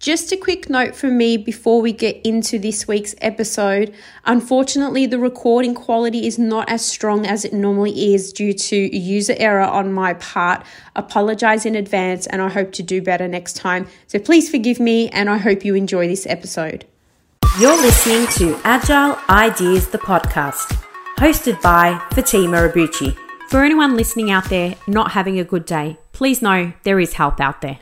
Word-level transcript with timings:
Just 0.00 0.32
a 0.32 0.36
quick 0.38 0.70
note 0.70 0.96
from 0.96 1.18
me 1.18 1.36
before 1.36 1.82
we 1.82 1.92
get 1.92 2.22
into 2.24 2.58
this 2.58 2.88
week's 2.88 3.14
episode. 3.20 3.94
Unfortunately, 4.24 5.04
the 5.04 5.18
recording 5.18 5.74
quality 5.74 6.26
is 6.26 6.38
not 6.38 6.70
as 6.70 6.82
strong 6.82 7.26
as 7.26 7.44
it 7.44 7.52
normally 7.52 8.14
is 8.14 8.32
due 8.32 8.54
to 8.54 8.96
user 8.96 9.34
error 9.36 9.60
on 9.60 9.92
my 9.92 10.14
part. 10.14 10.64
Apologize 10.96 11.66
in 11.66 11.74
advance 11.74 12.26
and 12.26 12.40
I 12.40 12.48
hope 12.48 12.72
to 12.72 12.82
do 12.82 13.02
better 13.02 13.28
next 13.28 13.56
time. 13.56 13.86
So 14.06 14.18
please 14.18 14.48
forgive 14.48 14.80
me 14.80 15.10
and 15.10 15.28
I 15.28 15.36
hope 15.36 15.66
you 15.66 15.74
enjoy 15.74 16.08
this 16.08 16.26
episode. 16.26 16.86
You're 17.58 17.76
listening 17.76 18.26
to 18.38 18.58
Agile 18.64 19.18
Ideas, 19.28 19.88
the 19.88 19.98
podcast, 19.98 20.82
hosted 21.18 21.60
by 21.60 21.92
Fatimah 22.12 22.72
Abbouchi. 22.72 23.14
For 23.50 23.62
anyone 23.62 23.98
listening 23.98 24.30
out 24.30 24.48
there 24.48 24.76
not 24.86 25.10
having 25.10 25.38
a 25.38 25.44
good 25.44 25.66
day, 25.66 25.98
please 26.12 26.40
know 26.40 26.72
there 26.84 27.00
is 27.00 27.12
help 27.12 27.38
out 27.38 27.60
there. 27.60 27.80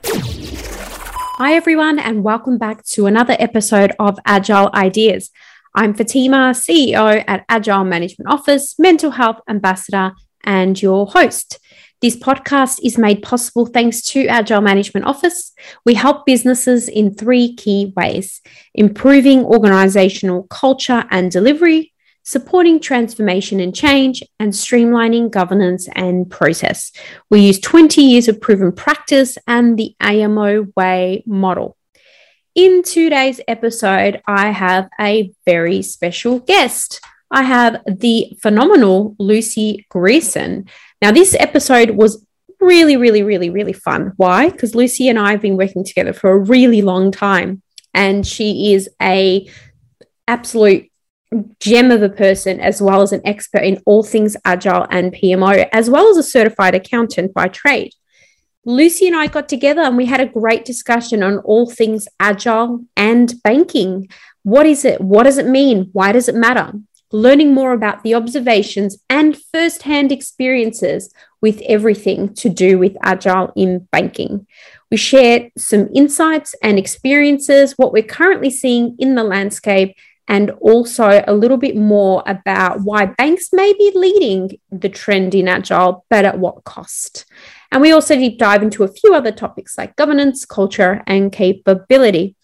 Hi, 1.38 1.54
everyone, 1.54 2.00
and 2.00 2.24
welcome 2.24 2.58
back 2.58 2.82
to 2.86 3.06
another 3.06 3.36
episode 3.38 3.92
of 4.00 4.18
Agile 4.26 4.70
Ideas. 4.74 5.30
I'm 5.72 5.94
Fatimah, 5.94 6.50
CEO 6.50 7.22
at 7.28 7.44
Agile 7.48 7.84
Management 7.84 8.28
Office, 8.28 8.74
Mental 8.76 9.12
Health 9.12 9.36
Ambassador, 9.48 10.14
and 10.42 10.82
your 10.82 11.06
host. 11.06 11.60
This 12.00 12.16
podcast 12.16 12.80
is 12.82 12.98
made 12.98 13.22
possible 13.22 13.66
thanks 13.66 14.02
to 14.06 14.26
Agile 14.26 14.60
Management 14.62 15.06
Office. 15.06 15.52
We 15.86 15.94
help 15.94 16.26
businesses 16.26 16.88
in 16.88 17.14
three 17.14 17.54
key 17.54 17.92
ways 17.94 18.40
improving 18.74 19.44
organizational 19.44 20.42
culture 20.50 21.04
and 21.08 21.30
delivery, 21.30 21.92
supporting 22.28 22.78
transformation 22.78 23.58
and 23.58 23.74
change, 23.74 24.22
and 24.38 24.52
streamlining 24.52 25.30
governance 25.30 25.88
and 25.96 26.30
process. 26.30 26.92
We 27.30 27.40
use 27.40 27.58
20 27.58 28.02
years 28.02 28.28
of 28.28 28.38
proven 28.38 28.70
practice 28.70 29.38
and 29.46 29.78
the 29.78 29.96
AMO 29.98 30.66
Way 30.76 31.22
model. 31.26 31.78
In 32.54 32.82
today's 32.82 33.40
episode, 33.48 34.20
I 34.26 34.50
have 34.50 34.90
a 35.00 35.32
very 35.46 35.80
special 35.80 36.40
guest. 36.40 37.00
I 37.30 37.44
have 37.44 37.80
the 37.86 38.36
phenomenal 38.42 39.16
Lucy 39.18 39.86
Grierson. 39.88 40.68
Now, 41.00 41.12
this 41.12 41.34
episode 41.38 41.92
was 41.92 42.26
really, 42.60 42.98
really, 42.98 43.22
really, 43.22 43.48
really 43.48 43.72
fun. 43.72 44.12
Why? 44.18 44.50
Because 44.50 44.74
Lucy 44.74 45.08
and 45.08 45.18
I 45.18 45.30
have 45.30 45.40
been 45.40 45.56
working 45.56 45.82
together 45.82 46.12
for 46.12 46.32
a 46.32 46.38
really 46.38 46.82
long 46.82 47.10
time, 47.10 47.62
and 47.94 48.26
she 48.26 48.74
is 48.74 48.90
a 49.00 49.48
absolute 50.26 50.90
gem 51.60 51.90
of 51.90 52.02
a 52.02 52.08
person, 52.08 52.60
as 52.60 52.80
well 52.80 53.02
as 53.02 53.12
an 53.12 53.20
expert 53.24 53.62
in 53.62 53.82
all 53.86 54.02
things 54.02 54.36
agile 54.44 54.86
and 54.90 55.12
PMO, 55.12 55.68
as 55.72 55.90
well 55.90 56.08
as 56.08 56.16
a 56.16 56.22
certified 56.22 56.74
accountant 56.74 57.34
by 57.34 57.48
trade. 57.48 57.92
Lucy 58.64 59.06
and 59.06 59.16
I 59.16 59.28
got 59.28 59.48
together 59.48 59.80
and 59.82 59.96
we 59.96 60.06
had 60.06 60.20
a 60.20 60.26
great 60.26 60.64
discussion 60.64 61.22
on 61.22 61.38
all 61.38 61.70
things 61.70 62.06
agile 62.20 62.84
and 62.96 63.32
banking. 63.42 64.08
What 64.42 64.66
is 64.66 64.84
it? 64.84 65.00
What 65.00 65.24
does 65.24 65.38
it 65.38 65.46
mean? 65.46 65.88
Why 65.92 66.12
does 66.12 66.28
it 66.28 66.34
matter? 66.34 66.72
Learning 67.10 67.54
more 67.54 67.72
about 67.72 68.02
the 68.02 68.14
observations 68.14 68.98
and 69.08 69.38
firsthand 69.52 70.12
experiences 70.12 71.12
with 71.40 71.62
everything 71.66 72.34
to 72.34 72.50
do 72.50 72.78
with 72.78 72.96
agile 73.02 73.52
in 73.56 73.88
banking. 73.90 74.46
We 74.90 74.96
shared 74.98 75.50
some 75.56 75.88
insights 75.94 76.54
and 76.62 76.78
experiences, 76.78 77.74
what 77.76 77.92
we're 77.92 78.02
currently 78.02 78.50
seeing 78.50 78.96
in 78.98 79.14
the 79.14 79.24
landscape, 79.24 79.96
and 80.28 80.50
also 80.60 81.24
a 81.26 81.34
little 81.34 81.56
bit 81.56 81.74
more 81.74 82.22
about 82.26 82.82
why 82.82 83.06
banks 83.06 83.48
may 83.52 83.72
be 83.72 83.90
leading 83.94 84.58
the 84.70 84.90
trend 84.90 85.34
in 85.34 85.48
agile, 85.48 86.04
but 86.10 86.26
at 86.26 86.38
what 86.38 86.62
cost. 86.64 87.24
And 87.72 87.82
we 87.82 87.90
also 87.92 88.14
deep 88.14 88.38
dive 88.38 88.62
into 88.62 88.84
a 88.84 88.88
few 88.88 89.14
other 89.14 89.32
topics 89.32 89.78
like 89.78 89.96
governance, 89.96 90.44
culture, 90.44 91.02
and 91.06 91.32
capability. 91.32 92.36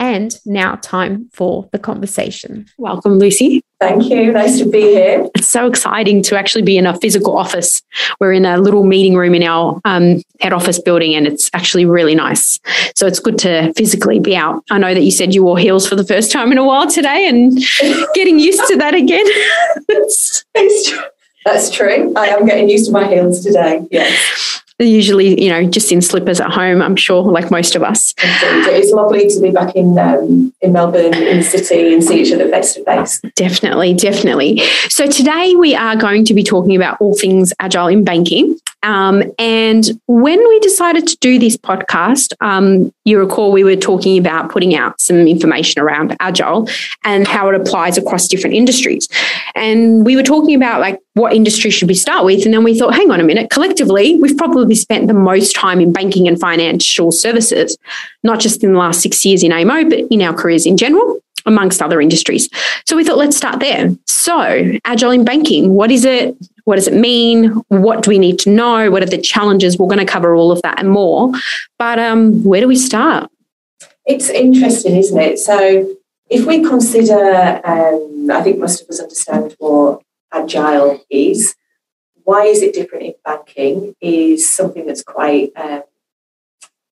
And 0.00 0.34
now, 0.46 0.76
time 0.76 1.28
for 1.30 1.68
the 1.72 1.78
conversation. 1.78 2.64
Welcome, 2.78 3.18
Lucy. 3.18 3.62
Thank 3.80 4.04
you. 4.04 4.32
Nice 4.32 4.58
to 4.58 4.64
be 4.64 4.80
here. 4.80 5.28
It's 5.34 5.46
so 5.46 5.66
exciting 5.66 6.22
to 6.22 6.38
actually 6.38 6.62
be 6.62 6.78
in 6.78 6.86
a 6.86 6.98
physical 6.98 7.36
office. 7.36 7.82
We're 8.18 8.32
in 8.32 8.46
a 8.46 8.56
little 8.56 8.84
meeting 8.84 9.14
room 9.14 9.34
in 9.34 9.42
our 9.42 9.78
um, 9.84 10.22
head 10.40 10.54
office 10.54 10.78
building, 10.78 11.14
and 11.14 11.26
it's 11.26 11.50
actually 11.52 11.84
really 11.84 12.14
nice. 12.14 12.58
So 12.96 13.06
it's 13.06 13.20
good 13.20 13.36
to 13.40 13.74
physically 13.74 14.18
be 14.18 14.34
out. 14.34 14.64
I 14.70 14.78
know 14.78 14.94
that 14.94 15.02
you 15.02 15.10
said 15.10 15.34
you 15.34 15.44
wore 15.44 15.58
heels 15.58 15.86
for 15.86 15.96
the 15.96 16.04
first 16.04 16.32
time 16.32 16.50
in 16.50 16.56
a 16.56 16.64
while 16.64 16.90
today, 16.90 17.28
and 17.28 17.58
getting 18.14 18.38
used 18.38 18.66
to 18.68 18.76
that 18.78 18.94
again. 18.94 19.26
That's 21.44 21.70
true. 21.70 22.14
I 22.16 22.28
am 22.28 22.46
getting 22.46 22.70
used 22.70 22.86
to 22.86 22.92
my 22.92 23.06
heels 23.06 23.44
today. 23.44 23.86
Yes 23.90 24.62
usually, 24.84 25.42
you 25.42 25.50
know, 25.50 25.64
just 25.64 25.92
in 25.92 26.00
slippers 26.00 26.40
at 26.40 26.50
home, 26.50 26.82
I'm 26.82 26.96
sure, 26.96 27.22
like 27.22 27.50
most 27.50 27.74
of 27.74 27.82
us. 27.82 28.14
It's 28.18 28.92
lovely 28.92 29.28
to 29.28 29.40
be 29.40 29.50
back 29.50 29.74
in 29.76 29.98
um, 29.98 30.52
in 30.60 30.72
Melbourne, 30.72 31.14
in 31.14 31.38
the 31.38 31.42
city, 31.42 31.92
and 31.92 32.02
see 32.02 32.22
each 32.22 32.32
other 32.32 32.48
face 32.48 32.74
to 32.74 32.84
face. 32.84 33.20
Definitely, 33.36 33.94
definitely. 33.94 34.58
So 34.88 35.06
today 35.06 35.54
we 35.56 35.74
are 35.74 35.96
going 35.96 36.24
to 36.26 36.34
be 36.34 36.42
talking 36.42 36.76
about 36.76 37.00
all 37.00 37.14
things 37.14 37.52
agile 37.60 37.88
in 37.88 38.04
banking. 38.04 38.58
Um, 38.82 39.22
and 39.38 39.84
when 40.06 40.38
we 40.48 40.58
decided 40.60 41.06
to 41.08 41.16
do 41.18 41.38
this 41.38 41.56
podcast, 41.56 42.32
um, 42.40 42.92
you 43.04 43.18
recall 43.18 43.52
we 43.52 43.64
were 43.64 43.76
talking 43.76 44.18
about 44.18 44.50
putting 44.50 44.74
out 44.74 45.00
some 45.00 45.16
information 45.16 45.82
around 45.82 46.16
agile 46.20 46.68
and 47.04 47.26
how 47.26 47.48
it 47.48 47.54
applies 47.54 47.98
across 47.98 48.28
different 48.28 48.56
industries. 48.56 49.08
And 49.54 50.04
we 50.06 50.16
were 50.16 50.22
talking 50.22 50.54
about 50.54 50.80
like 50.80 50.98
what 51.14 51.34
industry 51.34 51.70
should 51.70 51.88
we 51.88 51.94
start 51.94 52.24
with? 52.24 52.44
And 52.44 52.54
then 52.54 52.64
we 52.64 52.78
thought, 52.78 52.94
hang 52.94 53.10
on 53.10 53.20
a 53.20 53.24
minute, 53.24 53.50
collectively, 53.50 54.16
we've 54.20 54.36
probably 54.36 54.74
spent 54.74 55.08
the 55.08 55.14
most 55.14 55.54
time 55.54 55.80
in 55.80 55.92
banking 55.92 56.26
and 56.26 56.40
financial 56.40 57.12
services, 57.12 57.76
not 58.22 58.40
just 58.40 58.64
in 58.64 58.72
the 58.72 58.78
last 58.78 59.02
six 59.02 59.24
years 59.24 59.42
in 59.42 59.52
AMO, 59.52 59.88
but 59.90 60.00
in 60.10 60.22
our 60.22 60.32
careers 60.32 60.66
in 60.66 60.76
general 60.76 61.20
amongst 61.46 61.82
other 61.82 62.00
industries. 62.00 62.48
So 62.86 62.96
we 62.96 63.04
thought, 63.04 63.18
let's 63.18 63.36
start 63.36 63.60
there. 63.60 63.90
So, 64.06 64.78
agile 64.84 65.10
in 65.10 65.24
banking, 65.24 65.70
what 65.70 65.90
is 65.90 66.04
it? 66.04 66.36
What 66.70 66.76
does 66.76 66.86
it 66.86 66.94
mean? 66.94 67.48
What 67.66 68.02
do 68.02 68.10
we 68.10 68.18
need 68.20 68.38
to 68.40 68.48
know? 68.48 68.92
What 68.92 69.02
are 69.02 69.06
the 69.06 69.20
challenges? 69.20 69.76
We're 69.76 69.88
going 69.88 69.98
to 69.98 70.04
cover 70.04 70.36
all 70.36 70.52
of 70.52 70.62
that 70.62 70.78
and 70.78 70.88
more. 70.88 71.32
But 71.80 71.98
um, 71.98 72.44
where 72.44 72.60
do 72.60 72.68
we 72.68 72.76
start? 72.76 73.28
It's 74.06 74.30
interesting, 74.30 74.94
isn't 74.94 75.18
it? 75.18 75.40
So, 75.40 75.92
if 76.28 76.46
we 76.46 76.62
consider, 76.62 77.60
um, 77.64 78.30
I 78.30 78.40
think 78.42 78.60
most 78.60 78.82
of 78.82 78.88
us 78.88 79.00
understand 79.00 79.56
what 79.58 80.02
agile 80.32 81.04
is. 81.10 81.56
Why 82.22 82.44
is 82.44 82.62
it 82.62 82.72
different 82.72 83.04
in 83.04 83.14
banking? 83.24 83.96
Is 84.00 84.48
something 84.48 84.86
that's 84.86 85.02
quite 85.02 85.50
um, 85.56 85.82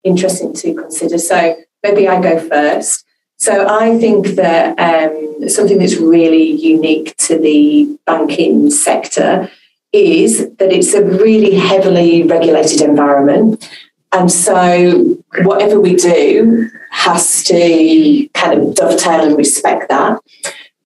interesting 0.04 0.52
to 0.52 0.72
consider. 0.72 1.18
So, 1.18 1.56
maybe 1.82 2.06
I 2.06 2.22
go 2.22 2.38
first. 2.48 3.04
So 3.38 3.66
I 3.68 3.98
think 3.98 4.36
that 4.36 4.78
um, 4.78 5.48
something 5.48 5.78
that's 5.78 5.96
really 5.96 6.52
unique 6.52 7.16
to 7.16 7.36
the 7.36 7.98
banking 8.06 8.70
sector 8.70 9.50
is 9.94 10.50
that 10.58 10.72
it's 10.72 10.92
a 10.92 11.04
really 11.04 11.54
heavily 11.54 12.24
regulated 12.24 12.80
environment. 12.80 13.70
And 14.12 14.30
so 14.30 15.16
whatever 15.42 15.80
we 15.80 15.94
do 15.94 16.68
has 16.90 17.44
to 17.44 18.28
kind 18.34 18.60
of 18.60 18.74
dovetail 18.74 19.24
and 19.24 19.36
respect 19.36 19.88
that. 19.88 20.20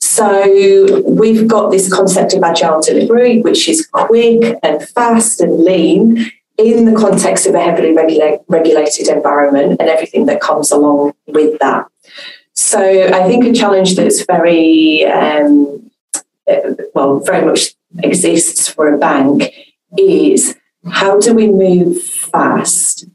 So 0.01 1.03
we've 1.03 1.49
got 1.49 1.71
this 1.71 1.93
concept 1.93 2.35
of 2.35 2.43
agile 2.43 2.81
delivery, 2.81 3.41
which 3.41 3.69
is 3.69 3.87
quick 3.87 4.59
and 4.63 4.87
fast 4.89 5.41
and 5.41 5.65
lean 5.65 6.31
in 6.59 6.85
the 6.85 6.99
context 6.99 7.47
of 7.47 7.55
a 7.55 7.61
heavily 7.61 7.95
regula- 7.95 8.41
regulated 8.49 9.09
environment 9.09 9.81
and 9.81 9.89
everything 9.89 10.27
that 10.27 10.41
comes 10.41 10.71
along 10.71 11.15
with 11.27 11.59
that. 11.61 11.87
So 12.53 12.81
I 12.81 13.27
think 13.29 13.45
a 13.45 13.53
challenge 13.53 13.97
that's 13.97 14.25
very, 14.25 15.05
um, 15.07 15.91
well, 16.95 17.21
very 17.21 17.45
much 17.45 17.75
exists 18.03 18.69
for 18.69 18.93
a 18.93 18.99
bank 18.99 19.53
is 19.97 20.57
how 20.91 21.19
do 21.19 21.35
we 21.35 21.49
move 21.49 22.01
fast 22.03 23.07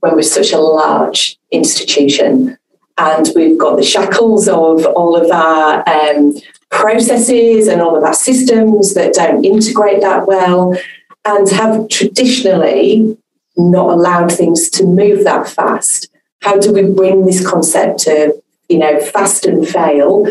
when 0.00 0.14
we're 0.14 0.22
such 0.22 0.52
a 0.52 0.58
large 0.58 1.38
institution 1.50 2.58
and 2.98 3.30
we've 3.34 3.58
got 3.58 3.76
the 3.76 3.82
shackles 3.82 4.48
of 4.48 4.84
all 4.86 5.16
of 5.16 5.30
our 5.30 5.88
um, 5.88 6.34
processes 6.70 7.66
and 7.66 7.80
all 7.80 7.96
of 7.96 8.04
our 8.04 8.14
systems 8.14 8.94
that 8.94 9.14
don't 9.14 9.44
integrate 9.44 10.00
that 10.00 10.26
well 10.26 10.76
and 11.24 11.48
have 11.48 11.88
traditionally 11.88 13.16
not 13.56 13.90
allowed 13.90 14.30
things 14.30 14.68
to 14.68 14.84
move 14.84 15.24
that 15.24 15.48
fast. 15.48 16.08
How 16.42 16.58
do 16.58 16.72
we 16.72 16.82
bring 16.82 17.24
this 17.24 17.46
concept 17.48 18.06
of 18.06 18.32
you 18.68 18.78
know, 18.78 18.98
fast 19.00 19.46
and 19.46 19.66
fail 19.66 20.26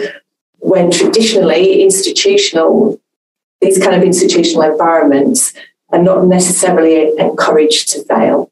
when 0.60 0.92
traditionally 0.92 1.84
institutional, 1.84 3.00
these 3.64 3.80
kind 3.80 3.96
of 3.96 4.04
institutional 4.04 4.64
environments 4.64 5.54
are 5.90 6.02
not 6.02 6.26
necessarily 6.26 7.18
encouraged 7.18 7.90
to 7.90 8.04
fail. 8.04 8.52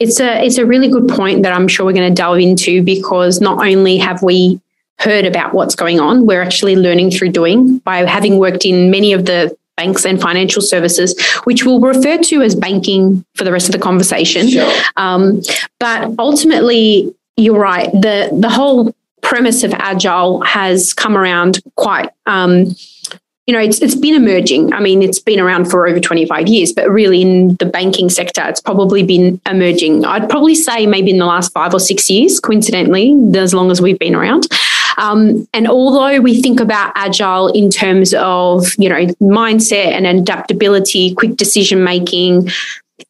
It's 0.00 0.18
a 0.18 0.44
it's 0.44 0.58
a 0.58 0.66
really 0.66 0.88
good 0.88 1.08
point 1.08 1.44
that 1.44 1.52
I'm 1.52 1.68
sure 1.68 1.86
we're 1.86 1.92
going 1.92 2.08
to 2.08 2.14
delve 2.14 2.40
into 2.40 2.82
because 2.82 3.40
not 3.40 3.64
only 3.64 3.98
have 3.98 4.22
we 4.22 4.60
heard 4.98 5.24
about 5.24 5.54
what's 5.54 5.74
going 5.74 6.00
on, 6.00 6.26
we're 6.26 6.42
actually 6.42 6.76
learning 6.76 7.12
through 7.12 7.30
doing 7.30 7.78
by 7.78 7.98
having 7.98 8.38
worked 8.38 8.64
in 8.64 8.90
many 8.90 9.12
of 9.12 9.26
the 9.26 9.56
banks 9.76 10.04
and 10.04 10.20
financial 10.20 10.60
services, 10.60 11.18
which 11.44 11.64
we'll 11.64 11.80
refer 11.80 12.18
to 12.18 12.42
as 12.42 12.54
banking 12.54 13.24
for 13.36 13.44
the 13.44 13.52
rest 13.52 13.68
of 13.68 13.72
the 13.72 13.78
conversation. 13.78 14.48
Sure. 14.48 14.70
Um, 14.96 15.40
but 15.78 16.12
ultimately, 16.18 17.14
you're 17.36 17.58
right. 17.58 17.90
The 17.92 18.28
the 18.32 18.50
whole 18.50 18.92
premise 19.22 19.62
of 19.62 19.72
agile 19.74 20.40
has 20.42 20.92
come 20.92 21.16
around 21.16 21.60
quite 21.76 22.10
um, 22.26 22.74
you 23.50 23.56
know, 23.56 23.62
it's, 23.62 23.82
it's 23.82 23.96
been 23.96 24.14
emerging. 24.14 24.72
I 24.72 24.78
mean, 24.78 25.02
it's 25.02 25.18
been 25.18 25.40
around 25.40 25.68
for 25.68 25.88
over 25.88 25.98
25 25.98 26.46
years, 26.46 26.72
but 26.72 26.88
really 26.88 27.20
in 27.20 27.56
the 27.56 27.66
banking 27.66 28.08
sector, 28.08 28.48
it's 28.48 28.60
probably 28.60 29.02
been 29.02 29.40
emerging. 29.44 30.04
I'd 30.04 30.30
probably 30.30 30.54
say 30.54 30.86
maybe 30.86 31.10
in 31.10 31.18
the 31.18 31.26
last 31.26 31.52
five 31.52 31.74
or 31.74 31.80
six 31.80 32.08
years, 32.08 32.38
coincidentally, 32.38 33.12
as 33.36 33.52
long 33.52 33.72
as 33.72 33.80
we've 33.82 33.98
been 33.98 34.14
around. 34.14 34.46
Um, 34.98 35.48
and 35.52 35.66
although 35.66 36.20
we 36.20 36.40
think 36.40 36.60
about 36.60 36.92
agile 36.94 37.48
in 37.48 37.70
terms 37.70 38.14
of, 38.14 38.68
you 38.78 38.88
know, 38.88 39.06
mindset 39.20 39.94
and 39.94 40.06
adaptability, 40.06 41.12
quick 41.16 41.34
decision 41.34 41.82
making, 41.82 42.50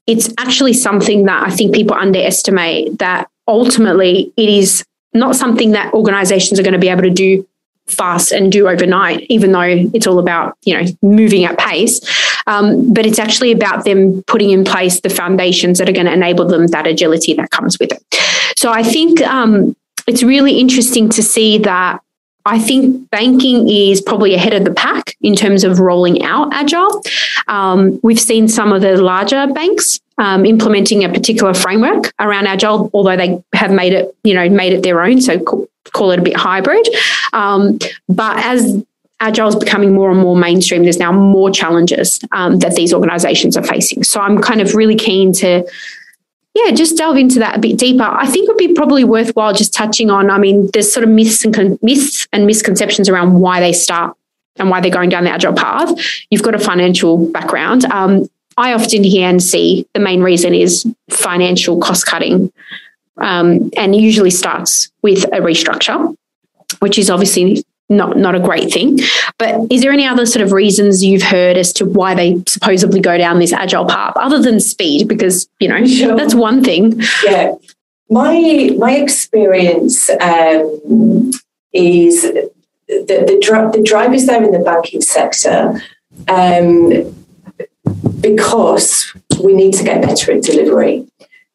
it's 0.07 0.33
actually 0.39 0.73
something 0.73 1.27
that 1.27 1.47
I 1.47 1.51
think 1.51 1.75
people 1.75 1.97
underestimate 1.99 2.99
that 2.99 3.29
ultimately 3.47 4.33
it 4.39 4.49
is 4.49 4.87
not 5.13 5.37
something 5.37 5.73
that 5.73 5.93
organizations 5.93 6.59
are 6.59 6.63
going 6.63 6.73
to 6.73 6.79
be 6.79 6.89
able 6.89 7.03
to 7.03 7.11
do 7.11 7.47
fast 7.91 8.33
and 8.33 8.53
do 8.53 8.69
overnight, 8.69 9.27
even 9.29 9.53
though 9.53 9.61
it's 9.61 10.07
all 10.07 10.19
about 10.19 10.57
you 10.65 10.75
know 10.75 10.87
moving 11.03 11.45
at 11.45 11.59
pace. 11.59 12.01
Um, 12.47 12.93
but 12.93 13.07
it's 13.07 13.19
actually 13.19 13.53
about 13.53 13.85
them 13.85 14.23
putting 14.27 14.51
in 14.51 14.65
place 14.65 15.01
the 15.01 15.11
foundations 15.11 15.79
that 15.79 15.89
are 15.89 15.93
going 15.93 16.07
to 16.07 16.13
enable 16.13 16.47
them 16.47 16.67
that 16.69 16.87
agility 16.87 17.35
that 17.35 17.51
comes 17.51 17.79
with 17.79 17.93
it. 17.93 18.03
So 18.57 18.73
I 18.73 18.83
think 18.83 19.21
um, 19.23 19.77
it's 20.07 20.23
really 20.23 20.59
interesting 20.59 21.09
to 21.11 21.23
see 21.23 21.59
that. 21.59 22.01
I 22.47 22.59
think 22.59 23.11
banking 23.11 23.69
is 23.69 24.01
probably 24.01 24.35
ahead 24.35 24.55
of 24.55 24.65
the 24.65 24.73
pack 24.73 25.15
in 25.21 25.37
terms 25.37 25.63
of 25.63 25.79
rolling 25.79 26.23
out 26.23 26.49
agile. 26.55 27.03
Um, 27.49 28.01
we've 28.03 28.19
seen 28.19 28.49
some 28.49 28.73
of 28.73 28.81
the 28.81 28.97
larger 29.01 29.47
banks 29.47 30.01
um, 30.17 30.45
implementing 30.45 31.05
a 31.05 31.09
particular 31.09 31.55
framework 31.55 32.13
around 32.19 32.47
agile, 32.47 32.91
although 32.95 33.17
they 33.17 33.43
have 33.55 33.71
made 33.71 33.93
it, 33.93 34.15
you 34.25 34.35
know, 34.35 34.49
made 34.49 34.73
it 34.73 34.83
their 34.83 35.03
own. 35.03 35.21
So 35.21 35.39
call 35.93 36.11
it 36.13 36.19
a 36.19 36.23
bit 36.23 36.37
hybrid. 36.37 36.87
Um, 37.33 37.79
but 38.09 38.37
as 38.39 38.85
agile 39.21 39.49
is 39.49 39.57
becoming 39.57 39.93
more 39.93 40.11
and 40.11 40.21
more 40.21 40.37
mainstream, 40.37 40.83
there's 40.83 40.99
now 40.99 41.13
more 41.13 41.51
challenges 41.51 42.21
um, 42.33 42.59
that 42.61 42.75
these 42.75 42.93
organizations 42.93 43.57
are 43.57 43.65
facing. 43.65 44.03
So 44.05 44.21
I'm 44.21 44.41
kind 44.41 44.61
of 44.61 44.75
really 44.75 44.97
keen 44.97 45.33
to 45.35 45.69
yeah, 46.55 46.73
just 46.73 46.97
delve 46.97 47.17
into 47.17 47.39
that 47.39 47.57
a 47.57 47.61
bit 47.61 47.79
deeper. 47.79 48.03
I 48.03 48.27
think 48.27 48.49
it 48.49 48.53
would 48.53 48.59
be 48.59 48.75
probably 48.75 49.05
worthwhile 49.05 49.55
just 49.55 49.73
touching 49.73 50.11
on. 50.11 50.31
I 50.31 50.39
mean, 50.39 50.69
there's 50.73 50.93
sort 50.93 51.05
of 51.05 51.11
myths 51.11 51.45
and 51.45 51.55
con- 51.55 51.79
myths 51.81 52.27
and 52.33 52.47
misconceptions 52.47 53.09
around 53.09 53.41
why 53.41 53.61
they 53.61 53.73
start 53.73 54.17
and 54.57 54.69
why 54.69 54.81
they're 54.81 54.91
going 54.91 55.11
down 55.11 55.25
the 55.25 55.31
agile 55.31 55.55
path. 55.55 55.91
You've 56.29 56.43
got 56.43 56.57
a 56.57 56.59
financial 56.59 57.31
background. 57.31 57.85
Um, 57.87 58.29
I 58.57 58.73
often 58.73 59.05
hear 59.05 59.29
and 59.29 59.43
see 59.43 59.87
the 59.95 60.01
main 60.01 60.23
reason 60.23 60.53
is 60.53 60.87
financial 61.09 61.79
cost 61.79 62.07
cutting 62.07 62.53
um, 63.19 63.71
and 63.77 63.95
usually 63.95 64.31
starts 64.31 64.91
with 65.03 65.25
a 65.27 65.39
restructure, 65.39 66.15
which 66.81 66.99
is 66.99 67.09
obviously 67.09 67.65
not 67.89 68.17
not 68.17 68.35
a 68.35 68.41
great 68.41 68.73
thing. 68.73 68.99
But 69.39 69.71
is 69.71 69.83
there 69.83 69.93
any 69.93 70.07
other 70.07 70.27
sort 70.27 70.45
of 70.45 70.53
reasons 70.53 71.05
you've 71.05 71.23
heard 71.23 71.57
as 71.57 71.73
to 71.75 71.85
why 71.85 72.15
they 72.15 72.43
supposedly 72.47 73.01
go 73.01 73.17
down 73.17 73.39
this 73.39 73.53
agile 73.53 73.87
path, 73.87 74.13
other 74.17 74.41
than 74.41 74.61
speed? 74.61 75.09
Because 75.09 75.49
you 75.59 75.69
know 75.69 75.85
sure. 75.87 76.17
that's 76.17 76.35
one 76.35 76.63
thing. 76.63 77.01
Yeah, 77.25 77.55
my 78.09 78.71
my 78.79 78.93
experience 78.93 80.11
um, 80.11 81.31
is 81.73 82.23
that 82.23 82.51
the, 82.89 83.39
dri- 83.41 83.71
the 83.73 83.83
drivers 83.85 84.27
there 84.27 84.43
in 84.43 84.51
the 84.51 84.59
banking 84.59 85.01
sector. 85.01 85.81
Um, 86.29 87.15
because 88.21 89.13
we 89.43 89.55
need 89.55 89.75
to 89.75 89.85
get 89.85 90.03
better 90.03 90.33
at 90.33 90.43
delivery. 90.43 91.07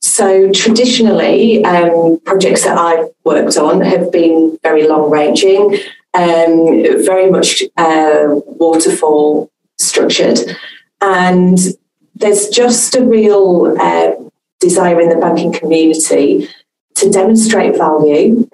So 0.06 0.52
traditionally, 0.52 1.66
um, 1.66 2.20
projects 2.26 2.64
that 2.64 2.78
I've 2.78 3.10
worked 3.24 3.58
on 3.58 3.82
have 3.82 4.12
been 4.12 4.58
very 4.62 4.88
long 4.88 5.10
ranging, 5.10 5.80
um, 6.14 7.04
very 7.04 7.32
much 7.32 7.64
uh, 7.76 8.40
waterfall 8.46 9.52
structured, 9.80 10.38
and 11.02 11.58
there's 12.14 12.50
just 12.50 12.94
a 12.94 13.04
real 13.04 13.76
uh, 13.82 14.12
desire 14.60 15.02
in 15.02 15.10
the 15.10 15.16
banking 15.16 15.52
community 15.52 16.50
to 16.94 17.10
demonstrate 17.10 17.76
value 17.76 18.48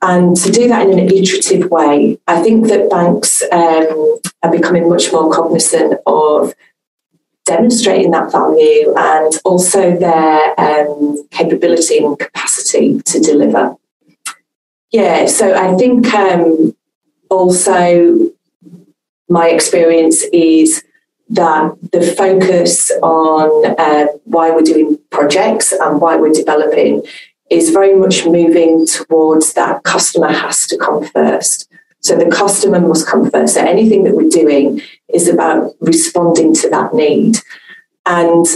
and 0.00 0.34
to 0.38 0.50
do 0.50 0.68
that 0.68 0.88
in 0.88 0.98
an 0.98 1.10
iterative 1.10 1.70
way. 1.70 2.18
I 2.26 2.42
think 2.42 2.68
that 2.68 2.88
banks 2.88 3.42
um, 3.52 4.20
are 4.42 4.50
becoming 4.50 4.88
much 4.88 5.12
more 5.12 5.30
cognizant 5.30 6.00
of 6.06 6.54
demonstrating 7.44 8.10
that 8.12 8.32
value 8.32 8.94
and 8.96 9.32
also 9.44 9.96
their 9.96 10.58
um, 10.58 11.26
capability 11.30 11.98
and 11.98 12.18
capacity 12.18 13.00
to 13.02 13.20
deliver. 13.20 13.76
Yeah, 14.90 15.26
so 15.26 15.54
I 15.54 15.74
think 15.76 16.12
um, 16.14 16.74
also 17.28 18.30
my 19.28 19.48
experience 19.48 20.22
is 20.32 20.84
that 21.30 21.76
the 21.92 22.02
focus 22.02 22.90
on 23.02 23.74
uh, 23.78 24.06
why 24.24 24.50
we're 24.50 24.62
doing 24.62 24.98
projects 25.10 25.72
and 25.72 26.00
why 26.00 26.16
we're 26.16 26.32
developing 26.32 27.02
is 27.50 27.70
very 27.70 27.94
much 27.94 28.26
moving 28.26 28.86
towards 28.86 29.54
that 29.54 29.82
customer 29.82 30.32
has 30.32 30.66
to 30.66 30.78
come 30.78 31.04
first. 31.04 31.68
So 32.04 32.16
the 32.16 32.30
customer 32.30 32.80
must 32.80 33.06
come 33.06 33.30
first. 33.30 33.54
So 33.54 33.64
anything 33.64 34.04
that 34.04 34.14
we're 34.14 34.28
doing 34.28 34.82
is 35.12 35.26
about 35.26 35.72
responding 35.80 36.54
to 36.56 36.68
that 36.68 36.92
need. 36.92 37.38
And 38.04 38.46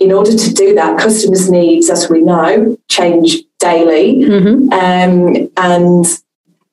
in 0.00 0.10
order 0.10 0.34
to 0.34 0.54
do 0.54 0.74
that, 0.74 0.98
customers' 0.98 1.50
needs, 1.50 1.90
as 1.90 2.08
we 2.08 2.22
know, 2.22 2.78
change 2.88 3.36
daily. 3.58 4.22
Mm-hmm. 4.22 4.72
Um, 4.72 5.50
and 5.58 6.06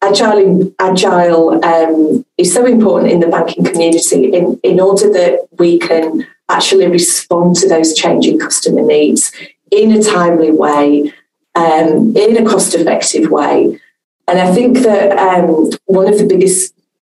agile, 0.02 0.74
agile 0.80 1.66
um, 1.66 2.26
is 2.38 2.54
so 2.54 2.66
important 2.66 3.12
in 3.12 3.20
the 3.20 3.28
banking 3.28 3.66
community 3.66 4.34
in, 4.34 4.58
in 4.64 4.80
order 4.80 5.12
that 5.12 5.48
we 5.60 5.80
can 5.80 6.26
actually 6.48 6.88
respond 6.88 7.58
to 7.58 7.68
those 7.68 7.94
changing 7.94 8.40
customer 8.40 8.84
needs 8.84 9.34
in 9.72 9.92
a 9.92 10.02
timely 10.02 10.52
way, 10.52 11.14
um, 11.56 12.16
in 12.16 12.38
a 12.38 12.50
cost 12.50 12.74
effective 12.74 13.30
way. 13.30 13.82
And 14.28 14.40
I 14.40 14.54
think 14.54 14.80
that 14.80 15.18
um, 15.18 15.70
one 15.86 16.12
of 16.12 16.18
the 16.18 16.26
biggest 16.26 16.74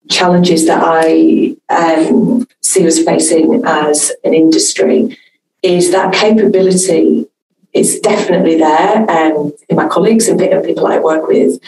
challenges 0.10 0.66
that 0.68 0.82
I 0.84 1.56
um, 1.70 2.48
see 2.62 2.86
us 2.88 3.00
facing 3.04 3.64
as 3.66 4.12
an 4.24 4.34
industry 4.34 5.18
is 5.62 5.92
that 5.92 6.14
capability 6.14 7.28
is 7.74 8.00
definitely 8.00 8.58
there 8.58 9.10
um, 9.10 9.54
in 9.70 9.76
my 9.76 9.88
colleagues 9.88 10.28
and 10.28 10.40
people 10.40 10.88
I 10.88 11.00
work 11.00 11.28
with 11.28 11.60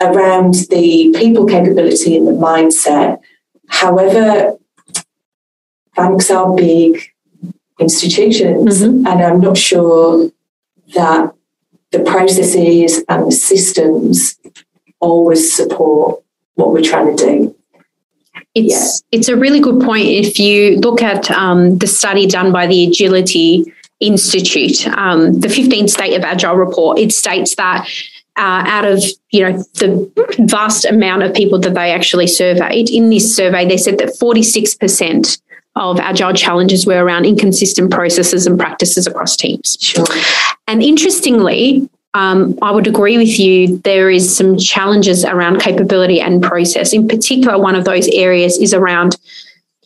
around 0.00 0.54
the 0.70 1.14
people 1.16 1.46
capability 1.46 2.16
and 2.16 2.26
the 2.26 2.32
mindset. 2.32 3.20
However, 3.68 4.58
banks 5.94 6.30
are 6.30 6.54
big 6.54 7.12
institutions, 7.78 8.82
mm-hmm. 8.82 9.06
and 9.06 9.22
I'm 9.22 9.40
not 9.40 9.56
sure 9.56 10.30
that 10.94 11.34
the 11.92 12.00
processes 12.00 13.04
and 13.08 13.26
the 13.26 13.32
systems 13.32 14.38
always 15.00 15.54
support 15.54 16.22
what 16.54 16.72
we're 16.72 16.82
trying 16.82 17.16
to 17.16 17.24
do. 17.24 17.56
It's 18.54 19.02
yeah. 19.12 19.18
it's 19.18 19.28
a 19.28 19.36
really 19.36 19.60
good 19.60 19.80
point. 19.80 20.06
If 20.06 20.38
you 20.38 20.76
look 20.78 21.02
at 21.02 21.30
um, 21.30 21.78
the 21.78 21.86
study 21.86 22.26
done 22.26 22.52
by 22.52 22.66
the 22.66 22.88
Agility 22.88 23.64
Institute, 24.00 24.86
um, 24.88 25.40
the 25.40 25.48
15 25.48 25.88
State 25.88 26.14
of 26.16 26.22
Agile 26.22 26.56
report, 26.56 26.98
it 26.98 27.12
states 27.12 27.54
that 27.56 27.88
uh, 28.36 28.64
out 28.66 28.84
of 28.84 29.02
you 29.30 29.40
know 29.40 29.58
the 29.74 30.36
vast 30.40 30.84
amount 30.84 31.22
of 31.22 31.34
people 31.34 31.58
that 31.60 31.74
they 31.74 31.92
actually 31.92 32.26
surveyed 32.26 32.90
in 32.90 33.10
this 33.10 33.34
survey, 33.34 33.66
they 33.66 33.78
said 33.78 33.98
that 33.98 34.16
46 34.18 34.74
percent 34.74 35.38
of 35.74 35.98
agile 36.00 36.32
challenges 36.32 36.86
were 36.86 37.02
around 37.02 37.24
inconsistent 37.24 37.90
processes 37.90 38.46
and 38.46 38.58
practices 38.58 39.06
across 39.06 39.36
teams. 39.36 39.78
Sure. 39.80 40.04
And 40.66 40.82
interestingly, 40.82 41.88
um, 42.14 42.58
I 42.60 42.70
would 42.70 42.86
agree 42.86 43.16
with 43.16 43.38
you. 43.38 43.78
There 43.78 44.10
is 44.10 44.36
some 44.36 44.58
challenges 44.58 45.24
around 45.24 45.60
capability 45.60 46.20
and 46.20 46.42
process. 46.42 46.92
In 46.92 47.08
particular, 47.08 47.58
one 47.58 47.74
of 47.74 47.84
those 47.84 48.06
areas 48.08 48.58
is 48.58 48.74
around, 48.74 49.16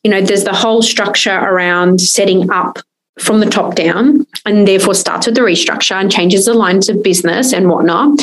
you 0.03 0.11
know, 0.11 0.21
there's 0.21 0.45
the 0.45 0.55
whole 0.55 0.83
structure 0.83 1.37
around 1.37 2.01
setting 2.01 2.51
up 2.51 2.79
from 3.19 3.41
the 3.41 3.47
top 3.47 3.75
down 3.75 4.27
and 4.45 4.69
therefore 4.69 4.95
starts 4.95 5.27
with 5.27 5.35
the 5.35 5.41
restructure 5.41 5.99
and 5.99 6.13
changes 6.13 6.45
the 6.45 6.55
lines 6.55 6.89
of 6.89 7.03
business 7.03 7.53
and 7.53 7.69
whatnot. 7.69 8.21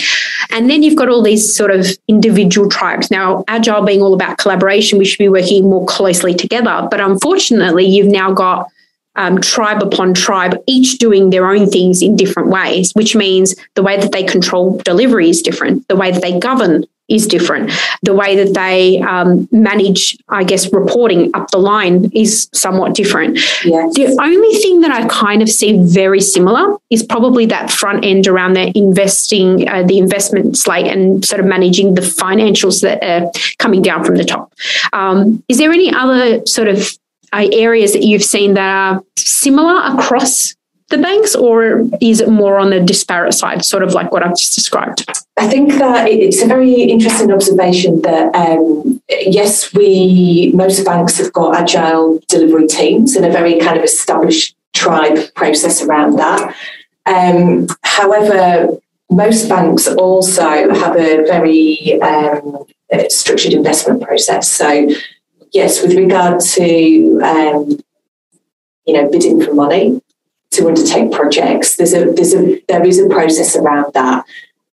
And 0.51 0.69
then 0.69 0.83
you've 0.83 0.97
got 0.97 1.09
all 1.09 1.23
these 1.23 1.55
sort 1.55 1.71
of 1.71 1.87
individual 2.07 2.69
tribes. 2.69 3.09
Now, 3.09 3.43
agile 3.47 3.83
being 3.83 4.01
all 4.01 4.13
about 4.13 4.37
collaboration, 4.37 4.99
we 4.99 5.05
should 5.05 5.17
be 5.17 5.29
working 5.29 5.69
more 5.69 5.85
closely 5.87 6.35
together. 6.35 6.87
But 6.91 6.99
unfortunately, 6.99 7.85
you've 7.85 8.11
now 8.11 8.31
got 8.31 8.69
um, 9.15 9.41
tribe 9.41 9.81
upon 9.81 10.13
tribe, 10.13 10.57
each 10.67 10.97
doing 10.97 11.29
their 11.29 11.47
own 11.47 11.69
things 11.69 12.01
in 12.01 12.15
different 12.15 12.49
ways, 12.49 12.91
which 12.93 13.15
means 13.15 13.55
the 13.75 13.83
way 13.83 13.99
that 13.99 14.11
they 14.11 14.23
control 14.23 14.77
delivery 14.79 15.29
is 15.29 15.41
different, 15.41 15.87
the 15.87 15.95
way 15.95 16.11
that 16.11 16.21
they 16.21 16.39
govern 16.39 16.85
is 17.09 17.27
different, 17.27 17.71
the 18.01 18.13
way 18.13 18.35
that 18.35 18.53
they 18.53 19.01
um, 19.01 19.47
manage, 19.51 20.17
I 20.29 20.43
guess, 20.43 20.71
reporting 20.71 21.31
up 21.33 21.51
the 21.51 21.57
line 21.57 22.09
is 22.13 22.49
somewhat 22.53 22.95
different. 22.95 23.35
Yes. 23.65 23.93
The 23.95 24.17
only 24.21 24.53
thing 24.59 24.81
that 24.81 24.91
I 24.91 25.05
kind 25.07 25.41
of 25.41 25.49
see 25.49 25.77
very 25.79 26.21
similar 26.21 26.77
is 26.89 27.03
probably 27.03 27.45
that 27.47 27.71
front 27.71 28.05
end 28.05 28.27
around 28.27 28.53
the 28.53 28.71
investing, 28.77 29.67
uh, 29.67 29.83
the 29.83 29.97
investment 29.97 30.57
slate, 30.57 30.87
and 30.87 31.25
sort 31.25 31.41
of 31.41 31.45
managing 31.45 31.95
the 31.95 32.01
financials 32.01 32.81
that 32.81 33.03
are 33.03 33.31
coming 33.59 33.81
down 33.81 34.03
from 34.03 34.15
the 34.15 34.23
top. 34.23 34.53
Um, 34.93 35.43
is 35.49 35.57
there 35.57 35.71
any 35.71 35.93
other 35.93 36.45
sort 36.45 36.69
of 36.69 36.97
uh, 37.33 37.47
areas 37.51 37.93
that 37.93 38.03
you've 38.03 38.23
seen 38.23 38.53
that 38.53 38.69
are 38.69 39.03
similar 39.17 39.81
across 39.93 40.55
the 40.89 40.97
banks, 40.97 41.35
or 41.35 41.83
is 42.01 42.21
it 42.21 42.29
more 42.29 42.59
on 42.59 42.69
the 42.69 42.79
disparate 42.79 43.33
side, 43.33 43.65
sort 43.65 43.83
of 43.83 43.93
like 43.93 44.11
what 44.11 44.23
I've 44.23 44.37
just 44.37 44.55
described? 44.55 45.05
I 45.35 45.47
think 45.47 45.73
that 45.79 46.07
it's 46.07 46.43
a 46.43 46.47
very 46.47 46.73
interesting 46.73 47.31
observation 47.31 48.01
that 48.03 48.35
um, 48.35 49.01
yes, 49.09 49.73
we 49.73 50.51
most 50.53 50.85
banks 50.85 51.17
have 51.17 51.33
got 51.33 51.55
agile 51.55 52.19
delivery 52.27 52.67
teams 52.67 53.15
and 53.15 53.25
a 53.25 53.31
very 53.31 53.59
kind 53.59 53.77
of 53.77 53.83
established 53.83 54.55
tribe 54.73 55.33
process 55.33 55.81
around 55.81 56.17
that. 56.17 56.55
Um, 57.05 57.67
however, 57.83 58.77
most 59.09 59.49
banks 59.49 59.87
also 59.87 60.73
have 60.73 60.95
a 60.95 61.23
very 61.25 61.99
um, 62.01 62.65
structured 63.09 63.53
investment 63.53 64.01
process. 64.03 64.51
So 64.51 64.87
yes, 65.51 65.81
with 65.81 65.95
regard 65.95 66.41
to 66.41 67.21
um, 67.23 67.79
you 68.85 68.93
know 68.93 69.09
bidding 69.09 69.43
for 69.43 69.53
money 69.53 70.01
to 70.51 70.67
undertake 70.67 71.11
projects, 71.11 71.75
there's 71.75 71.93
a 71.93 72.11
there's 72.11 72.35
a 72.35 72.61
there 72.67 72.85
is 72.85 72.99
a 72.99 73.09
process 73.09 73.55
around 73.55 73.93
that, 73.93 74.25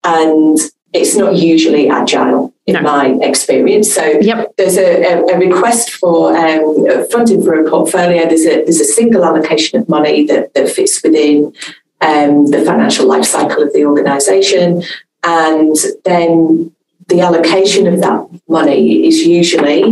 and 0.05 0.57
it's 0.93 1.15
not 1.15 1.35
usually 1.35 1.89
agile 1.89 2.53
in 2.65 2.73
no. 2.75 2.81
my 2.81 3.07
experience. 3.21 3.93
So 3.93 4.03
yep. 4.21 4.53
there's 4.57 4.77
a, 4.77 5.03
a, 5.03 5.25
a, 5.25 5.37
request 5.37 5.91
for 5.91 6.35
um, 6.35 7.09
funding 7.11 7.43
for 7.43 7.53
a 7.53 7.69
portfolio. 7.69 8.25
There's 8.27 8.45
a 8.45 8.63
there's 8.63 8.79
a 8.79 8.85
single 8.85 9.25
allocation 9.25 9.81
of 9.81 9.89
money 9.89 10.25
that 10.27 10.53
that 10.53 10.69
fits 10.69 11.03
within 11.03 11.53
um, 12.01 12.47
the 12.47 12.63
financial 12.63 13.07
life 13.07 13.25
cycle 13.25 13.63
of 13.63 13.73
the 13.73 13.83
organisation, 13.85 14.83
and 15.23 15.75
then 16.05 16.71
the 17.07 17.21
allocation 17.21 17.87
of 17.87 17.99
that 17.99 18.27
money 18.47 19.05
is 19.05 19.25
usually 19.25 19.83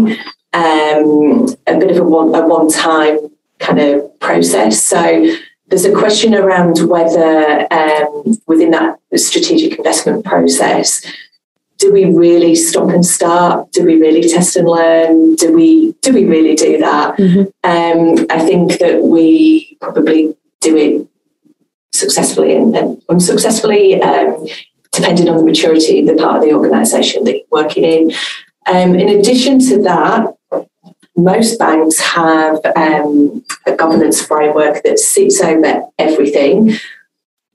um, 0.54 1.48
a 1.68 1.78
bit 1.78 1.92
of 1.92 1.98
a 1.98 2.04
one, 2.04 2.34
a 2.34 2.48
one 2.48 2.70
time 2.70 3.18
kind 3.60 3.80
of 3.80 4.20
process. 4.20 4.84
So 4.84 5.36
there's 5.68 5.86
a 5.86 5.94
question 5.94 6.36
around 6.36 6.88
whether 6.88 7.68
um, 7.72 8.38
within 8.48 8.72
that 8.72 9.00
strategic 9.16 9.78
investment 9.78 10.26
process, 10.26 11.06
do 11.78 11.92
we 11.92 12.06
really 12.06 12.56
stop 12.56 12.90
and 12.90 13.06
start? 13.06 13.72
Do 13.72 13.84
we 13.84 14.00
really 14.00 14.22
test 14.30 14.56
and 14.56 14.68
learn? 14.68 15.36
Do 15.36 15.54
we 15.54 15.94
do 16.02 16.14
we 16.14 16.26
really 16.26 16.56
do 16.56 16.78
that? 16.78 17.18
Mm-hmm. 17.18 17.42
Um, 17.64 18.26
I 18.30 18.40
think 18.46 18.80
that 18.80 19.04
we 19.04 19.78
probably 19.82 20.36
do 20.62 20.78
it 20.78 21.08
successfully 21.92 22.56
and, 22.56 22.76
and 22.76 23.02
unsuccessfully, 23.10 24.02
um, 24.02 24.48
depending 24.92 25.30
on 25.30 25.38
the 25.38 25.44
maturity 25.44 26.00
of 26.00 26.08
the 26.08 26.16
part 26.16 26.38
of 26.38 26.44
the 26.44 26.54
organisation 26.54 27.24
that 27.26 27.36
you're 27.36 27.64
working 27.64 27.84
in. 27.84 28.12
Um, 28.66 28.96
in 28.96 29.20
addition 29.20 29.60
to 29.60 29.82
that, 29.84 30.36
most 31.16 31.60
banks 31.60 32.00
have 32.00 32.60
um, 32.76 33.44
a 33.66 33.76
governance 33.76 34.22
framework 34.22 34.84
that 34.84 35.00
sits 35.00 35.42
over 35.42 35.84
everything, 36.00 36.74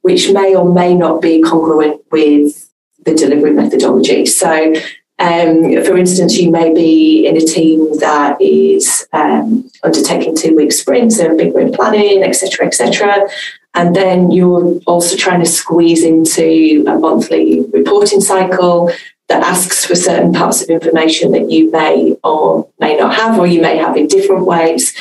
which 0.02 0.30
may 0.30 0.54
or 0.54 0.72
may 0.72 0.94
not 0.94 1.20
be 1.20 1.42
congruent 1.42 2.00
with 2.10 2.70
the 3.04 3.14
delivery 3.14 3.52
methodology. 3.52 4.26
So, 4.26 4.74
um, 5.18 5.84
for 5.84 5.96
instance, 5.96 6.38
you 6.38 6.50
may 6.50 6.72
be 6.72 7.26
in 7.26 7.36
a 7.36 7.40
team 7.40 7.98
that 7.98 8.40
is 8.40 9.06
um, 9.12 9.68
undertaking 9.82 10.36
two 10.36 10.54
week 10.54 10.70
sprints 10.70 11.18
and 11.18 11.36
big 11.36 11.54
room 11.54 11.72
planning, 11.72 12.22
etc., 12.22 12.66
etc. 12.66 13.28
And 13.74 13.94
then 13.94 14.30
you're 14.30 14.80
also 14.86 15.16
trying 15.16 15.40
to 15.40 15.46
squeeze 15.46 16.04
into 16.04 16.84
a 16.86 16.98
monthly 16.98 17.62
reporting 17.72 18.20
cycle 18.20 18.92
that 19.28 19.42
asks 19.42 19.84
for 19.84 19.94
certain 19.94 20.32
parts 20.32 20.62
of 20.62 20.70
information 20.70 21.32
that 21.32 21.50
you 21.50 21.70
may 21.70 22.16
or 22.24 22.68
may 22.80 22.96
not 22.96 23.14
have, 23.14 23.38
or 23.38 23.46
you 23.46 23.60
may 23.60 23.76
have 23.76 23.96
in 23.96 24.06
different 24.06 24.46
ways. 24.46 24.94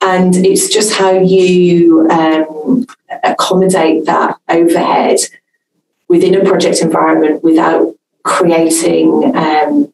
And 0.00 0.34
it's 0.34 0.68
just 0.68 0.94
how 0.94 1.12
you 1.12 2.08
um, 2.10 2.86
accommodate 3.22 4.06
that 4.06 4.38
overhead 4.48 5.18
within 6.08 6.34
a 6.34 6.44
project 6.44 6.80
environment 6.80 7.42
without 7.42 7.94
creating 8.22 9.36
um, 9.36 9.92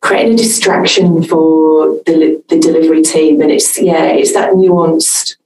creating 0.00 0.34
a 0.34 0.36
distraction 0.36 1.22
for 1.22 1.96
the, 2.04 2.42
the 2.50 2.58
delivery 2.58 3.02
team. 3.02 3.40
And 3.40 3.50
it's 3.50 3.80
yeah, 3.80 4.06
it's 4.06 4.34
that 4.34 4.50
nuanced 4.50 5.36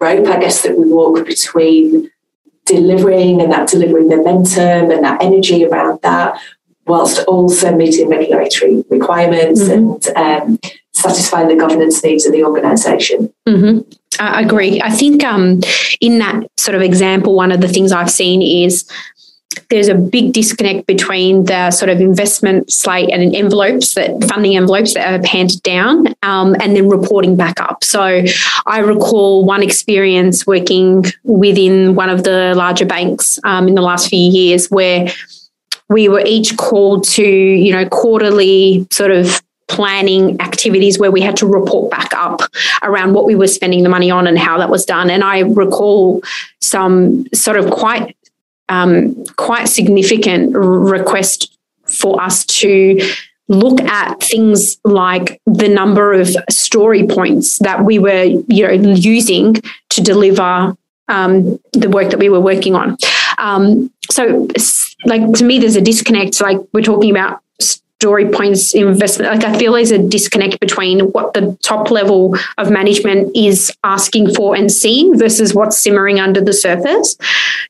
rope, 0.00 0.26
I 0.26 0.38
guess, 0.38 0.62
that 0.62 0.76
we 0.76 0.86
walk 0.90 1.24
between 1.24 2.10
delivering 2.66 3.40
and 3.40 3.52
that 3.52 3.68
delivering 3.68 4.08
momentum 4.08 4.90
and 4.90 5.04
that 5.04 5.22
energy 5.22 5.64
around 5.64 6.00
that, 6.02 6.40
whilst 6.86 7.24
also 7.26 7.74
meeting 7.74 8.08
regulatory 8.08 8.84
requirements 8.90 9.62
mm-hmm. 9.62 10.12
and 10.12 10.60
um, 10.62 10.72
satisfying 10.92 11.48
the 11.48 11.56
governance 11.56 12.02
needs 12.02 12.26
of 12.26 12.32
the 12.32 12.44
organisation. 12.44 13.32
Mm-hmm. 13.48 13.80
I 14.20 14.42
agree. 14.42 14.80
I 14.80 14.90
think 14.90 15.24
um, 15.24 15.60
in 16.00 16.18
that 16.18 16.46
sort 16.56 16.76
of 16.76 16.82
example, 16.82 17.34
one 17.34 17.50
of 17.50 17.60
the 17.60 17.68
things 17.68 17.90
I've 17.90 18.10
seen 18.10 18.42
is 18.42 18.88
there's 19.70 19.88
a 19.88 19.94
big 19.94 20.32
disconnect 20.32 20.86
between 20.86 21.44
the 21.44 21.70
sort 21.70 21.88
of 21.88 22.00
investment 22.00 22.72
slate 22.72 23.10
and 23.10 23.34
envelopes 23.34 23.94
that 23.94 24.22
funding 24.24 24.56
envelopes 24.56 24.94
that 24.94 25.20
are 25.20 25.26
handed 25.26 25.62
down 25.62 26.08
um, 26.22 26.54
and 26.60 26.76
then 26.76 26.88
reporting 26.88 27.36
back 27.36 27.60
up. 27.60 27.82
So 27.84 28.24
I 28.66 28.78
recall 28.78 29.44
one 29.44 29.62
experience 29.62 30.46
working 30.46 31.04
within 31.24 31.94
one 31.94 32.08
of 32.08 32.24
the 32.24 32.54
larger 32.56 32.86
banks 32.86 33.38
um, 33.44 33.68
in 33.68 33.74
the 33.74 33.82
last 33.82 34.08
few 34.08 34.30
years 34.30 34.70
where 34.70 35.08
we 35.88 36.08
were 36.08 36.22
each 36.24 36.56
called 36.56 37.04
to, 37.04 37.24
you 37.24 37.72
know, 37.72 37.88
quarterly 37.88 38.86
sort 38.90 39.10
of 39.10 39.42
planning 39.68 40.40
activities 40.40 40.98
where 40.98 41.10
we 41.10 41.20
had 41.20 41.36
to 41.36 41.46
report 41.46 41.90
back 41.90 42.12
up 42.14 42.40
around 42.82 43.14
what 43.14 43.26
we 43.26 43.34
were 43.34 43.48
spending 43.48 43.82
the 43.82 43.88
money 43.88 44.10
on 44.10 44.26
and 44.26 44.38
how 44.38 44.58
that 44.58 44.70
was 44.70 44.84
done. 44.84 45.10
And 45.10 45.24
I 45.24 45.40
recall 45.40 46.22
some 46.60 47.26
sort 47.34 47.56
of 47.56 47.70
quite 47.70 48.16
um, 48.68 49.24
quite 49.36 49.66
significant 49.66 50.54
request 50.56 51.56
for 51.86 52.20
us 52.22 52.44
to 52.46 52.98
look 53.48 53.80
at 53.82 54.22
things 54.22 54.78
like 54.84 55.40
the 55.46 55.68
number 55.68 56.14
of 56.14 56.34
story 56.50 57.06
points 57.06 57.58
that 57.58 57.84
we 57.84 57.98
were 57.98 58.24
you 58.48 58.66
know 58.66 58.94
using 58.94 59.54
to 59.90 60.00
deliver 60.00 60.74
um, 61.08 61.60
the 61.72 61.90
work 61.90 62.10
that 62.10 62.18
we 62.18 62.30
were 62.30 62.40
working 62.40 62.74
on. 62.74 62.96
Um, 63.36 63.92
so 64.10 64.48
like 65.04 65.32
to 65.34 65.44
me 65.44 65.58
there's 65.58 65.76
a 65.76 65.80
disconnect. 65.80 66.40
Like 66.40 66.58
we're 66.72 66.82
talking 66.82 67.10
about 67.10 67.40
story 68.00 68.28
points 68.28 68.74
investment. 68.74 69.32
Like 69.32 69.44
I 69.44 69.58
feel 69.58 69.72
there's 69.72 69.90
a 69.90 69.98
disconnect 69.98 70.60
between 70.60 71.00
what 71.12 71.32
the 71.32 71.56
top 71.62 71.90
level 71.90 72.36
of 72.58 72.70
management 72.70 73.34
is 73.34 73.72
asking 73.82 74.34
for 74.34 74.54
and 74.54 74.70
seeing 74.70 75.18
versus 75.18 75.54
what's 75.54 75.78
simmering 75.78 76.20
under 76.20 76.40
the 76.40 76.52
surface. 76.52 77.16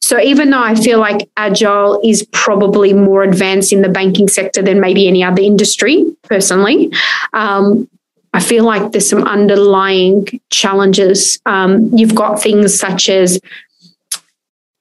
So 0.00 0.18
even 0.20 0.50
though 0.50 0.62
I 0.62 0.74
feel 0.74 0.98
like 0.98 1.28
agile 1.36 2.00
is 2.02 2.26
probably 2.32 2.92
more 2.92 3.22
advanced 3.22 3.72
in 3.72 3.82
the 3.82 3.88
banking 3.88 4.28
sector 4.28 4.60
than 4.60 4.80
maybe 4.80 5.06
any 5.06 5.22
other 5.22 5.42
industry, 5.42 6.04
personally, 6.24 6.92
um, 7.32 7.88
I 8.34 8.40
feel 8.40 8.64
like 8.64 8.90
there's 8.90 9.08
some 9.08 9.22
underlying 9.22 10.26
challenges. 10.50 11.38
Um, 11.46 11.96
you've 11.96 12.16
got 12.16 12.42
things 12.42 12.76
such 12.76 13.08
as 13.08 13.38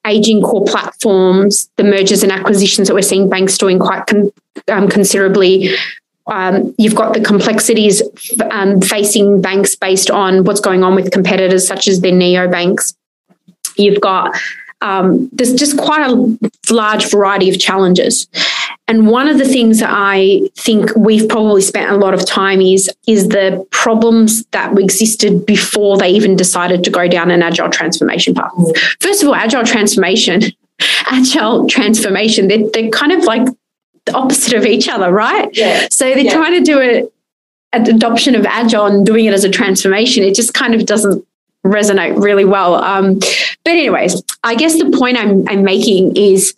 aging 0.06 0.42
core 0.42 0.66
platforms, 0.66 1.70
the 1.78 1.84
mergers 1.84 2.24
and 2.24 2.32
acquisitions 2.32 2.88
that 2.88 2.94
we're 2.94 3.02
seeing 3.02 3.30
banks 3.30 3.58
doing 3.58 3.80
quite 3.80 4.06
con- 4.06 4.32
um, 4.68 4.88
considerably. 4.88 5.70
Um, 6.28 6.74
you've 6.78 6.96
got 6.96 7.14
the 7.14 7.22
complexities 7.22 8.02
um, 8.52 8.80
facing 8.82 9.42
banks 9.42 9.76
based 9.76 10.10
on 10.10 10.46
what's 10.46 10.62
going 10.62 10.84
on 10.84 10.96
with 10.96 11.12
competitors 11.12 11.68
such 11.68 11.88
as 11.88 12.02
the 12.02 12.12
neo 12.12 12.50
banks. 12.50 12.96
You've 13.78 14.00
got 14.00 14.36
um, 14.84 15.30
there's 15.32 15.54
just 15.54 15.78
quite 15.78 16.06
a 16.06 16.38
large 16.72 17.10
variety 17.10 17.50
of 17.50 17.58
challenges. 17.58 18.28
And 18.88 19.08
one 19.08 19.30
of 19.30 19.38
the 19.38 19.46
things 19.46 19.80
that 19.80 19.90
I 19.92 20.42
think 20.56 20.94
we've 20.98 21.28
probably 21.28 21.62
spent 21.62 21.90
a 21.90 21.96
lot 21.96 22.14
of 22.14 22.26
time 22.26 22.60
is 22.60 22.92
is 23.08 23.30
the 23.30 23.66
problems 23.72 24.46
that 24.48 24.78
existed 24.78 25.46
before 25.46 25.98
they 25.98 26.10
even 26.10 26.36
decided 26.36 26.84
to 26.84 26.90
go 26.90 27.08
down 27.08 27.32
an 27.32 27.42
agile 27.42 27.70
transformation 27.70 28.36
path. 28.36 28.52
First 29.00 29.24
of 29.24 29.30
all, 29.30 29.36
agile 29.36 29.64
transformation, 29.64 30.42
agile 31.06 31.66
transformation, 31.68 32.50
they're, 32.50 32.70
they're 32.74 32.90
kind 32.90 33.14
of 33.14 33.24
like 33.24 33.48
the 34.06 34.14
opposite 34.14 34.54
of 34.54 34.66
each 34.66 34.90
other, 34.90 35.14
right? 35.14 35.50
Yeah. 35.54 35.88
So 35.90 36.06
they're 36.14 36.26
yeah. 36.26 36.34
trying 36.34 36.60
to 36.60 36.62
do 36.62 36.80
it 36.82 37.14
adoption 37.72 38.36
of 38.36 38.46
agile 38.46 38.86
and 38.86 39.06
doing 39.06 39.26
it 39.26 39.34
as 39.34 39.44
a 39.44 39.50
transformation, 39.50 40.24
it 40.24 40.36
just 40.36 40.54
kind 40.54 40.76
of 40.76 40.86
doesn't 40.86 41.26
resonate 41.66 42.22
really 42.22 42.46
well. 42.46 42.76
Um, 42.76 43.20
but 43.20 43.72
anyways, 43.72 44.22
I 44.44 44.56
guess 44.56 44.78
the 44.78 44.92
point 44.92 45.18
I'm, 45.18 45.48
I'm 45.48 45.64
making 45.64 46.18
is 46.18 46.54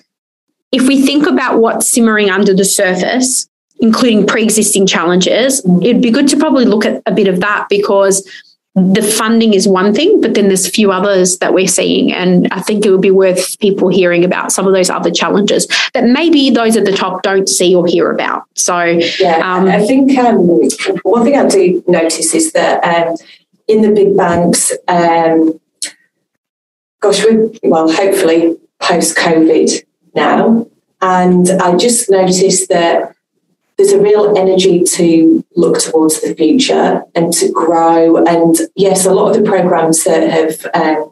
if 0.72 0.88
we 0.88 1.02
think 1.02 1.28
about 1.28 1.60
what's 1.60 1.90
simmering 1.90 2.30
under 2.30 2.54
the 2.54 2.66
surface, 2.66 3.48
including 3.80 4.26
pre-existing 4.26 4.88
challenges, 4.88 5.64
it'd 5.82 6.02
be 6.02 6.12
good 6.12 6.28
to 6.30 6.38
probably 6.38 6.66
look 6.66 6.86
at 6.86 7.02
a 7.06 7.12
bit 7.12 7.28
of 7.28 7.40
that 7.42 7.68
because 7.70 8.30
the 8.76 9.02
funding 9.02 9.54
is 9.54 9.70
one 9.70 9.94
thing, 9.94 10.20
but 10.20 10.34
then 10.34 10.48
there's 10.48 10.68
a 10.68 10.72
few 10.72 10.92
others 10.92 11.38
that 11.38 11.54
we're 11.54 11.68
seeing. 11.68 12.12
And 12.12 12.50
I 12.52 12.60
think 12.60 12.86
it 12.86 12.92
would 12.92 13.02
be 13.02 13.12
worth 13.12 13.58
people 13.60 13.88
hearing 13.88 14.26
about 14.26 14.52
some 14.52 14.68
of 14.68 14.74
those 14.74 14.90
other 14.90 15.12
challenges 15.12 15.66
that 15.94 16.04
maybe 16.04 16.50
those 16.50 16.76
at 16.76 16.84
the 16.84 16.92
top 16.92 17.24
don't 17.24 17.48
see 17.48 17.74
or 17.74 17.88
hear 17.88 18.12
about. 18.12 18.44
So, 18.56 18.84
yeah, 19.20 19.38
um, 19.38 19.68
I 19.68 19.86
think 19.86 20.18
um, 20.18 20.46
one 21.04 21.24
thing 21.24 21.38
I 21.38 21.48
do 21.48 21.82
notice 21.88 22.34
is 22.34 22.52
that 22.52 22.84
um, 22.84 23.16
in 23.68 23.82
the 23.82 23.92
big 23.92 24.16
banks, 24.16 24.72
um, 24.88 25.60
gosh, 27.00 27.24
we're, 27.24 27.50
well, 27.64 27.92
hopefully 27.92 28.58
post 28.80 29.18
COVID 29.18 29.84
now. 30.14 30.68
And 31.02 31.50
I 31.62 31.76
just 31.76 32.10
noticed 32.10 32.70
that 32.70 33.16
there's 33.78 33.92
a 33.92 34.02
real 34.02 34.38
energy 34.38 34.84
to 34.84 35.44
look 35.56 35.80
towards 35.80 36.22
the 36.22 36.34
future 36.34 37.04
and 37.14 37.34
to 37.34 37.52
grow. 37.52 38.18
And 38.24 38.56
yes, 38.76 39.06
a 39.06 39.14
lot 39.14 39.36
of 39.36 39.44
the 39.44 39.50
programs 39.50 40.04
that 40.06 40.30
have 40.30 40.66
um, 40.74 41.12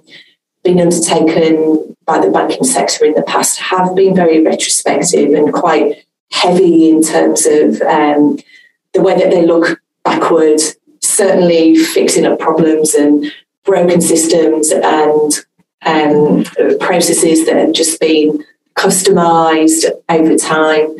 been 0.63 0.79
undertaken 0.79 1.95
by 2.05 2.19
the 2.19 2.31
banking 2.31 2.63
sector 2.63 3.05
in 3.05 3.13
the 3.13 3.23
past 3.23 3.59
have 3.59 3.95
been 3.95 4.15
very 4.15 4.41
retrospective 4.41 5.33
and 5.33 5.53
quite 5.53 6.05
heavy 6.31 6.89
in 6.89 7.03
terms 7.03 7.45
of 7.45 7.81
um, 7.81 8.39
the 8.93 9.01
way 9.01 9.15
that 9.17 9.29
they 9.29 9.45
look 9.45 9.79
backward, 10.03 10.59
certainly 11.15 11.75
fixing 11.75 12.25
up 12.25 12.39
problems 12.39 12.93
and 12.93 13.31
broken 13.63 14.01
systems 14.01 14.71
and 14.71 15.45
um, 15.85 16.43
processes 16.79 17.45
that 17.45 17.55
have 17.55 17.73
just 17.73 17.99
been 17.99 18.43
customized 18.75 19.85
over 20.09 20.35
time. 20.35 20.95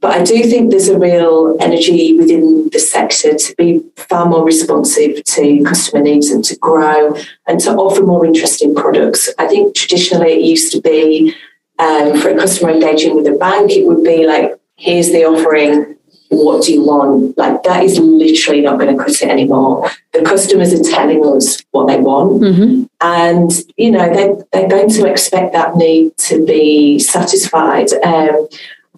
But 0.00 0.20
I 0.20 0.24
do 0.24 0.42
think 0.42 0.70
there's 0.70 0.88
a 0.88 0.98
real 0.98 1.56
energy 1.60 2.18
within 2.18 2.68
the 2.72 2.80
sector 2.80 3.34
to 3.34 3.54
be 3.56 3.80
far 3.96 4.26
more 4.26 4.44
responsive 4.44 5.22
to 5.22 5.62
customer 5.64 6.02
needs 6.02 6.28
and 6.30 6.44
to 6.44 6.56
grow 6.56 7.14
and 7.46 7.60
to 7.60 7.70
offer 7.70 8.02
more 8.02 8.26
interesting 8.26 8.74
products. 8.74 9.30
I 9.38 9.46
think 9.46 9.76
traditionally 9.76 10.32
it 10.32 10.42
used 10.42 10.72
to 10.72 10.80
be 10.80 11.36
um, 11.78 12.20
for 12.20 12.30
a 12.30 12.36
customer 12.36 12.70
engaging 12.70 13.14
with 13.14 13.26
a 13.28 13.38
bank, 13.38 13.70
it 13.70 13.86
would 13.86 14.02
be 14.02 14.26
like, 14.26 14.58
here's 14.76 15.10
the 15.10 15.24
offering, 15.24 15.96
what 16.32 16.64
do 16.64 16.72
you 16.72 16.82
want? 16.84 17.36
Like 17.36 17.62
that 17.62 17.84
is 17.84 17.98
literally 17.98 18.62
not 18.62 18.78
going 18.78 18.96
to 18.96 19.02
cut 19.02 19.22
it 19.22 19.28
anymore. 19.28 19.90
The 20.12 20.22
customers 20.22 20.72
are 20.72 20.90
telling 20.90 21.24
us 21.24 21.62
what 21.70 21.86
they 21.88 21.98
want. 21.98 22.42
Mm-hmm. 22.42 22.84
And, 23.00 23.50
you 23.76 23.90
know, 23.90 24.08
they, 24.08 24.34
they're 24.52 24.68
going 24.68 24.88
to 24.90 25.06
expect 25.06 25.52
that 25.52 25.76
need 25.76 26.16
to 26.16 26.44
be 26.44 26.98
satisfied. 26.98 27.92
Um, 28.02 28.48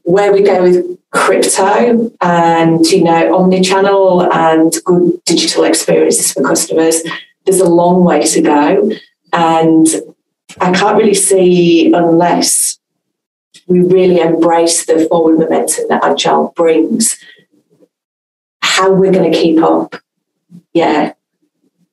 where 0.05 0.33
we 0.33 0.43
go 0.43 0.63
with 0.63 0.99
crypto 1.11 2.11
and 2.21 2.85
you 2.87 3.03
know 3.03 3.37
omni-channel 3.37 4.31
and 4.33 4.75
good 4.85 5.25
digital 5.25 5.65
experiences 5.65 6.31
for 6.33 6.43
customers 6.43 7.03
there's 7.47 7.61
a 7.61 7.69
long 7.69 8.05
way 8.05 8.23
to 8.23 8.43
go 8.43 8.91
and 9.33 9.87
i 10.61 10.71
can't 10.73 10.99
really 10.99 11.15
see 11.15 11.91
unless 11.95 12.79
we 13.67 13.81
really 13.81 14.21
embrace 14.21 14.85
the 14.87 15.07
forward 15.09 15.39
momentum 15.39 15.87
that 15.89 16.05
agile 16.05 16.53
brings. 16.57 17.19
How 18.63 18.93
we're 18.93 19.13
going 19.13 19.31
to 19.31 19.39
keep 19.39 19.63
up. 19.63 19.97
Yeah. 20.73 21.15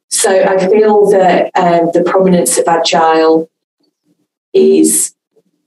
So 0.10 0.44
i 0.44 0.58
feel 0.68 1.10
that 1.12 1.52
um, 1.56 1.92
the 1.94 2.04
prominence 2.04 2.58
of 2.58 2.68
agile 2.68 3.50
is 4.54 5.16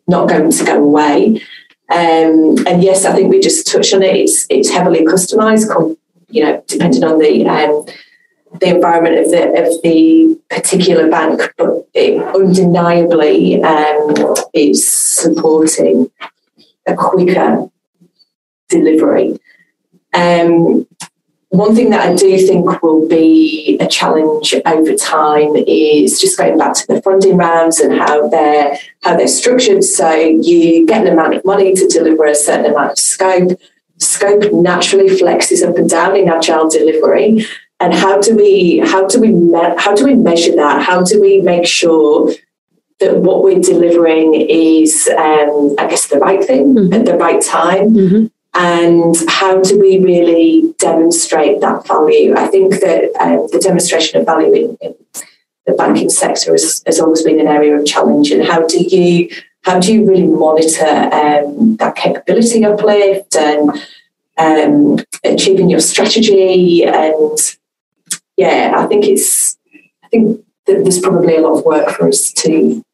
not 0.06 0.28
going 0.28 0.50
to 0.50 0.64
go 0.64 0.82
away. 0.82 1.40
Um, 1.90 2.56
and 2.66 2.82
yes, 2.82 3.04
I 3.04 3.12
think 3.14 3.30
we 3.30 3.40
just 3.40 3.66
touched 3.66 3.94
on 3.94 4.02
it. 4.02 4.16
It's 4.16 4.46
it's 4.50 4.70
heavily 4.70 5.04
customized, 5.04 5.96
you 6.28 6.44
know, 6.44 6.62
depending 6.66 7.04
on 7.04 7.18
the 7.18 7.46
um, 7.46 7.86
the 8.60 8.68
environment 8.68 9.18
of 9.18 9.30
the 9.30 9.42
of 9.62 9.82
the 9.82 10.40
particular 10.50 11.10
bank, 11.10 11.40
but 11.56 11.88
it 11.94 12.22
undeniably 12.34 13.62
um, 13.62 14.14
is 14.52 14.86
supporting 14.86 16.10
a 16.86 16.94
quicker 16.94 17.68
delivery. 18.68 19.38
Um, 20.12 20.86
one 21.48 21.74
thing 21.76 21.90
that 21.90 22.08
I 22.08 22.14
do 22.16 22.36
think 22.36 22.82
will 22.82 23.08
be 23.08 23.78
a 23.80 23.86
challenge 23.86 24.54
over 24.66 24.94
time 24.94 25.54
is 25.54 26.20
just 26.20 26.36
going 26.36 26.58
back 26.58 26.74
to 26.74 26.86
the 26.88 27.00
funding 27.00 27.36
rounds 27.36 27.78
and 27.78 27.96
how 27.96 28.28
they're 28.28 28.76
how 29.02 29.16
they're 29.16 29.28
structured. 29.28 29.84
So 29.84 30.12
you 30.12 30.84
get 30.86 31.06
an 31.06 31.12
amount 31.12 31.34
of 31.34 31.44
money 31.44 31.72
to 31.74 31.86
deliver 31.86 32.24
a 32.24 32.34
certain 32.34 32.72
amount 32.72 32.92
of 32.92 32.98
scope. 32.98 33.58
Scope 33.98 34.52
naturally 34.52 35.08
flexes 35.08 35.66
up 35.66 35.76
and 35.76 35.88
down 35.88 36.16
in 36.16 36.28
agile 36.28 36.68
delivery. 36.68 37.46
And 37.80 37.92
how 37.92 38.20
do 38.20 38.36
we 38.36 38.78
how 38.78 39.06
do 39.06 39.20
we 39.20 39.28
me- 39.28 39.74
how 39.78 39.94
do 39.94 40.04
we 40.04 40.14
measure 40.14 40.54
that? 40.56 40.82
How 40.82 41.02
do 41.02 41.20
we 41.20 41.40
make 41.40 41.66
sure 41.66 42.32
that 43.00 43.18
what 43.18 43.42
we're 43.42 43.60
delivering 43.60 44.34
is, 44.34 45.08
um, 45.18 45.74
I 45.78 45.86
guess, 45.88 46.06
the 46.06 46.18
right 46.18 46.42
thing 46.42 46.74
mm-hmm. 46.74 46.92
at 46.92 47.04
the 47.04 47.16
right 47.16 47.42
time? 47.42 47.90
Mm-hmm 47.90 48.26
and 48.54 49.16
how 49.26 49.60
do 49.60 49.78
we 49.78 49.98
really 49.98 50.74
demonstrate 50.78 51.60
that 51.60 51.86
value? 51.86 52.36
I 52.36 52.46
think 52.46 52.74
that 52.80 53.10
um, 53.20 53.48
the 53.50 53.58
demonstration 53.58 54.20
of 54.20 54.26
value 54.26 54.54
in, 54.54 54.78
in 54.80 54.94
the 55.66 55.72
banking 55.72 56.08
sector 56.08 56.52
has, 56.52 56.82
has, 56.86 57.00
always 57.00 57.22
been 57.22 57.40
an 57.40 57.48
area 57.48 57.76
of 57.76 57.84
challenge. 57.84 58.30
And 58.30 58.44
how 58.44 58.64
do 58.66 58.78
you 58.78 59.28
how 59.62 59.80
do 59.80 59.92
you 59.92 60.06
really 60.06 60.26
monitor 60.26 60.86
um, 60.86 61.76
that 61.76 61.96
capability 61.96 62.64
uplift 62.64 63.34
and 63.34 63.70
um, 64.38 64.98
achieving 65.24 65.68
your 65.68 65.80
strategy? 65.80 66.84
And 66.84 67.38
yeah, 68.36 68.74
I 68.76 68.86
think 68.86 69.04
it's 69.06 69.56
I 70.02 70.08
think 70.08 70.44
that 70.66 70.82
there's 70.82 71.00
probably 71.00 71.36
a 71.36 71.40
lot 71.40 71.58
of 71.58 71.64
work 71.64 71.90
for 71.90 72.08
us 72.08 72.32
to 72.32 72.84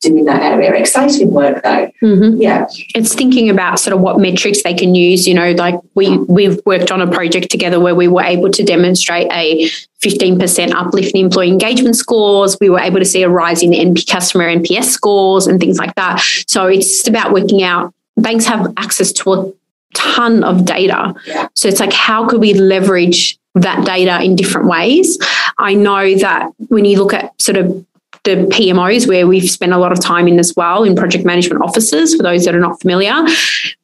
do 0.00 0.16
in 0.16 0.24
that 0.26 0.42
area. 0.42 0.74
Exciting 0.74 1.32
work 1.32 1.62
though. 1.62 1.90
Mm-hmm. 2.02 2.40
Yeah. 2.40 2.66
It's 2.94 3.14
thinking 3.14 3.50
about 3.50 3.80
sort 3.80 3.94
of 3.94 4.00
what 4.00 4.18
metrics 4.18 4.62
they 4.62 4.74
can 4.74 4.94
use. 4.94 5.26
You 5.26 5.34
know, 5.34 5.52
like 5.52 5.74
we 5.94 6.16
we've 6.18 6.60
worked 6.64 6.92
on 6.92 7.00
a 7.00 7.10
project 7.10 7.50
together 7.50 7.80
where 7.80 7.94
we 7.94 8.08
were 8.08 8.22
able 8.22 8.50
to 8.50 8.62
demonstrate 8.62 9.30
a 9.32 9.68
15% 10.00 10.72
uplift 10.72 11.14
in 11.14 11.24
employee 11.24 11.48
engagement 11.48 11.96
scores. 11.96 12.56
We 12.60 12.70
were 12.70 12.80
able 12.80 13.00
to 13.00 13.04
see 13.04 13.22
a 13.22 13.28
rise 13.28 13.62
in 13.62 13.70
NP 13.70 14.08
customer 14.08 14.44
NPS 14.44 14.84
scores 14.84 15.46
and 15.46 15.58
things 15.58 15.78
like 15.78 15.94
that. 15.96 16.20
So 16.46 16.66
it's 16.66 16.88
just 16.88 17.08
about 17.08 17.32
working 17.32 17.62
out 17.62 17.92
banks 18.16 18.44
have 18.46 18.72
access 18.76 19.12
to 19.12 19.32
a 19.32 19.52
ton 19.94 20.44
of 20.44 20.64
data. 20.64 21.14
Yeah. 21.26 21.48
So 21.54 21.68
it's 21.68 21.80
like 21.80 21.92
how 21.92 22.28
could 22.28 22.40
we 22.40 22.54
leverage 22.54 23.37
that 23.54 23.84
data 23.84 24.22
in 24.22 24.36
different 24.36 24.68
ways. 24.68 25.18
I 25.58 25.74
know 25.74 26.14
that 26.16 26.50
when 26.68 26.84
you 26.84 26.98
look 26.98 27.12
at 27.12 27.40
sort 27.40 27.56
of 27.56 27.86
the 28.24 28.46
PMOs, 28.50 29.08
where 29.08 29.26
we've 29.26 29.48
spent 29.48 29.72
a 29.72 29.78
lot 29.78 29.92
of 29.92 30.00
time 30.00 30.28
in 30.28 30.38
as 30.38 30.54
well, 30.56 30.84
in 30.84 30.94
project 30.94 31.24
management 31.24 31.62
offices, 31.62 32.14
for 32.14 32.22
those 32.22 32.44
that 32.44 32.54
are 32.54 32.60
not 32.60 32.80
familiar, 32.80 33.14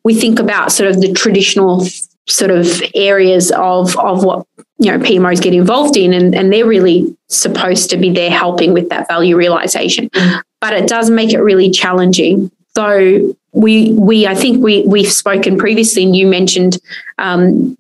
we 0.05 0.15
think 0.15 0.39
about 0.39 0.73
sort 0.73 0.91
of 0.91 1.01
the 1.01 1.13
traditional 1.13 1.87
sort 2.27 2.51
of 2.51 2.83
areas 2.95 3.51
of, 3.53 3.97
of 3.99 4.25
what 4.25 4.47
you 4.79 4.91
know 4.91 4.99
PMOs 4.99 5.41
get 5.41 5.55
involved 5.55 5.97
in, 5.97 6.13
and, 6.13 6.35
and 6.35 6.53
they're 6.53 6.67
really 6.67 7.17
supposed 7.29 7.91
to 7.91 7.97
be 7.97 8.11
there 8.11 8.31
helping 8.31 8.73
with 8.73 8.89
that 8.91 9.09
value 9.09 9.37
realization. 9.37 10.11
But 10.61 10.73
it 10.73 10.89
does 10.89 11.11
make 11.11 11.33
it 11.33 11.41
really 11.41 11.71
challenging. 11.71 12.51
so 12.75 13.35
we 13.53 13.93
we 13.93 14.27
I 14.27 14.35
think 14.35 14.63
we 14.63 14.83
we've 14.83 15.13
spoken 15.13 15.57
previously, 15.57 16.03
and 16.03 16.17
you 16.17 16.27
mentioned 16.27 16.79
um, 17.19 17.77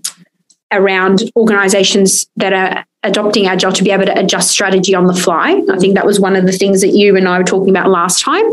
around 0.72 1.30
organizations 1.36 2.26
that 2.36 2.52
are 2.52 2.84
adopting 3.02 3.46
agile 3.46 3.72
to 3.72 3.84
be 3.84 3.90
able 3.90 4.06
to 4.06 4.18
adjust 4.18 4.50
strategy 4.50 4.94
on 4.94 5.06
the 5.06 5.14
fly. 5.14 5.62
I 5.70 5.78
think 5.78 5.94
that 5.94 6.06
was 6.06 6.18
one 6.18 6.36
of 6.36 6.46
the 6.46 6.52
things 6.52 6.80
that 6.80 6.88
you 6.88 7.16
and 7.16 7.28
I 7.28 7.38
were 7.38 7.44
talking 7.44 7.70
about 7.70 7.90
last 7.90 8.22
time. 8.22 8.44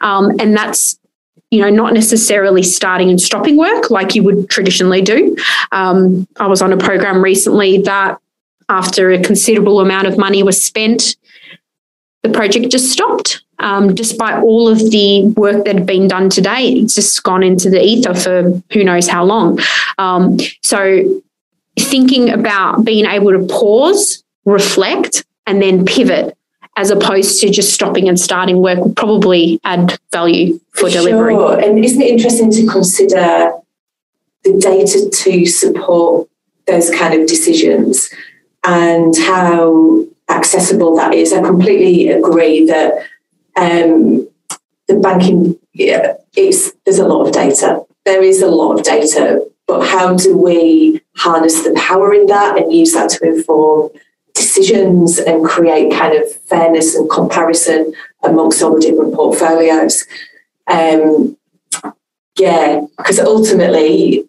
Um, 0.00 0.32
and 0.40 0.56
that's 0.56 0.98
you 1.50 1.62
know, 1.62 1.70
not 1.70 1.94
necessarily 1.94 2.62
starting 2.62 3.08
and 3.08 3.20
stopping 3.20 3.56
work 3.56 3.90
like 3.90 4.14
you 4.14 4.22
would 4.22 4.50
traditionally 4.50 5.00
do. 5.00 5.34
Um, 5.72 6.28
I 6.38 6.46
was 6.46 6.60
on 6.60 6.72
a 6.72 6.76
program 6.76 7.22
recently 7.22 7.80
that, 7.82 8.18
after 8.70 9.10
a 9.10 9.22
considerable 9.22 9.80
amount 9.80 10.06
of 10.06 10.18
money 10.18 10.42
was 10.42 10.62
spent, 10.62 11.16
the 12.22 12.28
project 12.28 12.70
just 12.70 12.92
stopped. 12.92 13.42
Um, 13.60 13.94
despite 13.94 14.42
all 14.42 14.68
of 14.68 14.78
the 14.90 15.26
work 15.36 15.64
that 15.64 15.74
had 15.74 15.86
been 15.86 16.06
done 16.06 16.28
today, 16.28 16.68
it's 16.74 16.94
just 16.94 17.22
gone 17.22 17.42
into 17.42 17.70
the 17.70 17.82
ether 17.82 18.14
for 18.14 18.62
who 18.72 18.84
knows 18.84 19.08
how 19.08 19.24
long. 19.24 19.58
Um, 19.96 20.38
so 20.62 21.22
thinking 21.78 22.30
about 22.30 22.84
being 22.84 23.06
able 23.06 23.32
to 23.32 23.46
pause, 23.46 24.22
reflect, 24.44 25.24
and 25.46 25.62
then 25.62 25.84
pivot 25.84 26.36
as 26.76 26.90
opposed 26.90 27.40
to 27.40 27.50
just 27.50 27.72
stopping 27.72 28.08
and 28.08 28.20
starting 28.20 28.62
work 28.62 28.78
will 28.78 28.94
probably 28.94 29.58
add 29.64 29.98
value 30.12 30.60
for 30.70 30.88
delivery. 30.88 31.34
Sure. 31.34 31.58
And 31.58 31.84
isn't 31.84 32.00
it 32.00 32.08
interesting 32.08 32.52
to 32.52 32.66
consider 32.68 33.52
the 34.44 34.58
data 34.58 35.10
to 35.10 35.46
support 35.46 36.28
those 36.66 36.90
kind 36.90 37.20
of 37.20 37.26
decisions 37.26 38.10
and 38.64 39.16
how 39.16 40.04
accessible 40.28 40.94
that 40.96 41.14
is. 41.14 41.32
I 41.32 41.42
completely 41.42 42.10
agree 42.10 42.66
that 42.66 43.06
um, 43.56 44.28
the 44.86 44.94
banking, 44.94 45.58
yeah, 45.72 46.14
it's, 46.36 46.72
there's 46.84 46.98
a 46.98 47.08
lot 47.08 47.26
of 47.26 47.32
data. 47.32 47.84
There 48.04 48.22
is 48.22 48.42
a 48.42 48.48
lot 48.48 48.78
of 48.78 48.84
data, 48.84 49.46
but 49.68 49.86
how 49.86 50.16
do 50.16 50.36
we 50.36 51.00
harness 51.16 51.62
the 51.62 51.74
power 51.74 52.12
in 52.12 52.26
that 52.26 52.58
and 52.58 52.72
use 52.72 52.92
that 52.94 53.10
to 53.10 53.28
inform 53.28 53.90
decisions 54.34 55.18
and 55.18 55.44
create 55.44 55.92
kind 55.92 56.14
of 56.14 56.32
fairness 56.46 56.94
and 56.96 57.08
comparison 57.10 57.92
amongst 58.24 58.62
all 58.62 58.74
the 58.74 58.80
different 58.80 59.14
portfolios? 59.14 60.04
Um, 60.66 61.36
yeah, 62.38 62.80
because 62.96 63.20
ultimately, 63.20 64.26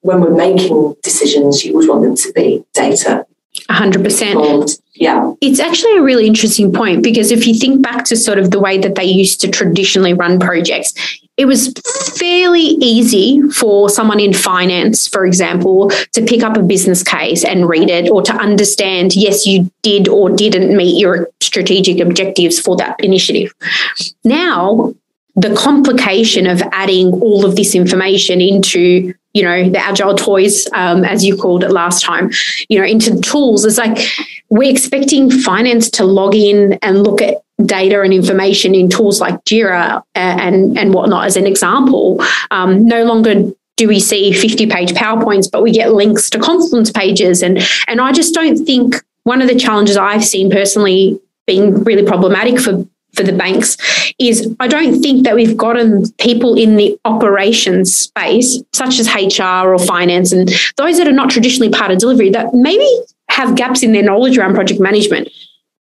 when 0.00 0.22
we're 0.22 0.34
making 0.34 0.96
decisions, 1.02 1.64
you 1.64 1.74
would 1.76 1.88
want 1.88 2.02
them 2.02 2.16
to 2.16 2.32
be 2.32 2.64
data 2.72 3.26
100%. 3.70 4.80
Yeah. 4.94 5.32
It's 5.40 5.60
actually 5.60 5.96
a 5.96 6.02
really 6.02 6.26
interesting 6.26 6.72
point 6.72 7.02
because 7.02 7.30
if 7.30 7.46
you 7.46 7.54
think 7.54 7.82
back 7.82 8.04
to 8.06 8.16
sort 8.16 8.38
of 8.38 8.50
the 8.50 8.60
way 8.60 8.78
that 8.78 8.94
they 8.94 9.04
used 9.04 9.40
to 9.42 9.48
traditionally 9.48 10.14
run 10.14 10.38
projects, 10.38 10.94
it 11.38 11.46
was 11.46 11.72
fairly 12.18 12.60
easy 12.60 13.40
for 13.50 13.88
someone 13.88 14.18
in 14.18 14.34
finance, 14.34 15.06
for 15.06 15.24
example, 15.24 15.88
to 16.12 16.22
pick 16.22 16.42
up 16.42 16.56
a 16.56 16.62
business 16.62 17.04
case 17.04 17.44
and 17.44 17.68
read 17.68 17.88
it 17.88 18.10
or 18.10 18.22
to 18.22 18.32
understand, 18.34 19.14
yes, 19.14 19.46
you 19.46 19.70
did 19.82 20.08
or 20.08 20.30
didn't 20.30 20.76
meet 20.76 20.98
your 20.98 21.28
strategic 21.40 22.00
objectives 22.00 22.58
for 22.58 22.76
that 22.76 22.98
initiative. 22.98 23.54
Now, 24.24 24.92
the 25.36 25.54
complication 25.54 26.48
of 26.48 26.60
adding 26.72 27.12
all 27.22 27.44
of 27.44 27.54
this 27.54 27.76
information 27.76 28.40
into 28.40 29.14
you 29.34 29.42
know 29.44 29.70
the 29.70 29.78
agile 29.78 30.16
toys 30.16 30.66
um, 30.72 31.04
as 31.04 31.24
you 31.24 31.36
called 31.36 31.62
it 31.62 31.70
last 31.70 32.02
time 32.02 32.30
you 32.68 32.78
know 32.78 32.84
into 32.84 33.20
tools 33.20 33.64
is 33.64 33.78
like 33.78 33.98
we're 34.48 34.70
expecting 34.70 35.30
finance 35.30 35.90
to 35.90 36.02
log 36.02 36.34
in 36.34 36.72
and 36.82 37.04
look 37.04 37.22
at 37.22 37.36
data 37.64 38.02
and 38.02 38.12
information 38.12 38.74
in 38.74 38.88
tools 38.88 39.20
like 39.20 39.34
jira 39.44 40.02
and 40.14 40.78
and 40.78 40.94
whatnot 40.94 41.26
as 41.26 41.36
an 41.36 41.46
example 41.46 42.22
um, 42.50 42.84
no 42.84 43.04
longer 43.04 43.50
do 43.76 43.88
we 43.88 43.98
see 44.00 44.32
50 44.32 44.66
page 44.66 44.92
powerpoints 44.92 45.50
but 45.50 45.62
we 45.62 45.72
get 45.72 45.92
links 45.92 46.30
to 46.30 46.38
confluence 46.38 46.90
pages 46.90 47.42
and 47.42 47.58
and 47.88 48.00
i 48.00 48.12
just 48.12 48.32
don't 48.34 48.64
think 48.64 49.02
one 49.24 49.42
of 49.42 49.48
the 49.48 49.58
challenges 49.58 49.96
i've 49.96 50.24
seen 50.24 50.50
personally 50.50 51.20
being 51.46 51.82
really 51.82 52.06
problematic 52.06 52.60
for 52.60 52.84
for 53.14 53.22
the 53.22 53.32
banks 53.32 53.76
is 54.18 54.54
I 54.60 54.68
don't 54.68 55.00
think 55.00 55.24
that 55.24 55.34
we've 55.34 55.56
gotten 55.56 56.08
people 56.18 56.54
in 56.56 56.76
the 56.76 56.98
operations 57.04 57.94
space, 57.94 58.62
such 58.72 58.98
as 58.98 59.08
HR 59.08 59.72
or 59.72 59.78
finance, 59.78 60.30
and 60.30 60.48
those 60.76 60.98
that 60.98 61.08
are 61.08 61.12
not 61.12 61.30
traditionally 61.30 61.70
part 61.70 61.90
of 61.90 61.98
delivery 61.98 62.30
that 62.30 62.54
maybe 62.54 62.88
have 63.30 63.56
gaps 63.56 63.82
in 63.82 63.92
their 63.92 64.02
knowledge 64.02 64.38
around 64.38 64.54
project 64.54 64.80
management. 64.80 65.28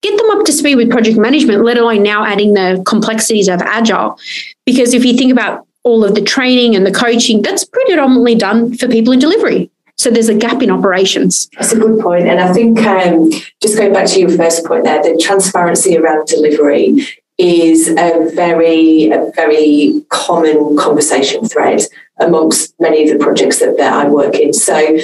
Get 0.03 0.17
them 0.17 0.29
up 0.31 0.45
to 0.45 0.51
speed 0.51 0.75
with 0.75 0.91
project 0.91 1.17
management, 1.17 1.63
let 1.63 1.77
alone 1.77 2.03
now 2.03 2.25
adding 2.25 2.53
the 2.53 2.83
complexities 2.85 3.47
of 3.47 3.61
agile. 3.61 4.19
Because 4.65 4.93
if 4.93 5.03
you 5.03 5.17
think 5.17 5.31
about 5.31 5.65
all 5.83 6.03
of 6.03 6.13
the 6.13 6.21
training 6.21 6.75
and 6.75 6.85
the 6.85 6.91
coaching, 6.91 7.41
that's 7.41 7.63
predominantly 7.63 8.35
done 8.35 8.75
for 8.75 8.87
people 8.87 9.13
in 9.13 9.19
delivery. 9.19 9.71
So 9.97 10.09
there's 10.09 10.29
a 10.29 10.33
gap 10.33 10.61
in 10.61 10.69
operations. 10.69 11.49
That's 11.57 11.71
a 11.71 11.79
good 11.79 11.99
point. 12.01 12.27
And 12.27 12.39
I 12.39 12.51
think 12.51 12.79
um, 12.79 13.31
just 13.61 13.77
going 13.77 13.93
back 13.93 14.07
to 14.07 14.19
your 14.19 14.29
first 14.29 14.65
point 14.65 14.83
there, 14.83 15.01
the 15.01 15.17
transparency 15.21 15.97
around 15.97 16.27
delivery 16.27 17.07
is 17.37 17.89
a 17.89 18.29
very, 18.35 19.09
a 19.09 19.31
very 19.35 20.03
common 20.09 20.75
conversation 20.77 21.47
thread 21.47 21.81
amongst 22.19 22.79
many 22.79 23.09
of 23.09 23.17
the 23.17 23.23
projects 23.23 23.59
that, 23.59 23.77
that 23.77 23.93
I 23.93 24.09
work 24.09 24.35
in. 24.35 24.53
So 24.53 24.97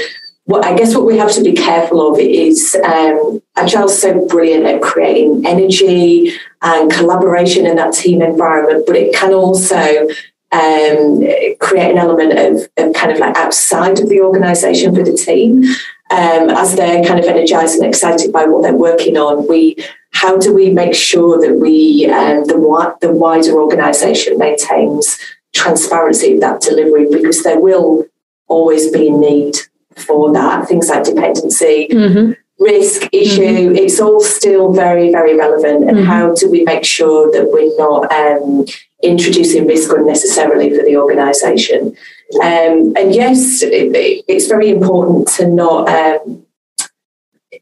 I 0.52 0.76
guess 0.76 0.96
what 0.96 1.06
we 1.06 1.18
have 1.18 1.32
to 1.34 1.44
be 1.44 1.54
careful 1.54 2.12
of 2.12 2.20
is 2.20 2.76
um, 2.84 3.42
Agile's 3.56 4.02
so 4.02 4.26
brilliant 4.28 4.66
at 4.66 4.82
creating 4.82 5.46
energy 5.46 6.34
and 6.62 6.92
collaboration 6.92 7.66
in 7.68 7.76
that 7.76 7.94
team 7.94 8.22
environment, 8.22 8.86
but 8.88 8.96
it 8.96 9.14
can 9.14 9.34
also 9.34 10.08
um, 10.52 11.22
create 11.60 11.92
an 11.92 11.98
element 11.98 12.34
of, 12.38 12.68
of, 12.78 12.94
kind 12.96 13.12
of 13.12 13.20
like 13.20 13.38
outside 13.38 14.00
of 14.00 14.10
the 14.10 14.22
organisation 14.22 14.96
for 14.96 15.04
the 15.04 15.14
team. 15.14 15.64
Um, 16.12 16.50
as 16.50 16.76
they're 16.76 17.06
kind 17.06 17.20
of 17.20 17.26
energized 17.26 17.76
and 17.76 17.86
excited 17.86 18.34
by 18.34 18.46
what 18.46 18.64
they're 18.64 18.74
working 18.74 19.18
on, 19.18 19.48
we 19.48 19.76
how 20.12 20.38
do 20.38 20.54
we 20.54 20.72
make 20.72 20.96
sure 20.96 21.40
that 21.40 21.58
we 21.58 22.10
um, 22.12 22.46
the 22.46 22.98
the 23.02 23.12
wider 23.12 23.62
organisation 23.62 24.40
maintains 24.40 25.20
transparency 25.54 26.34
of 26.34 26.42
that 26.42 26.62
delivery 26.62 27.08
because 27.12 27.44
there 27.44 27.60
will 27.60 28.06
always 28.48 28.92
be 28.92 29.10
a 29.10 29.12
need 29.12 29.56
for 30.00 30.32
that. 30.34 30.68
Things 30.68 30.90
like 30.90 31.04
dependency, 31.04 31.88
mm-hmm. 31.92 32.34
risk, 32.64 33.08
issue, 33.12 33.42
mm-hmm. 33.42 33.76
it's 33.76 34.00
all 34.00 34.22
still 34.22 34.74
very, 34.74 35.12
very 35.12 35.36
relevant. 35.36 35.88
And 35.88 35.98
mm-hmm. 35.98 36.08
how 36.08 36.34
do 36.34 36.50
we 36.50 36.64
make 36.64 36.86
sure 36.86 37.32
that 37.32 37.52
we're 37.52 37.76
not 37.78 38.12
um, 38.12 38.66
introducing 39.04 39.68
risk 39.68 39.92
unnecessarily 39.92 40.76
for 40.76 40.84
the 40.84 40.98
organisation. 40.98 41.96
Um, 42.42 42.94
and 42.98 43.16
yes, 43.16 43.62
it, 43.62 44.24
it's 44.28 44.48
very 44.48 44.70
important 44.70 45.28
to 45.30 45.48
not, 45.48 45.90
um, 45.90 46.46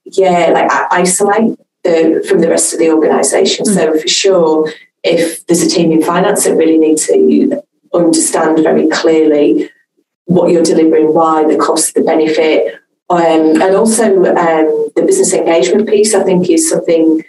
yeah, 0.06 0.50
like 0.54 0.70
isolate 0.92 1.58
the, 1.84 2.26
from 2.28 2.42
the 2.42 2.50
rest 2.50 2.74
of 2.74 2.80
the 2.80 2.90
organisation. 2.92 3.66
Mm-hmm. 3.66 3.76
So 3.76 4.00
for 4.00 4.08
sure, 4.08 4.74
if 5.04 5.46
there's 5.46 5.62
a 5.62 5.70
team 5.70 5.92
in 5.92 6.02
finance 6.02 6.44
that 6.44 6.56
really 6.56 6.78
need 6.78 6.98
to 6.98 7.64
understand 7.94 8.62
very 8.64 8.88
clearly 8.90 9.70
what 10.28 10.52
you're 10.52 10.64
delivering, 10.64 11.14
why, 11.14 11.44
the 11.46 11.58
cost, 11.58 11.96
the 11.96 12.02
benefit, 12.02 12.76
um, 13.10 13.62
and 13.62 13.76
also 13.76 14.06
um, 14.26 14.90
the 14.96 15.04
business 15.06 15.34
engagement 15.34 15.88
piece, 15.88 16.14
I 16.14 16.24
think, 16.24 16.50
is 16.50 16.70
something 16.70 17.24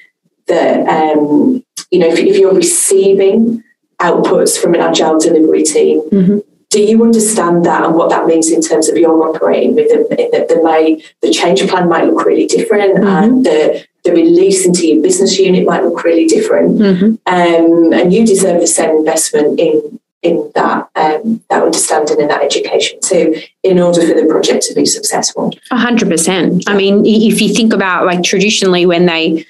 that 0.47 0.89
um, 0.89 1.65
you 1.91 2.01
know 2.01 2.09
if, 2.09 2.19
if, 2.19 2.37
you're 2.37 2.55
receiving 2.55 3.63
outputs 4.01 4.61
from 4.61 4.75
an 4.75 4.81
agile 4.81 5.19
delivery 5.19 5.63
team. 5.63 6.01
Mm-hmm. 6.11 6.39
Do 6.71 6.83
you 6.83 7.03
understand 7.03 7.65
that 7.65 7.85
and 7.85 7.95
what 7.95 8.11
that 8.11 8.27
means 8.27 8.51
in 8.51 8.61
terms 8.61 8.89
of 8.89 8.99
your 8.99 9.29
operating 9.29 9.75
with 9.75 9.89
them? 9.89 10.05
That 10.33 10.49
the 10.49 10.63
may 10.63 11.03
the 11.23 11.31
change 11.31 11.67
plan 11.69 11.89
might 11.89 12.07
look 12.07 12.25
really 12.27 12.47
different, 12.47 12.97
mm-hmm. 12.97 13.07
and 13.07 13.47
the 13.47 13.87
the 14.05 14.13
release 14.13 14.67
into 14.67 14.87
your 14.89 15.03
business 15.03 15.39
unit 15.39 15.65
might 15.65 15.85
look 15.85 16.03
really 16.03 16.27
different. 16.27 16.79
Mm-hmm. 16.79 17.07
Um, 17.27 17.93
and 17.93 18.13
you 18.13 18.27
deserve 18.27 18.61
the 18.61 18.67
same 18.67 18.97
investment 18.97 19.61
in 19.61 20.01
in 20.23 20.51
that 20.55 20.89
um, 20.97 21.43
that 21.49 21.63
understanding 21.63 22.21
and 22.21 22.31
that 22.31 22.43
education 22.43 22.99
too, 23.03 23.41
in 23.63 23.79
order 23.79 24.01
for 24.01 24.15
the 24.15 24.27
project 24.29 24.65
to 24.65 24.75
be 24.75 24.85
successful. 24.85 25.53
A 25.71 25.77
hundred 25.77 26.09
percent. 26.09 26.65
I 26.67 26.77
mean, 26.77 27.05
if 27.07 27.41
you 27.41 27.55
think 27.55 27.73
about 27.73 28.07
like 28.07 28.23
traditionally 28.23 28.87
when 28.87 29.07
they 29.07 29.47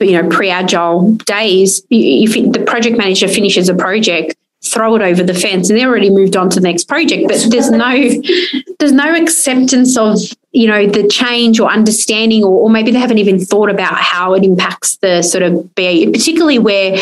you 0.00 0.20
know 0.20 0.28
pre-agile 0.28 1.12
days 1.26 1.82
if 1.90 2.52
the 2.52 2.64
project 2.64 2.98
manager 2.98 3.28
finishes 3.28 3.68
a 3.68 3.74
project 3.74 4.34
throw 4.64 4.94
it 4.94 5.02
over 5.02 5.22
the 5.22 5.34
fence 5.34 5.70
and 5.70 5.78
they're 5.78 5.88
already 5.88 6.10
moved 6.10 6.36
on 6.36 6.48
to 6.48 6.60
the 6.60 6.68
next 6.68 6.84
project 6.84 7.28
but 7.28 7.44
there's 7.50 7.70
no 7.70 8.10
there's 8.78 8.92
no 8.92 9.14
acceptance 9.14 9.96
of 9.96 10.18
you 10.52 10.66
know 10.66 10.86
the 10.86 11.06
change 11.08 11.58
or 11.58 11.70
understanding 11.70 12.44
or, 12.44 12.62
or 12.62 12.70
maybe 12.70 12.90
they 12.90 12.98
haven't 12.98 13.18
even 13.18 13.38
thought 13.38 13.70
about 13.70 13.94
how 13.94 14.34
it 14.34 14.44
impacts 14.44 14.96
the 14.98 15.22
sort 15.22 15.42
of 15.42 15.74
BAU 15.74 16.10
particularly 16.12 16.58
where 16.58 16.96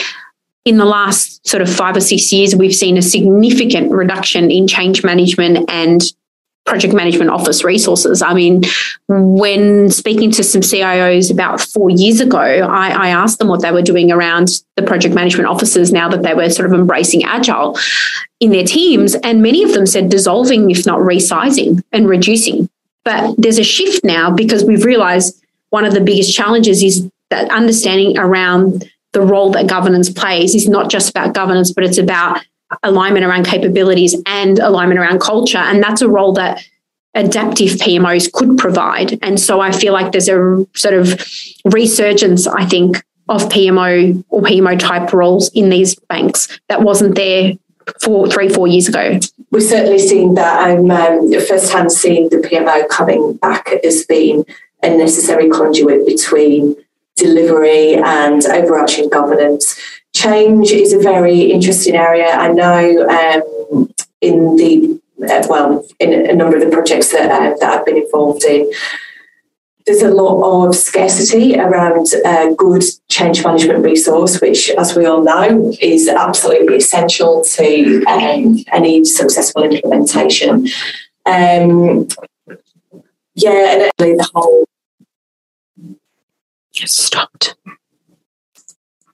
in 0.65 0.77
the 0.77 0.85
last 0.85 1.47
sort 1.47 1.63
of 1.63 1.75
five 1.75 1.97
or 1.97 2.01
six 2.01 2.33
years, 2.33 2.55
we've 2.55 2.75
seen 2.75 2.97
a 2.97 3.03
significant 3.03 3.91
reduction 3.93 4.51
in 4.51 4.67
change 4.67 5.03
management 5.03 5.71
and 5.71 6.03
project 6.67 6.93
management 6.95 7.31
office 7.31 7.65
resources. 7.65 8.23
I 8.23 8.35
mean, 8.35 8.63
when 9.09 9.91
speaking 9.91 10.31
to 10.33 10.45
some 10.45 10.61
CIOs 10.61 11.31
about 11.31 11.61
four 11.61 11.91
years 11.91 12.21
ago, 12.21 12.39
I, 12.39 12.91
I, 12.91 13.09
asked 13.09 13.39
them 13.39 13.49
what 13.49 13.63
they 13.63 13.73
were 13.73 13.83
doing 13.83 14.13
around 14.13 14.63
the 14.77 14.83
project 14.83 15.15
management 15.15 15.49
offices 15.49 15.91
now 15.91 16.09
that 16.11 16.23
they 16.23 16.35
were 16.35 16.51
sort 16.51 16.71
of 16.71 16.79
embracing 16.79 17.25
agile 17.25 17.79
in 18.39 18.53
their 18.53 18.65
teams. 18.65 19.15
And 19.17 19.43
many 19.43 19.65
of 19.65 19.73
them 19.73 19.87
said 19.87 20.11
dissolving, 20.11 20.71
if 20.71 20.87
not 20.87 21.01
resizing 21.01 21.83
and 21.93 22.09
reducing. 22.09 22.69
But 23.05 23.35
there's 23.39 23.59
a 23.59 23.65
shift 23.65 24.05
now 24.05 24.31
because 24.31 24.63
we've 24.63 24.85
realized 24.85 25.43
one 25.71 25.85
of 25.85 25.95
the 25.95 26.01
biggest 26.01 26.37
challenges 26.37 26.83
is 26.83 27.09
that 27.31 27.51
understanding 27.51 28.19
around 28.19 28.89
the 29.13 29.21
role 29.21 29.51
that 29.53 29.67
governance 29.67 30.11
plays 30.11 30.55
is 30.55 30.69
not 30.69 30.91
just 30.91 31.11
about 31.11 31.35
governance, 31.35 31.73
but 31.73 31.85
it's 31.85 31.99
about 31.99 32.41
alignment 32.83 33.25
around 33.25 33.47
capabilities 33.47 34.15
and 34.27 34.59
alignment 34.59 35.01
around 35.01 35.21
culture. 35.21 35.59
And 35.59 35.83
that's 35.83 36.03
a 36.03 36.09
role 36.09 36.33
that 36.35 36.65
adaptive 37.15 37.71
PMOs 37.73 38.33
could 38.33 38.57
provide. 38.57 39.19
And 39.23 39.41
so 39.41 39.61
I 39.61 39.73
feel 39.73 39.93
like 39.93 40.13
there's 40.13 40.29
a 40.29 40.67
sort 40.75 40.95
of 40.95 41.21
resurgence, 41.65 42.47
I 42.47 42.65
think, 42.67 43.03
of 43.29 43.43
PMO 43.49 44.25
or 44.29 44.43
PMO 44.43 44.79
type 44.79 45.13
roles 45.13 45.49
in 45.51 45.71
these 45.71 45.95
banks 45.95 46.61
that 46.69 46.83
wasn't 46.83 47.15
there 47.15 47.55
four, 48.01 48.29
three, 48.29 48.49
four 48.49 48.69
years 48.69 48.89
ago. 48.89 49.19
We've 49.51 49.63
certainly 49.63 49.99
seen 49.99 50.35
that. 50.35 50.61
I'm 50.61 50.91
um, 50.91 51.33
first 51.41 51.73
hand 51.73 51.91
seeing 51.91 52.29
the 52.29 52.37
PMO 52.37 52.89
coming 52.89 53.35
back 53.35 53.73
as 53.85 54.05
being 54.05 54.45
a 54.83 54.91
necessary 54.91 55.49
conduit 55.49 56.07
between 56.07 56.77
delivery 57.21 57.95
and 57.95 58.45
overarching 58.47 59.09
governance 59.09 59.79
change 60.15 60.73
is 60.73 60.93
a 60.93 60.99
very 60.99 61.53
interesting 61.53 61.95
area. 61.95 62.31
I 62.31 62.49
know 62.49 63.07
um, 63.09 63.93
in 64.21 64.57
the 64.57 65.01
uh, 65.29 65.47
well, 65.49 65.87
in 65.99 66.31
a 66.31 66.35
number 66.35 66.57
of 66.57 66.65
the 66.65 66.71
projects 66.71 67.13
that, 67.13 67.31
uh, 67.31 67.55
that 67.61 67.73
I've 67.73 67.85
been 67.85 67.99
involved 67.99 68.45
in, 68.45 68.73
there's 69.87 70.03
a 70.03 70.11
lot 70.11 70.67
of 70.67 70.75
scarcity 70.75 71.59
around 71.59 72.07
a 72.25 72.55
good 72.55 72.85
change 73.09 73.45
management 73.45 73.85
resource, 73.85 74.41
which, 74.41 74.71
as 74.71 74.97
we 74.97 75.05
all 75.07 75.23
know, 75.23 75.75
is 75.81 76.09
absolutely 76.09 76.77
essential 76.77 77.43
to 77.45 78.05
um, 78.05 78.59
any 78.73 79.05
successful 79.05 79.63
implementation. 79.63 80.69
Um, 81.27 82.09
yeah, 83.35 83.73
and 83.73 83.83
actually 83.83 84.17
the 84.17 84.29
whole. 84.35 84.65
Just 86.81 86.97
stopped. 86.97 87.57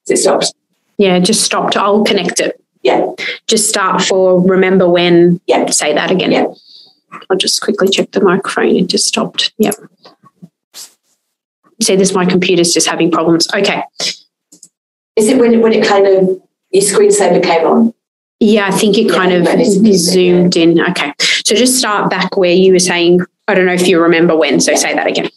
It 0.08 0.18
stopped. 0.18 0.54
Yeah, 0.98 1.18
just 1.18 1.42
stopped. 1.42 1.76
I'll 1.76 2.04
connect 2.04 2.38
it. 2.38 2.62
Yeah. 2.82 3.10
Just 3.48 3.68
start 3.68 4.02
for 4.02 4.40
remember 4.40 4.88
when. 4.88 5.40
Yeah. 5.48 5.66
Say 5.70 5.92
that 5.92 6.12
again. 6.12 6.30
Yeah. 6.30 6.46
I'll 7.28 7.36
just 7.36 7.60
quickly 7.60 7.88
check 7.88 8.12
the 8.12 8.20
microphone. 8.20 8.76
It 8.76 8.86
just 8.86 9.04
stopped. 9.04 9.52
Yep. 9.58 9.74
See, 11.82 11.96
this 11.96 12.14
my 12.14 12.24
computer's 12.24 12.72
just 12.72 12.86
having 12.86 13.10
problems. 13.10 13.48
Okay. 13.52 13.82
Is 15.16 15.26
it 15.28 15.38
when 15.38 15.54
it, 15.54 15.60
when 15.60 15.72
it 15.72 15.84
kind 15.84 16.06
of 16.06 16.40
your 16.70 16.82
screensaver 16.84 17.42
came 17.42 17.66
on? 17.66 17.94
Yeah, 18.38 18.68
I 18.68 18.70
think 18.70 18.96
it 18.96 19.06
Yeah, 19.06 19.12
kind 19.14 19.32
of 19.32 19.42
when 19.44 19.58
it's- 19.60 19.74
it's- 19.76 19.98
zoomed 20.02 20.56
in. 20.56 20.80
Okay. 20.80 21.12
So 21.18 21.56
just 21.56 21.78
start 21.78 22.10
back 22.10 22.36
where 22.36 22.52
you 22.52 22.72
were 22.72 22.78
saying, 22.78 23.22
I 23.48 23.54
don't 23.54 23.66
know 23.66 23.72
if 23.72 23.88
you 23.88 24.00
remember 24.00 24.36
when, 24.36 24.60
so 24.60 24.74
say 24.76 24.94
that 24.94 25.06
again. 25.08 25.30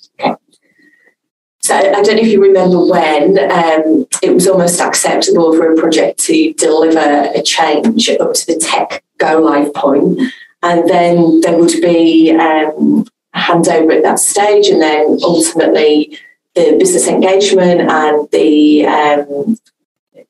So 1.69 1.75
I 1.75 2.01
don't 2.01 2.15
know 2.15 2.23
if 2.23 2.29
you 2.29 2.41
remember 2.41 2.84
when 2.84 3.38
um, 3.38 4.08
it 4.23 4.34
was 4.34 4.47
almost 4.47 4.82
acceptable 4.82 5.55
for 5.55 5.71
a 5.71 5.77
project 5.77 6.17
to 6.21 6.51
deliver 6.53 7.29
a 7.36 7.43
change 7.43 8.10
up 8.10 8.34
to 8.34 8.45
the 8.47 8.58
tech 8.60 9.03
go 9.19 9.38
live 9.38 9.71
point, 9.75 10.19
and 10.63 10.89
then 10.89 11.41
there 11.41 11.55
would 11.55 11.73
be 11.79 12.32
um, 12.32 13.05
a 13.36 13.39
handover 13.39 13.95
at 13.95 14.01
that 14.01 14.17
stage, 14.17 14.69
and 14.69 14.82
then 14.82 15.19
ultimately 15.21 16.17
the 16.55 16.75
business 16.79 17.08
engagement 17.08 17.82
and 17.82 18.27
the 18.32 18.88
um, 18.88 19.55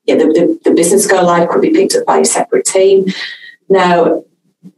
yeah 0.04 0.16
the, 0.16 0.26
the, 0.26 0.60
the 0.64 0.74
business 0.74 1.06
go 1.06 1.22
live 1.22 1.48
could 1.48 1.62
be 1.62 1.70
picked 1.70 1.94
up 1.94 2.04
by 2.04 2.18
a 2.18 2.24
separate 2.26 2.66
team. 2.66 3.06
Now, 3.70 4.24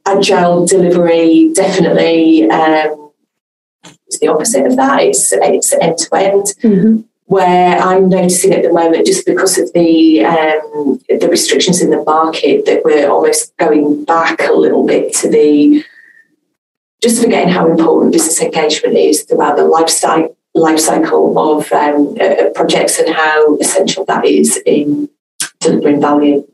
agile 0.06 0.64
delivery 0.64 1.52
definitely. 1.54 2.48
Is 4.08 4.18
the 4.20 4.28
opposite 4.28 4.66
of 4.66 4.76
that. 4.76 5.02
It's 5.02 5.32
it's 5.32 5.72
end 5.72 5.98
to 5.98 6.14
end. 6.14 7.04
Where 7.26 7.78
I'm 7.78 8.08
noticing 8.08 8.52
at 8.52 8.62
the 8.62 8.72
moment, 8.72 9.06
just 9.06 9.24
because 9.24 9.58
of 9.58 9.72
the 9.72 10.24
um, 10.24 11.00
the 11.08 11.28
restrictions 11.30 11.80
in 11.80 11.90
the 11.90 12.02
market, 12.02 12.66
that 12.66 12.84
we're 12.84 13.08
almost 13.08 13.56
going 13.56 14.04
back 14.04 14.40
a 14.42 14.52
little 14.52 14.86
bit 14.86 15.14
to 15.14 15.30
the 15.30 15.84
just 17.02 17.22
forgetting 17.22 17.52
how 17.52 17.68
important 17.68 18.12
business 18.12 18.40
engagement 18.40 18.96
is 18.96 19.22
throughout 19.24 19.56
the 19.56 19.64
lifestyle 19.64 20.36
life 20.54 20.78
cycle 20.78 21.36
of 21.38 21.72
um, 21.72 22.16
uh, 22.20 22.50
projects 22.54 22.98
and 22.98 23.12
how 23.12 23.56
essential 23.56 24.04
that 24.04 24.24
is 24.24 24.60
in 24.66 25.08
delivering 25.60 26.00
value. 26.00 26.46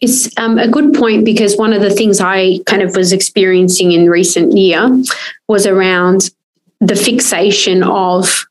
It's 0.00 0.36
um, 0.38 0.58
a 0.58 0.68
good 0.68 0.94
point 0.94 1.24
because 1.24 1.56
one 1.56 1.72
of 1.72 1.80
the 1.80 1.90
things 1.90 2.20
I 2.20 2.58
kind 2.66 2.82
of 2.82 2.94
was 2.94 3.12
experiencing 3.12 3.92
in 3.92 4.10
recent 4.10 4.56
year 4.56 5.02
was 5.48 5.66
around 5.66 6.30
the 6.80 6.96
fixation 6.96 7.82
of 7.82 8.46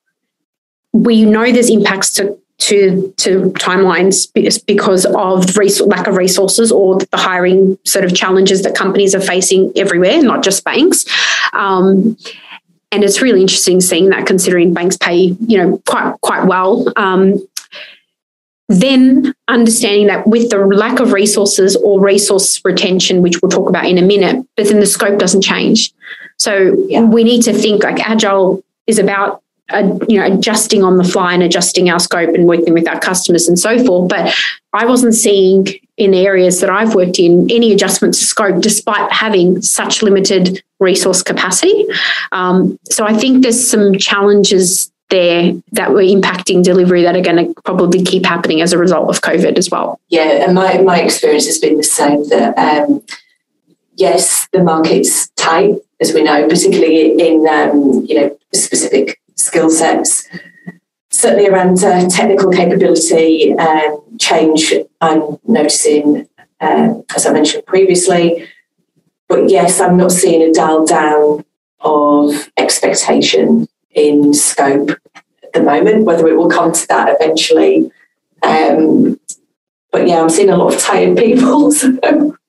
we 0.94 1.26
know 1.26 1.52
there's 1.52 1.70
impacts 1.70 2.12
to 2.14 2.38
to 2.60 3.14
to 3.18 3.52
timelines 3.52 4.28
because 4.66 5.06
of 5.06 5.56
lack 5.88 6.08
of 6.08 6.18
resources 6.18 6.72
or 6.72 6.98
the 6.98 7.18
hiring 7.18 7.78
sort 7.86 8.04
of 8.04 8.16
challenges 8.16 8.64
that 8.64 8.76
companies 8.76 9.14
are 9.14 9.22
facing 9.22 9.72
everywhere, 9.76 10.22
not 10.24 10.44
just 10.44 10.64
banks. 10.64 11.06
Um, 11.54 12.18
and 12.92 13.04
it's 13.04 13.22
really 13.22 13.42
interesting 13.42 13.80
seeing 13.80 14.10
that, 14.10 14.26
considering 14.26 14.74
banks 14.74 14.98
pay 14.98 15.36
you 15.40 15.58
know 15.58 15.82
quite 15.86 16.16
quite 16.22 16.46
well. 16.46 16.92
Um, 16.96 17.48
then 18.70 19.34
understanding 19.48 20.08
that 20.08 20.28
with 20.28 20.50
the 20.50 20.58
lack 20.58 21.00
of 21.00 21.14
resources 21.14 21.76
or 21.78 22.02
resource 22.02 22.60
retention, 22.66 23.22
which 23.22 23.42
we'll 23.42 23.52
talk 23.52 23.70
about 23.70 23.86
in 23.86 23.98
a 23.98 24.02
minute, 24.02 24.46
but 24.58 24.68
then 24.68 24.80
the 24.80 24.86
scope 24.86 25.20
doesn't 25.20 25.42
change. 25.42 25.94
So 26.38 26.86
Yeah. 26.90 27.02
we 27.02 27.24
need 27.24 27.42
to 27.44 27.54
think 27.54 27.84
like 27.84 28.00
agile 28.08 28.64
is 28.86 29.00
about 29.00 29.42
uh, 29.70 29.98
you 30.08 30.18
know 30.18 30.26
adjusting 30.26 30.82
on 30.82 30.96
the 30.98 31.04
fly 31.04 31.34
and 31.34 31.44
adjusting 31.44 31.90
our 31.90 32.00
scope 32.00 32.34
and 32.34 32.46
working 32.48 32.74
with 32.74 32.88
our 32.88 33.00
customers 33.00 33.50
and 33.50 33.60
so 33.60 33.84
forth. 33.84 34.08
But 34.08 34.34
I 34.72 34.86
wasn't 34.86 35.14
seeing 35.14 35.68
in 35.98 36.12
the 36.12 36.26
areas 36.26 36.62
that 36.62 36.70
I've 36.70 36.96
worked 36.96 37.20
in 37.20 37.52
any 37.52 37.74
adjustments 37.74 38.20
to 38.20 38.26
scope, 38.26 38.62
despite 38.62 39.12
having 39.12 39.62
such 39.62 40.02
limited 40.02 40.64
resource 40.80 41.22
capacity. 41.22 41.86
Um, 42.32 42.80
so 42.90 43.06
I 43.06 43.14
think 43.14 43.42
there's 43.44 43.70
some 43.70 43.98
challenges 43.98 44.92
there 45.10 45.54
that 45.72 45.92
were 45.92 46.02
impacting 46.02 46.64
delivery 46.64 47.02
that 47.02 47.16
are 47.16 47.22
going 47.22 47.54
to 47.54 47.62
probably 47.64 48.04
keep 48.04 48.26
happening 48.26 48.62
as 48.62 48.74
a 48.74 48.78
result 48.78 49.10
of 49.10 49.22
COVID 49.22 49.58
as 49.58 49.70
well. 49.70 50.00
Yeah, 50.10 50.46
and 50.46 50.54
my, 50.54 50.78
my 50.80 51.00
experience 51.02 51.46
has 51.46 51.58
been 51.58 51.78
the 51.78 51.84
same 51.84 52.28
that 52.30 52.58
um, 52.58 53.02
yes, 53.96 54.48
the 54.52 54.64
market's 54.64 55.30
tight, 55.30 55.76
as 56.00 56.14
we 56.14 56.24
know, 56.24 56.48
particularly 56.48 57.20
in 57.20 57.48
um, 57.48 58.06
you 58.06 58.20
know 58.20 58.38
specific 58.54 59.20
skill 59.36 59.70
sets. 59.70 60.28
Certainly 61.10 61.48
around 61.48 61.84
uh, 61.84 62.08
technical 62.10 62.52
capability 62.52 63.52
and 63.58 64.20
change, 64.20 64.74
I'm 65.02 65.40
noticing, 65.48 66.28
um, 66.60 67.04
as 67.16 67.26
I 67.26 67.34
mentioned 67.34 67.66
previously. 67.66 68.48
But 69.28 69.50
yes, 69.50 69.80
I'm 69.80 69.98
not 69.98 70.12
seeing 70.12 70.42
a 70.42 70.54
dial 70.54 70.86
down 70.86 71.44
of 71.80 72.52
expectation 72.58 73.68
in 73.92 74.34
scope 74.34 74.92
at 75.16 75.54
the 75.54 75.64
moment. 75.64 76.06
Whether 76.06 76.28
it 76.28 76.38
will 76.38 76.50
come 76.50 76.72
to 76.72 76.88
that 76.88 77.16
eventually, 77.20 77.92
um, 78.44 79.20
but 79.92 80.08
yeah, 80.08 80.22
I'm 80.22 80.30
seeing 80.30 80.50
a 80.50 80.58
lot 80.58 80.74
of 80.74 80.80
tired 80.80 81.18
people, 81.18 81.72
so, 81.72 81.98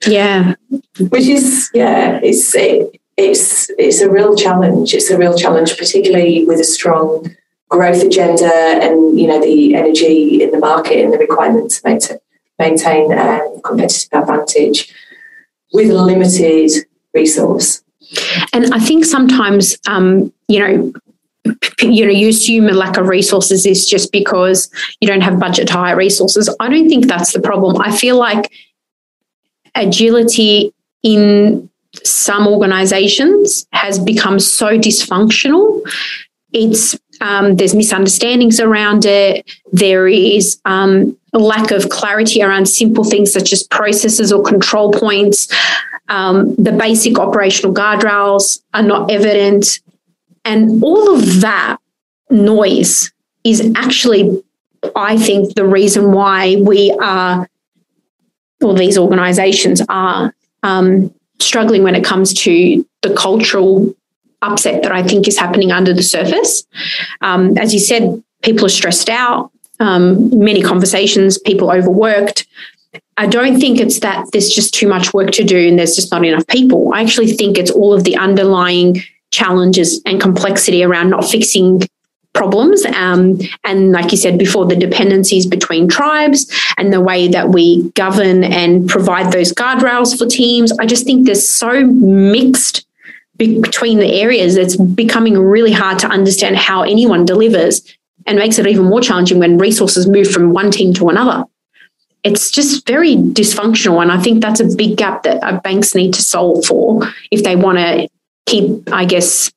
Yeah, 0.07 0.55
which 0.99 1.27
is 1.27 1.71
yeah, 1.73 2.21
it's 2.23 2.55
it, 2.55 3.01
it's 3.19 3.69
it's 3.79 4.01
a 4.01 4.09
real 4.09 4.35
challenge. 4.37 4.95
It's 4.95 5.11
a 5.11 5.19
real 5.19 5.37
challenge, 5.37 5.77
particularly 5.77 6.45
with 6.47 6.61
a 6.61 6.65
strong 6.65 7.35
growth 7.69 8.03
agenda 8.03 8.51
and 8.55 9.19
you 9.19 9.27
know 9.27 9.41
the 9.41 9.75
energy 9.75 10.43
in 10.43 10.53
the 10.53 10.59
market 10.59 11.05
and 11.05 11.13
the 11.13 11.19
requirement 11.19 11.71
to 11.73 11.81
maintain, 11.85 12.19
maintain 12.59 13.13
um, 13.13 13.61
competitive 13.63 14.09
advantage 14.13 14.95
with 15.73 15.91
a 15.91 16.03
limited 16.03 16.71
resource. 17.13 17.83
and 18.53 18.73
I 18.73 18.79
think 18.79 19.05
sometimes 19.05 19.77
um, 19.87 20.33
you 20.47 20.61
know. 20.61 20.93
You 21.81 22.05
know, 22.05 22.13
you 22.13 22.29
assume 22.29 22.69
a 22.69 22.73
lack 22.73 22.99
of 22.99 23.09
resources 23.09 23.65
is 23.65 23.89
just 23.89 24.13
because 24.13 24.69
you 25.01 25.09
don't 25.09 25.23
have 25.23 25.39
budget 25.39 25.69
to 25.69 25.75
hire 25.75 25.97
resources. 25.97 26.55
I 26.61 26.69
don't 26.69 26.91
think 26.91 27.07
that's 27.07 27.33
the 27.33 27.41
problem. 27.41 27.81
I 27.81 27.97
feel 27.97 28.19
like 28.19 28.53
agility 29.75 30.75
in 31.03 31.68
some 32.05 32.47
organizations 32.47 33.67
has 33.73 33.99
become 33.99 34.39
so 34.39 34.79
dysfunctional. 34.79 35.83
It's 36.53 36.99
um, 37.21 37.57
there's 37.57 37.75
misunderstandings 37.75 38.61
around 38.61 39.05
it. 39.05 39.51
There 39.73 40.07
is 40.07 40.61
um, 40.65 41.17
a 41.33 41.39
lack 41.39 41.71
of 41.71 41.89
clarity 41.89 42.43
around 42.43 42.67
simple 42.67 43.05
things 43.05 43.33
such 43.33 43.53
as 43.53 43.63
processes 43.65 44.33
or 44.33 44.43
control 44.43 44.93
points. 44.93 45.49
Um, 46.09 46.55
the 46.55 46.73
basic 46.73 47.19
operational 47.19 47.75
guardrails 47.75 48.63
are 48.73 48.83
not 48.83 49.11
evident, 49.11 49.81
and 50.45 50.83
all 50.83 51.15
of 51.15 51.41
that 51.41 51.79
noise 52.31 53.13
is 53.45 53.73
actually, 53.77 54.43
I 54.95 55.17
think, 55.17 55.55
the 55.55 55.67
reason 55.67 56.13
why 56.13 56.57
we 56.57 56.97
are, 57.03 57.49
well, 58.61 58.75
these 58.75 58.97
organisations 58.97 59.83
are 59.89 60.35
um, 60.63 61.15
struggling 61.41 61.83
when 61.83 61.95
it 61.95 62.05
comes 62.05 62.33
to 62.33 62.85
the 63.03 63.15
cultural 63.15 63.95
upset 64.43 64.83
that 64.83 64.93
I 64.93 65.03
think 65.03 65.27
is 65.27 65.39
happening 65.39 65.73
under 65.73 65.93
the 65.93 66.03
surface. 66.03 66.65
Um, 67.21 67.57
as 67.59 67.73
you 67.73 67.81
said, 67.81 68.23
people 68.43 68.67
are 68.67 68.71
stressed 68.71 69.09
out, 69.09 69.51
um, 69.81 70.39
many 70.39 70.63
conversations, 70.63 71.39
people 71.39 71.71
overworked. 71.71 72.47
I 73.17 73.27
don't 73.27 73.59
think 73.59 73.81
it's 73.81 74.01
that 74.01 74.31
there's 74.33 74.49
just 74.49 74.75
too 74.75 74.89
much 74.89 75.13
work 75.13 75.33
to 75.33 75.45
do 75.45 75.69
and 75.69 75.79
there's 75.79 75.97
just 75.97 76.13
not 76.13 76.25
enough 76.25 76.47
people. 76.47 76.93
I 76.95 77.03
actually 77.03 77.33
think 77.33 77.59
it's 77.59 77.71
all 77.71 77.93
of 77.93 78.05
the 78.05 78.17
underlying 78.17 79.03
challenges 79.31 80.01
and 80.07 80.21
complexity 80.21 80.85
around 80.85 81.11
not 81.11 81.25
fixing 81.25 81.83
problems. 82.35 82.85
Um, 82.87 83.41
and 83.65 83.93
like 83.93 84.13
you 84.13 84.19
said 84.19 84.39
before, 84.39 84.67
the 84.67 84.77
dependencies 84.77 85.47
between 85.47 85.89
tribes 85.89 86.53
and 86.77 86.93
the 86.93 87.01
way 87.01 87.27
that 87.29 87.49
we 87.49 87.91
govern 87.93 88.45
and 88.45 88.89
provide 88.89 89.33
those 89.33 89.53
guardrails 89.53 90.17
for 90.17 90.27
teams. 90.27 90.73
I 90.79 90.87
just 90.87 91.05
think 91.05 91.27
there's 91.27 91.49
so 91.49 91.85
mixed 91.87 92.87
be- 93.37 93.61
between 93.61 93.99
the 93.99 94.21
areas. 94.21 94.57
It's 94.57 94.77
becoming 94.77 95.39
really 95.39 95.73
hard 95.73 95.99
to 96.01 96.07
understand 96.07 96.57
how 96.57 96.83
anyone 96.83 97.25
delivers 97.25 97.83
and 98.27 98.39
makes 98.39 98.59
it 98.59 98.67
even 98.67 98.85
more 98.85 99.01
challenging 99.01 99.39
when 99.39 99.59
resources 99.59 100.07
move 100.07 100.31
from 100.31 100.53
one 100.53 100.71
team 100.71 100.93
to 100.95 101.09
another. 101.09 101.45
it's 102.25 102.51
just 102.51 102.87
very 102.87 103.17
dysfunctional. 103.17 104.03
And 104.03 104.13
I 104.13 104.21
think 104.21 104.43
that's 104.43 104.61
a 104.61 104.77
big 104.77 104.97
gap 104.97 105.23
that 105.23 105.63
banks 105.63 105.95
need 105.95 106.13
to 106.15 106.23
solve 106.23 106.65
for 106.67 107.03
if 107.31 107.43
they 107.43 107.57
want 107.57 107.79
to 107.79 108.09
keep, 108.47 108.93
I 108.93 109.05
guess, 109.05 109.51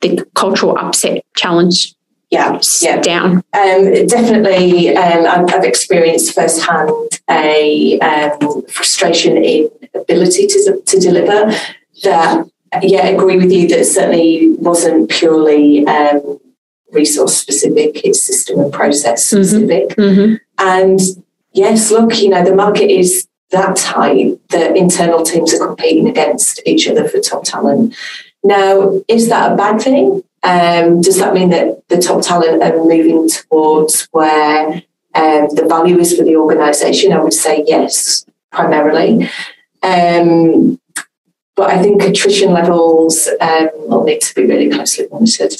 the 0.00 0.26
cultural 0.34 0.76
upset 0.78 1.24
challenge 1.34 1.94
yeah, 2.30 2.60
yeah. 2.82 3.00
down. 3.00 3.36
Um, 3.54 4.06
definitely, 4.06 4.94
um, 4.96 5.26
I've, 5.26 5.54
I've, 5.54 5.64
experienced 5.64 6.34
firsthand 6.34 6.90
a 7.30 7.98
um, 8.00 8.66
frustration 8.66 9.38
in 9.38 9.70
ability 9.94 10.46
to, 10.46 10.82
to 10.84 10.98
deliver 10.98 11.50
that, 12.02 12.46
yeah, 12.82 13.00
I 13.04 13.08
agree 13.08 13.38
with 13.38 13.50
you 13.50 13.66
that 13.68 13.84
certainly 13.86 14.50
wasn't 14.58 15.10
purely 15.10 15.86
um, 15.86 16.38
resource 16.92 17.36
specific, 17.36 18.04
it's 18.04 18.22
system 18.22 18.60
and 18.60 18.72
process 18.72 19.32
mm-hmm. 19.32 19.42
specific. 19.42 19.96
Mm-hmm. 19.96 20.20
Mm-hmm. 20.20 20.34
And 20.58 21.00
yes, 21.52 21.90
look, 21.90 22.18
you 22.18 22.28
know, 22.28 22.44
the 22.44 22.54
market 22.54 22.90
is 22.90 23.26
that 23.50 23.76
tight 23.76 24.38
that 24.50 24.76
internal 24.76 25.22
teams 25.22 25.54
are 25.54 25.66
competing 25.66 26.08
against 26.08 26.60
each 26.66 26.86
other 26.88 27.08
for 27.08 27.18
top 27.20 27.44
talent. 27.44 27.96
Now, 28.44 29.00
is 29.08 29.28
that 29.28 29.52
a 29.52 29.56
bad 29.56 29.80
thing? 29.80 30.22
Um, 30.42 31.00
does 31.00 31.18
that 31.18 31.34
mean 31.34 31.50
that 31.50 31.86
the 31.88 31.98
top 31.98 32.22
talent 32.22 32.62
are 32.62 32.76
moving 32.76 33.28
towards 33.28 34.08
where 34.12 34.82
um, 35.14 35.48
the 35.54 35.66
value 35.68 35.98
is 35.98 36.16
for 36.16 36.24
the 36.24 36.36
organisation? 36.36 37.12
I 37.12 37.22
would 37.22 37.32
say 37.32 37.64
yes, 37.66 38.24
primarily. 38.52 39.28
Um, 39.82 40.80
but 41.56 41.70
I 41.70 41.82
think 41.82 42.02
attrition 42.02 42.52
levels 42.52 43.28
um, 43.40 43.68
will 43.74 44.04
need 44.04 44.20
to 44.20 44.34
be 44.34 44.46
really 44.46 44.70
closely 44.70 45.08
monitored. 45.10 45.54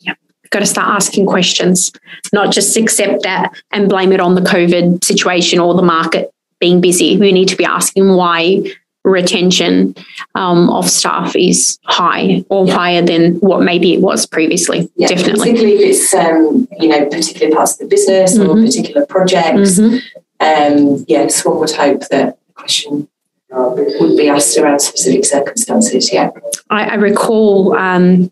Yeah, 0.00 0.14
got 0.50 0.60
to 0.60 0.66
start 0.66 0.88
asking 0.88 1.26
questions, 1.26 1.92
not 2.32 2.52
just 2.52 2.76
accept 2.76 3.22
that 3.22 3.52
and 3.70 3.88
blame 3.88 4.10
it 4.10 4.20
on 4.20 4.34
the 4.34 4.40
COVID 4.40 5.04
situation 5.04 5.60
or 5.60 5.74
the 5.74 5.82
market 5.82 6.32
being 6.58 6.80
busy. 6.80 7.16
We 7.16 7.30
need 7.30 7.48
to 7.48 7.56
be 7.56 7.64
asking 7.64 8.14
why 8.14 8.64
retention 9.04 9.94
um, 10.34 10.70
of 10.70 10.88
staff 10.88 11.34
is 11.34 11.78
high 11.84 12.44
or 12.48 12.66
yeah. 12.66 12.74
higher 12.74 13.02
than 13.02 13.34
what 13.36 13.62
maybe 13.62 13.94
it 13.94 14.00
was 14.00 14.26
previously. 14.26 14.90
Yeah, 14.96 15.08
definitely. 15.08 15.52
Particularly 15.52 15.84
if 15.84 15.96
it's 15.96 16.14
um, 16.14 16.68
you 16.78 16.88
know 16.88 17.06
particular 17.06 17.54
parts 17.54 17.72
of 17.74 17.78
the 17.80 17.86
business 17.86 18.38
mm-hmm. 18.38 18.50
or 18.50 18.62
particular 18.62 19.06
projects. 19.06 19.78
Mm-hmm. 19.78 19.98
Um, 20.40 21.04
yes, 21.08 21.44
one 21.44 21.58
would 21.58 21.70
hope 21.70 22.00
that 22.08 22.38
the 22.46 22.52
question 22.54 23.08
would 23.50 24.16
be 24.16 24.28
asked 24.28 24.56
around 24.58 24.80
specific 24.80 25.24
circumstances. 25.24 26.12
Yeah, 26.12 26.30
I, 26.70 26.84
I 26.90 26.94
recall 26.94 27.76
um, 27.76 28.30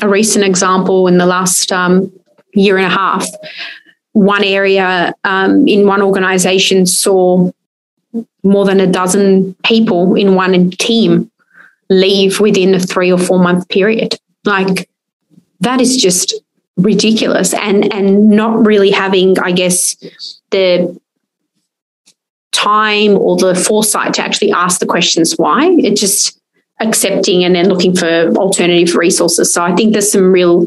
a 0.00 0.08
recent 0.08 0.44
example 0.44 1.08
in 1.08 1.18
the 1.18 1.26
last 1.26 1.72
um, 1.72 2.12
year 2.54 2.76
and 2.76 2.86
a 2.86 2.90
half. 2.90 3.26
One 4.12 4.44
area 4.44 5.14
um, 5.24 5.66
in 5.66 5.86
one 5.86 6.02
organisation 6.02 6.84
saw 6.84 7.50
more 8.42 8.64
than 8.64 8.80
a 8.80 8.86
dozen 8.86 9.54
people 9.64 10.14
in 10.14 10.34
one 10.34 10.70
team 10.72 11.30
leave 11.88 12.40
within 12.40 12.74
a 12.74 12.80
three 12.80 13.12
or 13.12 13.18
four 13.18 13.38
month 13.38 13.68
period. 13.68 14.18
Like 14.44 14.88
that 15.60 15.80
is 15.80 15.96
just 15.96 16.34
ridiculous 16.76 17.54
and 17.54 17.92
and 17.92 18.30
not 18.30 18.66
really 18.66 18.90
having, 18.90 19.38
I 19.38 19.52
guess, 19.52 19.96
the 20.50 20.98
time 22.52 23.16
or 23.16 23.36
the 23.36 23.54
foresight 23.54 24.14
to 24.14 24.22
actually 24.22 24.52
ask 24.52 24.80
the 24.80 24.86
questions 24.86 25.34
why. 25.36 25.68
It 25.78 25.96
just 25.96 26.38
accepting 26.80 27.44
and 27.44 27.54
then 27.54 27.68
looking 27.68 27.94
for 27.94 28.32
alternative 28.36 28.96
resources. 28.96 29.52
So 29.52 29.62
I 29.62 29.74
think 29.74 29.92
there's 29.92 30.10
some 30.10 30.32
real 30.32 30.66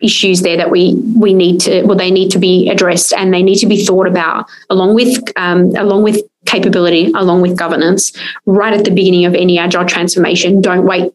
issues 0.00 0.42
there 0.42 0.56
that 0.56 0.70
we 0.70 0.94
we 1.16 1.32
need 1.32 1.60
to 1.60 1.82
well 1.84 1.96
they 1.96 2.10
need 2.10 2.30
to 2.30 2.38
be 2.38 2.68
addressed 2.68 3.12
and 3.14 3.32
they 3.32 3.42
need 3.42 3.56
to 3.56 3.66
be 3.66 3.84
thought 3.84 4.06
about 4.06 4.46
along 4.68 4.94
with 4.94 5.18
um, 5.36 5.74
along 5.76 6.02
with 6.02 6.20
capability 6.46 7.06
along 7.14 7.40
with 7.40 7.56
governance 7.56 8.12
right 8.46 8.74
at 8.74 8.84
the 8.84 8.90
beginning 8.90 9.24
of 9.24 9.34
any 9.34 9.58
agile 9.58 9.84
transformation 9.84 10.60
don't 10.60 10.84
wait 10.84 11.12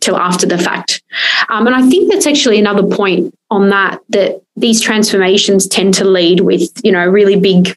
till 0.00 0.16
after 0.16 0.46
the 0.46 0.58
fact 0.58 1.02
um, 1.48 1.66
and 1.66 1.74
i 1.74 1.82
think 1.88 2.10
that's 2.10 2.26
actually 2.26 2.58
another 2.58 2.86
point 2.86 3.34
on 3.50 3.70
that 3.70 4.00
that 4.08 4.42
these 4.56 4.80
transformations 4.80 5.66
tend 5.66 5.94
to 5.94 6.04
lead 6.04 6.40
with 6.40 6.70
you 6.84 6.92
know 6.92 7.06
really 7.06 7.38
big 7.38 7.76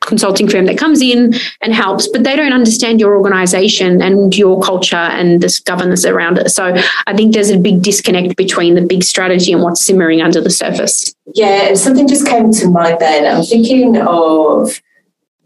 consulting 0.00 0.48
firm 0.48 0.66
that 0.66 0.78
comes 0.78 1.02
in 1.02 1.34
and 1.60 1.74
helps, 1.74 2.08
but 2.08 2.24
they 2.24 2.34
don't 2.34 2.52
understand 2.52 3.00
your 3.00 3.16
organization 3.16 4.00
and 4.00 4.36
your 4.36 4.60
culture 4.60 4.96
and 4.96 5.40
this 5.40 5.60
governance 5.60 6.04
around 6.04 6.38
it. 6.38 6.50
So 6.50 6.74
I 7.06 7.16
think 7.16 7.34
there's 7.34 7.50
a 7.50 7.58
big 7.58 7.82
disconnect 7.82 8.36
between 8.36 8.74
the 8.74 8.82
big 8.82 9.02
strategy 9.02 9.52
and 9.52 9.62
what's 9.62 9.84
simmering 9.84 10.20
under 10.22 10.40
the 10.40 10.50
surface. 10.50 11.14
Yeah, 11.34 11.74
something 11.74 12.08
just 12.08 12.26
came 12.26 12.50
to 12.52 12.68
mind 12.68 12.98
then. 12.98 13.36
I'm 13.36 13.44
thinking 13.44 13.98
of 13.98 14.80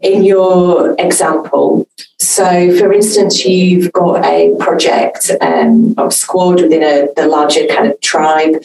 in 0.05 0.23
your 0.23 0.95
example. 0.99 1.87
So, 2.19 2.77
for 2.77 2.93
instance, 2.93 3.45
you've 3.45 3.91
got 3.91 4.23
a 4.23 4.55
project 4.59 5.31
um, 5.41 5.95
of 5.97 6.13
squad 6.13 6.61
within 6.61 6.83
a, 6.83 7.07
the 7.15 7.27
larger 7.27 7.65
kind 7.67 7.91
of 7.91 7.99
tribe, 8.01 8.63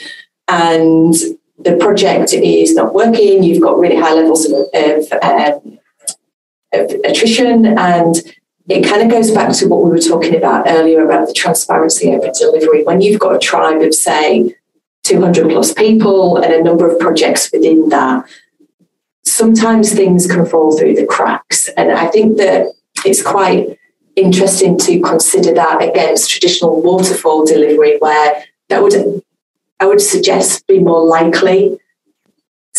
and 0.48 1.14
the 1.59 1.76
project 1.76 2.33
is 2.33 2.74
not 2.74 2.94
working. 2.94 3.42
You've 3.42 3.62
got 3.62 3.79
really 3.79 3.96
high 3.96 4.14
levels 4.14 4.44
of, 4.46 4.66
of 4.74 5.12
um, 5.22 5.79
attrition 7.05 7.66
and 7.79 8.16
it 8.68 8.87
kind 8.87 9.03
of 9.03 9.11
goes 9.11 9.33
back 9.33 9.53
to 9.53 9.66
what 9.66 9.83
we 9.83 9.90
were 9.90 9.98
talking 9.98 10.37
about 10.37 10.66
earlier 10.68 11.05
about 11.05 11.26
the 11.26 11.35
transparency 11.35 12.11
over 12.11 12.31
delivery. 12.38 12.85
When 12.85 13.00
you've 13.00 13.18
got 13.18 13.35
a 13.35 13.38
tribe 13.38 13.83
of, 13.83 13.94
say, 13.94 14.55
200 15.03 15.50
plus 15.50 15.74
people 15.74 16.37
and 16.37 16.53
a 16.53 16.62
number 16.62 16.88
of 16.88 16.98
projects 17.00 17.50
within 17.53 17.88
that, 17.88 18.24
sometimes 19.40 19.92
things 19.92 20.26
can 20.26 20.44
fall 20.44 20.76
through 20.76 20.94
the 20.94 21.07
cracks. 21.07 21.68
And 21.76 21.90
I 21.90 22.07
think 22.09 22.37
that 22.37 22.72
it's 23.05 23.22
quite 23.22 23.79
interesting 24.14 24.79
to 24.79 25.00
consider 25.00 25.55
that 25.55 25.83
against 25.83 26.31
traditional 26.31 26.83
waterfall 26.83 27.46
delivery, 27.46 27.96
where 27.98 28.44
that 28.68 28.83
would, 28.83 29.22
I 29.81 29.87
would 29.87 30.00
suggest, 30.00 30.66
be 30.66 30.79
more 30.79 31.05
likely 31.05 31.79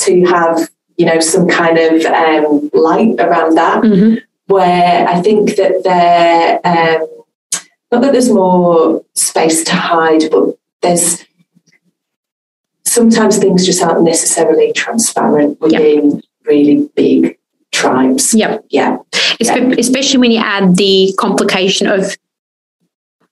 to 0.06 0.26
have 0.26 0.70
you 1.02 1.08
know, 1.08 1.20
some 1.20 1.48
kind 1.48 1.80
of 1.80 2.06
um, 2.06 2.70
light 2.74 3.20
around 3.20 3.56
that. 3.58 3.82
Mm-hmm. 3.84 4.18
Where 4.46 5.08
I 5.08 5.20
think 5.22 5.56
that 5.56 5.84
there, 5.84 6.60
um, 6.64 7.08
not 7.92 8.02
that 8.02 8.12
there's 8.12 8.30
more 8.30 9.04
space 9.16 9.64
to 9.64 9.76
hide, 9.76 10.30
but 10.30 10.56
there's 10.82 11.26
sometimes 12.84 13.40
things 13.40 13.66
just 13.66 13.82
aren't 13.82 14.04
necessarily 14.04 14.74
transparent 14.74 15.60
within 15.60 16.12
yep. 16.12 16.24
Really 16.46 16.90
big 16.96 17.38
tribes. 17.72 18.34
Yep. 18.34 18.66
Yeah. 18.70 18.98
Especially 19.40 20.20
when 20.20 20.32
you 20.32 20.40
add 20.40 20.76
the 20.76 21.14
complication 21.18 21.88
of 21.88 22.16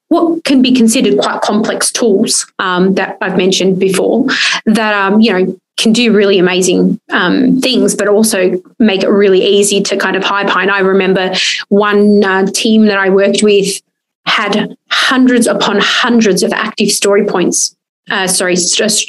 what 0.08 0.44
can 0.44 0.62
be 0.62 0.74
considered 0.74 1.20
quite 1.20 1.42
complex 1.42 1.92
tools 1.92 2.52
um, 2.58 2.96
that 2.96 3.18
I've 3.22 3.38
mentioned 3.38 3.80
before 3.80 4.26
that 4.66 4.94
um, 4.94 5.22
you 5.22 5.32
know 5.32 5.60
can 5.78 5.94
do 5.94 6.12
really 6.14 6.40
amazing 6.40 7.00
um, 7.12 7.62
things, 7.62 7.96
but 7.96 8.10
also 8.10 8.62
make 8.80 9.02
it 9.02 9.08
really 9.08 9.42
easy 9.42 9.82
to 9.82 9.96
kind 9.96 10.18
of 10.18 10.24
high 10.24 10.46
pine. 10.46 10.70
I 10.70 10.80
remember 10.80 11.34
one 11.70 12.22
uh, 12.22 12.48
team 12.48 12.88
that 12.88 12.98
I 12.98 13.10
worked 13.10 13.44
with 13.44 13.82
had 14.26 14.76
hundreds 14.92 15.48
upon 15.48 15.78
hundreds 15.80 16.44
of 16.44 16.52
active 16.52 16.90
story 16.90 17.26
points 17.26 17.78
uh, 18.10 18.28
sorry, 18.28 18.56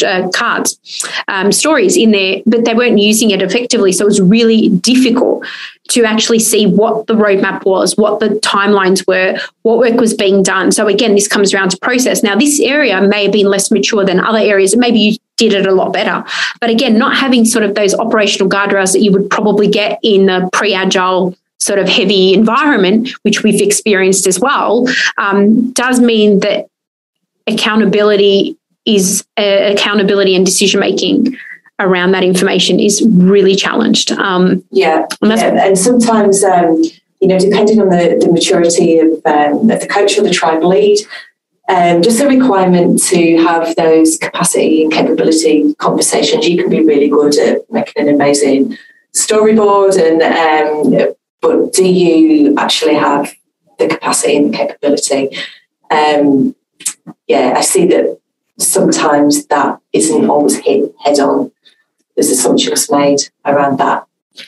uh, 0.04 0.28
cards, 0.30 0.78
um, 1.28 1.52
stories 1.52 1.96
in 1.96 2.10
there, 2.12 2.42
but 2.46 2.64
they 2.64 2.74
weren't 2.74 2.98
using 2.98 3.30
it 3.30 3.42
effectively. 3.42 3.92
So 3.92 4.04
it 4.04 4.08
was 4.08 4.20
really 4.20 4.68
difficult 4.68 5.46
to 5.88 6.04
actually 6.04 6.38
see 6.38 6.66
what 6.66 7.06
the 7.08 7.14
roadmap 7.14 7.64
was, 7.64 7.96
what 7.96 8.20
the 8.20 8.28
timelines 8.28 9.06
were, 9.06 9.38
what 9.62 9.78
work 9.78 9.98
was 9.98 10.14
being 10.14 10.42
done. 10.42 10.70
So 10.70 10.86
again, 10.86 11.14
this 11.14 11.26
comes 11.26 11.52
around 11.52 11.70
to 11.72 11.78
process. 11.78 12.22
Now, 12.22 12.36
this 12.36 12.60
area 12.60 13.00
may 13.00 13.24
have 13.24 13.32
been 13.32 13.46
less 13.46 13.70
mature 13.70 14.04
than 14.04 14.20
other 14.20 14.38
areas. 14.38 14.76
Maybe 14.76 15.00
you 15.00 15.16
did 15.36 15.52
it 15.52 15.66
a 15.66 15.72
lot 15.72 15.92
better. 15.92 16.24
But 16.60 16.70
again, 16.70 16.96
not 16.96 17.16
having 17.16 17.44
sort 17.44 17.64
of 17.64 17.74
those 17.74 17.94
operational 17.94 18.48
guardrails 18.48 18.92
that 18.92 19.00
you 19.00 19.10
would 19.10 19.30
probably 19.30 19.66
get 19.66 19.98
in 20.02 20.28
a 20.28 20.48
pre-agile 20.52 21.36
sort 21.58 21.78
of 21.78 21.88
heavy 21.88 22.34
environment, 22.34 23.10
which 23.22 23.42
we've 23.42 23.60
experienced 23.60 24.26
as 24.26 24.38
well, 24.38 24.86
um, 25.18 25.72
does 25.72 26.00
mean 26.00 26.40
that 26.40 26.68
accountability 27.46 28.56
is 28.94 29.24
uh, 29.37 29.72
accountability 29.72 30.35
and 30.35 30.44
decision 30.44 30.81
making 30.81 31.37
around 31.79 32.12
that 32.12 32.22
information 32.22 32.78
is 32.78 33.03
really 33.07 33.55
challenged. 33.55 34.12
Um, 34.12 34.62
yeah, 34.70 35.07
and, 35.22 35.30
yeah. 35.30 35.66
and 35.66 35.78
sometimes, 35.78 36.45
um, 36.45 36.82
you 37.20 37.28
know, 37.28 37.38
depending 37.38 37.80
on 37.80 37.88
the, 37.88 38.18
the 38.20 38.30
maturity 38.30 38.99
of, 38.99 39.11
um, 39.24 39.70
of 39.70 39.80
the 39.80 39.88
coach 39.88 40.18
or 40.18 40.22
the 40.22 40.30
tribe 40.30 40.62
lead, 40.62 40.99
um, 41.70 42.03
just 42.03 42.20
a 42.20 42.26
requirement 42.26 43.01
to 43.05 43.36
have 43.38 43.74
those 43.76 44.18
capacity 44.18 44.82
and 44.82 44.93
capability 44.93 45.74
conversations. 45.74 46.49
You 46.49 46.61
can 46.61 46.70
be 46.70 46.84
really 46.84 47.09
good 47.09 47.38
at 47.38 47.59
making 47.70 48.09
an 48.09 48.14
amazing 48.14 48.76
storyboard, 49.14 49.97
and 49.97 50.20
um, 50.22 51.14
but 51.41 51.72
do 51.72 51.88
you 51.88 52.57
actually 52.59 52.95
have 52.95 53.32
the 53.78 53.88
capacity 53.88 54.36
and 54.36 54.53
the 54.53 54.57
capability? 54.57 55.36
Um, 55.91 56.57
yeah, 57.26 57.55
I 57.57 57.61
see 57.61 57.86
that 57.86 58.18
sometimes 58.62 59.46
that 59.46 59.80
isn't 59.92 60.28
always 60.28 60.56
hit 60.56 60.94
head 61.04 61.18
on. 61.20 61.50
There's 62.14 62.30
assumptions 62.30 62.90
made 62.90 63.20
around 63.44 63.78
that. 63.78 64.06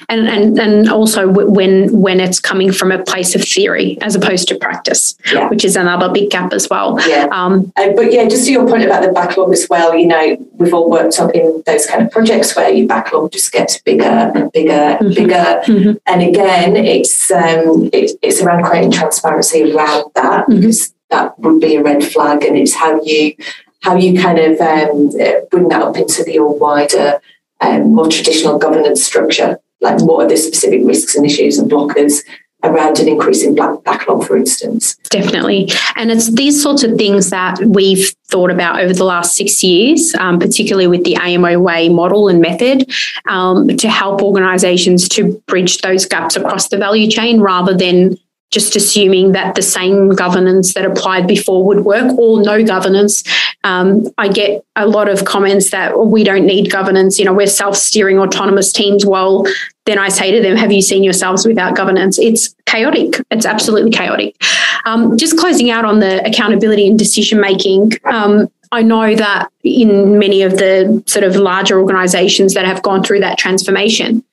and 0.09 0.29
and 0.29 0.59
and 0.59 0.89
also 0.91 1.29
when 1.29 2.01
when 2.01 2.21
it's 2.21 2.39
coming 2.39 2.73
from 2.73 2.93
a 2.93 3.03
place 3.03 3.35
of 3.35 3.43
theory 3.43 3.99
as 4.01 4.15
opposed 4.15 4.49
to 4.49 4.55
practice, 4.57 5.17
yeah. 5.33 5.49
which 5.49 5.65
is 5.65 5.77
another 5.77 6.09
big 6.09 6.31
gap 6.31 6.53
as 6.53 6.69
well. 6.69 6.99
Yeah. 7.09 7.27
Um, 7.33 7.73
uh, 7.77 7.91
but 7.95 8.13
yeah, 8.13 8.29
just 8.29 8.47
to 8.47 8.53
your 8.53 8.67
point 8.69 8.85
about 8.85 9.03
the 9.03 9.13
backlog 9.13 9.53
as 9.53 9.67
well, 9.69 9.95
you 9.95 10.07
know, 10.07 10.37
we've 10.55 10.73
all 10.73 10.91
worked 10.91 11.19
on 11.19 11.31
in 11.35 11.63
those 11.67 11.87
kind 11.87 12.07
of 12.07 12.11
projects 12.11 12.55
where 12.57 12.71
your 12.71 12.87
backlog 12.87 13.33
just 13.33 13.53
gets 13.53 13.81
bigger 13.81 14.05
and 14.05 14.53
bigger 14.53 14.73
and 14.73 15.09
mm-hmm. 15.09 15.15
bigger. 15.15 15.63
Mm-hmm. 15.67 15.93
And 16.07 16.23
again, 16.23 16.77
it's 16.77 17.31
um, 17.31 17.91
it, 17.93 18.13
it's 18.23 18.41
around 18.41 18.65
creating 18.65 18.93
transparency 18.93 19.73
around 19.73 20.11
that 20.15 20.47
mm-hmm. 20.47 20.61
because 20.61 20.95
that 21.11 21.39
would 21.41 21.61
be 21.61 21.77
a 21.77 21.83
red 21.83 22.03
flag, 22.03 22.43
and 22.43 22.57
it's 22.57 22.75
how 22.75 23.03
you 23.03 23.35
how 23.83 23.97
you 23.97 24.21
kind 24.21 24.39
of 24.39 24.61
um, 24.61 25.11
bring 25.51 25.69
that 25.69 25.83
up 25.83 25.97
into 25.97 26.25
the 26.25 26.39
wider. 26.41 27.21
Um, 27.61 27.95
more 27.95 28.09
traditional 28.09 28.59
governance 28.59 29.05
structure 29.05 29.57
like 29.83 30.01
what 30.03 30.25
are 30.25 30.29
the 30.29 30.37
specific 30.37 30.81
risks 30.85 31.17
and 31.17 31.27
issues 31.27 31.59
and 31.59 31.71
blockers 31.71 32.23
around 32.65 33.01
an 33.01 33.09
increasing 33.09 33.57
black 33.57 33.83
backlog, 33.83 34.25
for 34.25 34.37
instance. 34.37 34.95
Definitely. 35.11 35.69
And 35.97 36.13
it's 36.13 36.31
these 36.31 36.63
sorts 36.63 36.85
of 36.85 36.97
things 36.97 37.31
that 37.31 37.59
we've 37.67 38.15
thought 38.29 38.53
about 38.53 38.81
over 38.81 38.95
the 38.95 39.05
last 39.05 39.35
six 39.35 39.65
years, 39.65 40.15
um, 40.15 40.39
particularly 40.39 40.87
with 40.87 41.03
the 41.03 41.17
AMO 41.17 41.59
Way 41.59 41.89
model 41.89 42.29
and 42.29 42.41
method, 42.41 42.89
um, 43.29 43.67
to 43.67 43.89
help 43.89 44.23
organisations 44.23 45.09
to 45.11 45.43
bridge 45.49 45.81
those 45.81 46.07
gaps 46.07 46.37
across 46.37 46.69
the 46.69 46.79
value 46.79 47.11
chain 47.11 47.41
rather 47.41 47.77
than 47.77 48.17
just 48.53 48.77
assuming 48.77 49.33
that 49.33 49.55
the 49.55 49.63
same 49.63 50.11
governance 50.11 50.75
that 50.75 50.85
applied 50.85 51.27
before 51.27 51.65
would 51.65 51.85
work 51.85 52.17
or 52.19 52.41
no 52.41 52.63
governance. 52.63 53.25
Um, 53.65 54.07
I 54.19 54.29
get 54.29 54.65
a 54.77 54.87
lot 54.87 55.09
of 55.09 55.25
comments 55.25 55.71
that 55.71 55.93
oh, 55.95 56.05
we 56.05 56.23
don't 56.23 56.47
need 56.47 56.71
governance, 56.71 57.19
you 57.19 57.25
know, 57.25 57.33
we're 57.33 57.47
self 57.47 57.77
steering 57.77 58.19
autonomous 58.19 58.73
teams. 58.73 59.05
Well, 59.05 59.47
then 59.87 59.99
I 59.99 60.11
say 60.11 60.31
to 60.31 60.41
them, 60.41 60.57
Have 60.57 60.71
you 60.71 60.83
seen 60.83 61.03
yourselves 61.03 61.47
without 61.47 61.75
governance? 61.75 62.19
It's 62.19 62.55
chaotic. 62.67 63.15
It's 63.31 63.47
absolutely 63.47 63.91
chaotic. 63.91 64.37
Um, 64.85 65.17
just 65.17 65.39
closing 65.39 65.71
out 65.71 65.85
on 65.85 66.01
the 66.01 66.25
accountability 66.25 66.87
and 66.87 66.99
decision 66.99 67.41
making. 67.41 67.93
Um, 68.05 68.49
I 68.71 68.83
know 68.83 69.15
that 69.15 69.51
in 69.65 70.19
many 70.19 70.43
of 70.43 70.53
the 70.53 71.03
sort 71.07 71.25
of 71.25 71.37
larger 71.37 71.79
organizations 71.79 72.55
that 72.55 72.65
have 72.65 72.83
gone 72.83 73.03
through 73.03 73.21
that 73.21 73.39
transformation, 73.39 74.25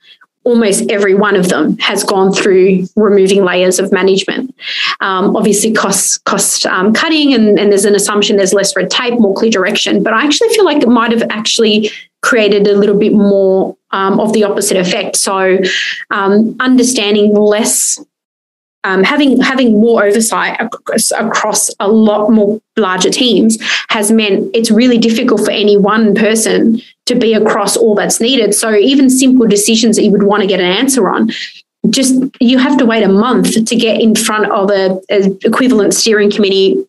almost 0.44 0.90
every 0.90 1.14
one 1.14 1.36
of 1.36 1.50
them 1.50 1.78
has 1.78 2.04
gone 2.04 2.32
through 2.32 2.86
removing 2.96 3.44
layers 3.44 3.80
of 3.80 3.92
management. 3.92 4.56
Um, 5.02 5.36
obviously, 5.36 5.74
cost 5.74 6.24
cost 6.26 6.66
um, 6.66 6.94
cutting, 6.94 7.34
and, 7.34 7.60
and, 7.60 7.72
there's 7.72 7.86
an 7.86 7.96
assumption 7.96 8.38
there's 8.38 8.54
less 8.54 8.76
red 8.76 8.90
tape, 8.90 9.20
more 9.20 9.34
clear 9.34 9.52
direction. 9.52 10.04
But 10.04 10.14
I 10.14 10.24
actually 10.24 10.50
feel 10.50 10.66
like 10.66 10.82
it 10.82 10.90
might 10.90 11.12
have 11.12 11.24
actually 11.30 11.92
created 12.22 12.68
a 12.68 12.76
little 12.76 12.98
bit 12.98 13.14
more 13.14 13.78
um, 13.92 14.20
of 14.20 14.34
the 14.34 14.44
opposite 14.44 14.78
effect. 14.78 15.16
So, 15.18 15.60
um, 16.10 16.56
understanding 16.60 17.34
less 17.34 18.00
um, 18.84 19.04
having 19.04 19.42
having 19.42 19.80
more 19.80 20.06
oversight 20.06 20.60
across, 20.60 21.12
across, 21.12 21.70
a 21.80 21.88
lot 21.90 22.30
more 22.30 22.62
larger 22.78 23.10
teams 23.10 23.58
has 23.90 24.12
meant 24.12 24.50
it's 24.54 24.72
really 24.72 24.98
difficult 24.98 25.42
for 25.42 25.52
any 25.52 25.76
one 25.76 26.16
person 26.16 26.82
to 27.10 27.16
be 27.16 27.34
across 27.34 27.76
all 27.78 27.93
that's 27.93 28.20
needed. 28.20 28.55
So 28.55 28.74
even 28.74 29.10
simple 29.10 29.45
decisions 29.45 29.97
that 29.97 30.03
you 30.03 30.12
would 30.12 30.24
want 30.24 30.41
to 30.41 30.47
get 30.47 30.60
an 30.60 30.66
answer 30.66 31.10
on, 31.10 31.30
just 31.89 32.16
you 32.39 32.57
have 32.57 32.78
to 32.78 32.86
wait 32.86 33.03
a 33.03 33.10
month 33.10 33.66
to 33.66 33.76
get 33.76 34.01
in 34.01 34.16
front 34.16 34.51
of 34.51 34.70
a, 34.70 34.99
a 35.10 35.38
equivalent 35.45 35.93
steering 35.93 36.32
committee 36.32 36.86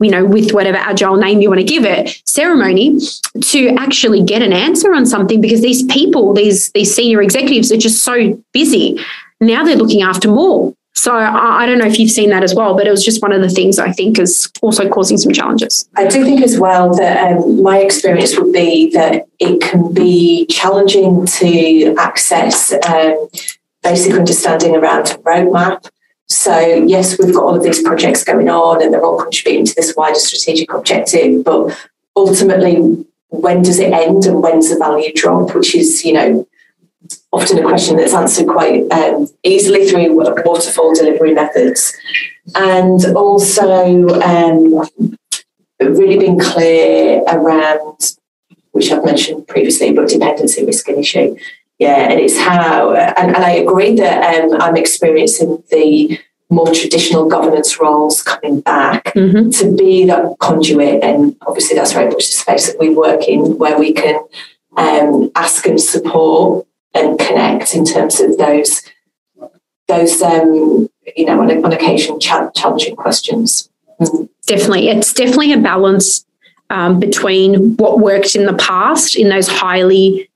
you 0.00 0.10
know, 0.10 0.24
with 0.24 0.52
whatever 0.52 0.78
agile 0.78 1.16
name 1.16 1.40
you 1.40 1.48
want 1.48 1.60
to 1.60 1.66
give 1.66 1.84
it, 1.84 2.20
ceremony 2.24 2.98
to 3.40 3.68
actually 3.78 4.22
get 4.22 4.42
an 4.42 4.52
answer 4.52 4.94
on 4.94 5.06
something 5.06 5.40
because 5.40 5.62
these 5.62 5.82
people, 5.84 6.34
these 6.34 6.70
these 6.72 6.94
senior 6.94 7.22
executives 7.22 7.70
are 7.72 7.76
just 7.76 8.02
so 8.02 8.40
busy. 8.52 8.98
Now 9.40 9.64
they're 9.64 9.76
looking 9.76 10.02
after 10.02 10.28
more. 10.28 10.74
So 10.94 11.14
I, 11.14 11.62
I, 11.62 11.66
don't 11.66 11.78
know 11.78 11.86
if 11.86 11.98
you've 11.98 12.10
seen 12.10 12.30
that 12.30 12.42
as 12.42 12.54
well, 12.54 12.76
but 12.76 12.86
it 12.86 12.90
was 12.90 13.04
just 13.04 13.22
one 13.22 13.32
of 13.32 13.40
the 13.40 13.48
things 13.48 13.78
I 13.78 13.92
think 13.92 14.18
is 14.18 14.50
also 14.60 14.88
causing 14.88 15.16
some 15.16 15.32
challenges. 15.32 15.88
I 15.96 16.06
do 16.06 16.22
think 16.24 16.42
as 16.42 16.58
well 16.58 16.94
that 16.94 17.32
um, 17.32 17.62
my 17.62 17.78
experience 17.78 18.38
would 18.38 18.52
be 18.52 18.90
that 18.90 19.26
it 19.40 19.60
can 19.62 19.92
be 19.92 20.46
challenging 20.46 21.26
to 21.26 21.94
access 21.98 22.72
um, 22.86 23.28
basic 23.82 24.14
understanding 24.14 24.76
around 24.76 25.06
roadmap. 25.24 25.88
So 26.28 26.58
yes, 26.58 27.18
we've 27.18 27.34
got 27.34 27.42
all 27.42 27.56
of 27.56 27.62
these 27.62 27.82
projects 27.82 28.22
going 28.22 28.48
on, 28.48 28.82
and 28.82 28.92
they're 28.92 29.04
all 29.04 29.20
contributing 29.20 29.66
to 29.66 29.74
this 29.74 29.94
wider 29.96 30.18
strategic 30.18 30.72
objective. 30.72 31.44
But 31.44 31.76
ultimately, 32.16 33.06
when 33.28 33.62
does 33.62 33.78
it 33.78 33.92
end, 33.92 34.26
and 34.26 34.42
when's 34.42 34.70
the 34.70 34.78
value 34.78 35.12
drop? 35.14 35.54
Which 35.54 35.74
is, 35.74 36.04
you 36.04 36.12
know, 36.12 36.46
often 37.32 37.58
a 37.58 37.62
question 37.62 37.96
that's 37.96 38.14
answered 38.14 38.46
quite 38.46 38.90
um, 38.92 39.26
easily 39.42 39.88
through 39.88 40.14
waterfall 40.16 40.94
delivery 40.94 41.34
methods. 41.34 41.96
And 42.54 43.04
also 43.16 44.08
um, 44.20 44.86
really 45.80 46.18
being 46.18 46.38
clear 46.38 47.22
around, 47.28 48.16
which 48.72 48.90
I've 48.90 49.04
mentioned 49.04 49.48
previously, 49.48 49.92
but 49.92 50.08
dependency 50.08 50.64
risk 50.64 50.88
and 50.88 50.98
issue. 50.98 51.36
Yeah, 51.78 52.10
and 52.10 52.20
it's 52.20 52.38
how, 52.38 52.92
and, 52.92 53.34
and 53.34 53.44
I 53.44 53.52
agree 53.52 53.96
that 53.96 54.44
um, 54.44 54.60
I'm 54.60 54.76
experiencing 54.76 55.64
the 55.70 56.18
more 56.50 56.72
traditional 56.72 57.28
governance 57.28 57.80
roles 57.80 58.22
coming 58.22 58.60
back 58.60 59.04
mm-hmm. 59.14 59.50
to 59.50 59.76
be 59.76 60.04
that 60.04 60.36
conduit. 60.38 61.02
And 61.02 61.34
obviously, 61.46 61.76
that's 61.76 61.92
very 61.92 62.06
much 62.08 62.26
the 62.26 62.36
space 62.36 62.66
that 62.70 62.78
we 62.78 62.94
work 62.94 63.26
in, 63.26 63.58
where 63.58 63.78
we 63.78 63.92
can 63.94 64.22
um, 64.76 65.32
ask 65.34 65.66
and 65.66 65.80
support 65.80 66.66
and 66.94 67.18
connect 67.18 67.74
in 67.74 67.84
terms 67.84 68.20
of 68.20 68.36
those 68.38 68.82
those 69.88 70.22
um, 70.22 70.88
you 71.16 71.26
know 71.26 71.40
on, 71.40 71.64
on 71.64 71.72
occasion 71.72 72.18
challenging 72.20 72.96
questions. 72.96 73.68
Mm. 74.00 74.28
Definitely, 74.46 74.88
it's 74.88 75.12
definitely 75.12 75.52
a 75.52 75.58
balance 75.58 76.26
um, 76.70 76.98
between 76.98 77.76
what 77.76 78.00
worked 78.00 78.34
in 78.34 78.46
the 78.46 78.54
past 78.54 79.14
in 79.16 79.28
those 79.28 79.46
highly 79.46 80.28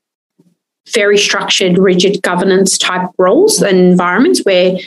very 0.93 1.17
structured, 1.17 1.77
rigid 1.77 2.21
governance 2.21 2.77
type 2.77 3.09
roles 3.17 3.61
and 3.61 3.77
environments 3.77 4.45
where 4.45 4.77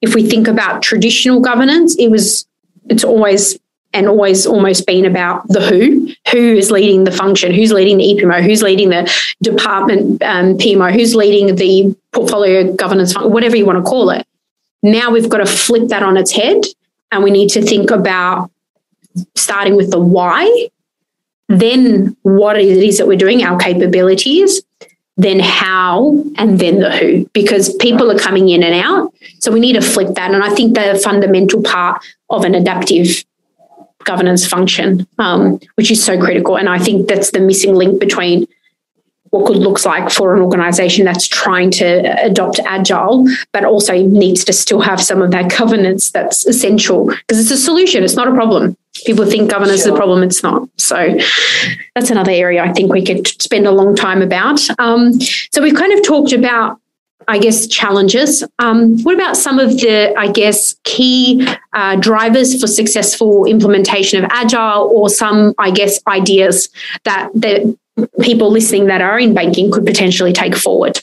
if 0.00 0.14
we 0.14 0.28
think 0.28 0.46
about 0.48 0.82
traditional 0.82 1.40
governance, 1.40 1.96
it 1.96 2.08
was 2.08 2.46
it's 2.88 3.04
always 3.04 3.58
and 3.92 4.08
always 4.08 4.46
almost 4.46 4.86
been 4.86 5.04
about 5.04 5.46
the 5.48 5.60
who, 5.60 6.08
who 6.30 6.54
is 6.54 6.70
leading 6.70 7.04
the 7.04 7.12
function, 7.12 7.52
who's 7.52 7.72
leading 7.72 7.98
the 7.98 8.04
EPMO, 8.04 8.42
who's 8.42 8.62
leading 8.62 8.88
the 8.90 9.12
department 9.42 10.22
um, 10.22 10.56
PMO, 10.56 10.92
who's 10.92 11.14
leading 11.14 11.54
the 11.56 11.94
portfolio 12.12 12.72
governance, 12.74 13.14
whatever 13.14 13.56
you 13.56 13.66
want 13.66 13.78
to 13.78 13.88
call 13.88 14.10
it. 14.10 14.26
Now 14.82 15.10
we've 15.10 15.28
got 15.28 15.38
to 15.38 15.46
flip 15.46 15.88
that 15.88 16.02
on 16.02 16.16
its 16.16 16.32
head 16.32 16.62
and 17.10 17.22
we 17.22 17.30
need 17.30 17.50
to 17.50 17.62
think 17.62 17.90
about 17.90 18.50
starting 19.34 19.76
with 19.76 19.90
the 19.90 20.00
why, 20.00 20.68
then 21.48 22.16
what 22.22 22.58
it 22.58 22.66
is 22.66 22.98
that 22.98 23.06
we're 23.06 23.16
doing, 23.16 23.44
our 23.44 23.58
capabilities, 23.58 24.62
then 25.16 25.40
how, 25.40 26.24
and 26.36 26.58
then 26.58 26.80
the 26.80 26.90
who, 26.90 27.26
because 27.34 27.74
people 27.76 28.10
are 28.10 28.18
coming 28.18 28.48
in 28.48 28.62
and 28.62 28.74
out. 28.74 29.12
So 29.40 29.52
we 29.52 29.60
need 29.60 29.74
to 29.74 29.82
flip 29.82 30.14
that. 30.14 30.32
And 30.32 30.42
I 30.42 30.54
think 30.54 30.74
the 30.74 30.98
fundamental 31.04 31.62
part 31.62 32.02
of 32.30 32.44
an 32.44 32.54
adaptive 32.54 33.24
governance 34.04 34.46
function, 34.46 35.06
um, 35.18 35.60
which 35.76 35.90
is 35.90 36.02
so 36.02 36.18
critical. 36.18 36.56
And 36.56 36.68
I 36.68 36.78
think 36.78 37.08
that's 37.08 37.30
the 37.30 37.40
missing 37.40 37.74
link 37.74 38.00
between 38.00 38.46
what 39.32 39.46
good 39.46 39.56
looks 39.56 39.86
like 39.86 40.10
for 40.10 40.34
an 40.36 40.42
organization 40.42 41.06
that's 41.06 41.26
trying 41.26 41.70
to 41.70 41.86
adopt 42.22 42.60
agile, 42.66 43.26
but 43.52 43.64
also 43.64 43.94
needs 43.94 44.44
to 44.44 44.52
still 44.52 44.80
have 44.80 45.00
some 45.00 45.22
of 45.22 45.30
that 45.30 45.50
governance 45.58 46.10
that's 46.10 46.46
essential 46.46 47.06
because 47.06 47.40
it's 47.40 47.50
a 47.50 47.56
solution, 47.56 48.04
it's 48.04 48.14
not 48.14 48.28
a 48.28 48.32
problem. 48.32 48.76
People 49.06 49.24
think 49.24 49.50
governance 49.50 49.80
sure. 49.84 49.92
is 49.92 49.94
a 49.94 49.96
problem, 49.96 50.22
it's 50.22 50.42
not. 50.42 50.68
So 50.76 51.16
that's 51.94 52.10
another 52.10 52.30
area 52.30 52.62
I 52.62 52.74
think 52.74 52.92
we 52.92 53.02
could 53.02 53.26
spend 53.26 53.66
a 53.66 53.70
long 53.72 53.96
time 53.96 54.20
about. 54.20 54.60
Um, 54.78 55.18
so 55.18 55.62
we've 55.62 55.74
kind 55.74 55.94
of 55.94 56.04
talked 56.04 56.34
about 56.34 56.78
I 57.28 57.38
guess, 57.38 57.66
challenges. 57.66 58.44
Um, 58.58 59.02
what 59.02 59.14
about 59.14 59.36
some 59.36 59.58
of 59.58 59.70
the, 59.80 60.14
I 60.16 60.30
guess, 60.30 60.74
key 60.84 61.46
uh, 61.72 61.96
drivers 61.96 62.60
for 62.60 62.66
successful 62.66 63.44
implementation 63.44 64.24
of 64.24 64.30
Agile 64.32 64.90
or 64.92 65.08
some, 65.08 65.54
I 65.58 65.70
guess, 65.70 66.00
ideas 66.06 66.68
that, 67.04 67.30
the 67.34 67.76
people 68.20 68.50
listening 68.50 68.86
that 68.86 69.00
are 69.02 69.18
in 69.18 69.34
banking 69.34 69.70
could 69.70 69.84
potentially 69.84 70.32
take 70.32 70.56
forward? 70.56 71.00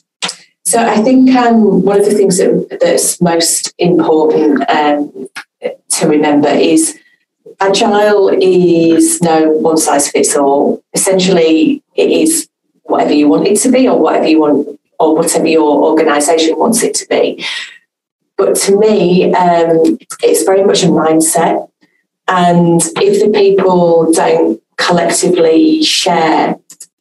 So 0.66 0.80
I 0.80 0.98
think 0.98 1.32
um, 1.36 1.84
one 1.84 2.00
of 2.00 2.06
the 2.06 2.14
things 2.14 2.38
that, 2.38 2.78
that's 2.82 3.22
most 3.22 3.74
important 3.78 4.70
um, 4.70 5.28
to 5.62 6.08
remember 6.08 6.50
is 6.50 7.00
Agile 7.60 8.30
is 8.30 9.22
no 9.22 9.52
one 9.52 9.78
size 9.78 10.10
fits 10.10 10.36
all. 10.36 10.82
Essentially, 10.94 11.84
it 11.96 12.10
is 12.10 12.48
whatever 12.84 13.14
you 13.14 13.28
want 13.28 13.48
it 13.48 13.58
to 13.60 13.72
be 13.72 13.88
or 13.88 14.00
whatever 14.00 14.28
you 14.28 14.40
want 14.40 14.79
or 15.00 15.16
whatever 15.16 15.47
your 15.47 15.84
organisation 15.84 16.58
wants 16.58 16.84
it 16.84 16.93
to 16.95 17.08
be. 17.08 17.45
But 18.38 18.56
to 18.58 18.78
me, 18.78 19.34
um, 19.34 19.97
it's 20.22 20.43
very 20.43 20.64
much 20.64 20.84
a 20.84 20.88
mindset. 20.88 21.70
And 22.28 22.82
if 22.97 23.24
the 23.24 23.32
people 23.32 24.12
don't 24.14 24.62
collectively 24.78 25.84
share 25.84 26.58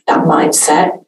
that 0.06 0.24
mindset, 0.24 1.04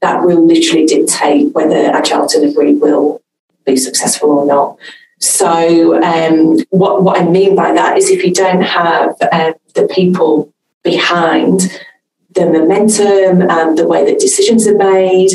that 0.00 0.22
will 0.22 0.44
literally 0.44 0.84
dictate 0.84 1.52
whether 1.54 1.90
agile 1.92 2.28
delivery 2.28 2.74
will 2.74 3.22
be 3.64 3.76
successful 3.76 4.30
or 4.30 4.46
not. 4.46 4.76
So, 5.20 6.02
um, 6.02 6.58
what, 6.70 7.04
what 7.04 7.20
I 7.20 7.24
mean 7.24 7.54
by 7.54 7.72
that 7.72 7.96
is 7.96 8.10
if 8.10 8.24
you 8.24 8.34
don't 8.34 8.62
have 8.62 9.14
um, 9.32 9.54
the 9.74 9.88
people 9.88 10.52
behind 10.82 11.80
the 12.34 12.46
momentum 12.46 13.48
and 13.48 13.78
the 13.78 13.86
way 13.86 14.04
that 14.04 14.18
decisions 14.18 14.66
are 14.66 14.76
made 14.76 15.30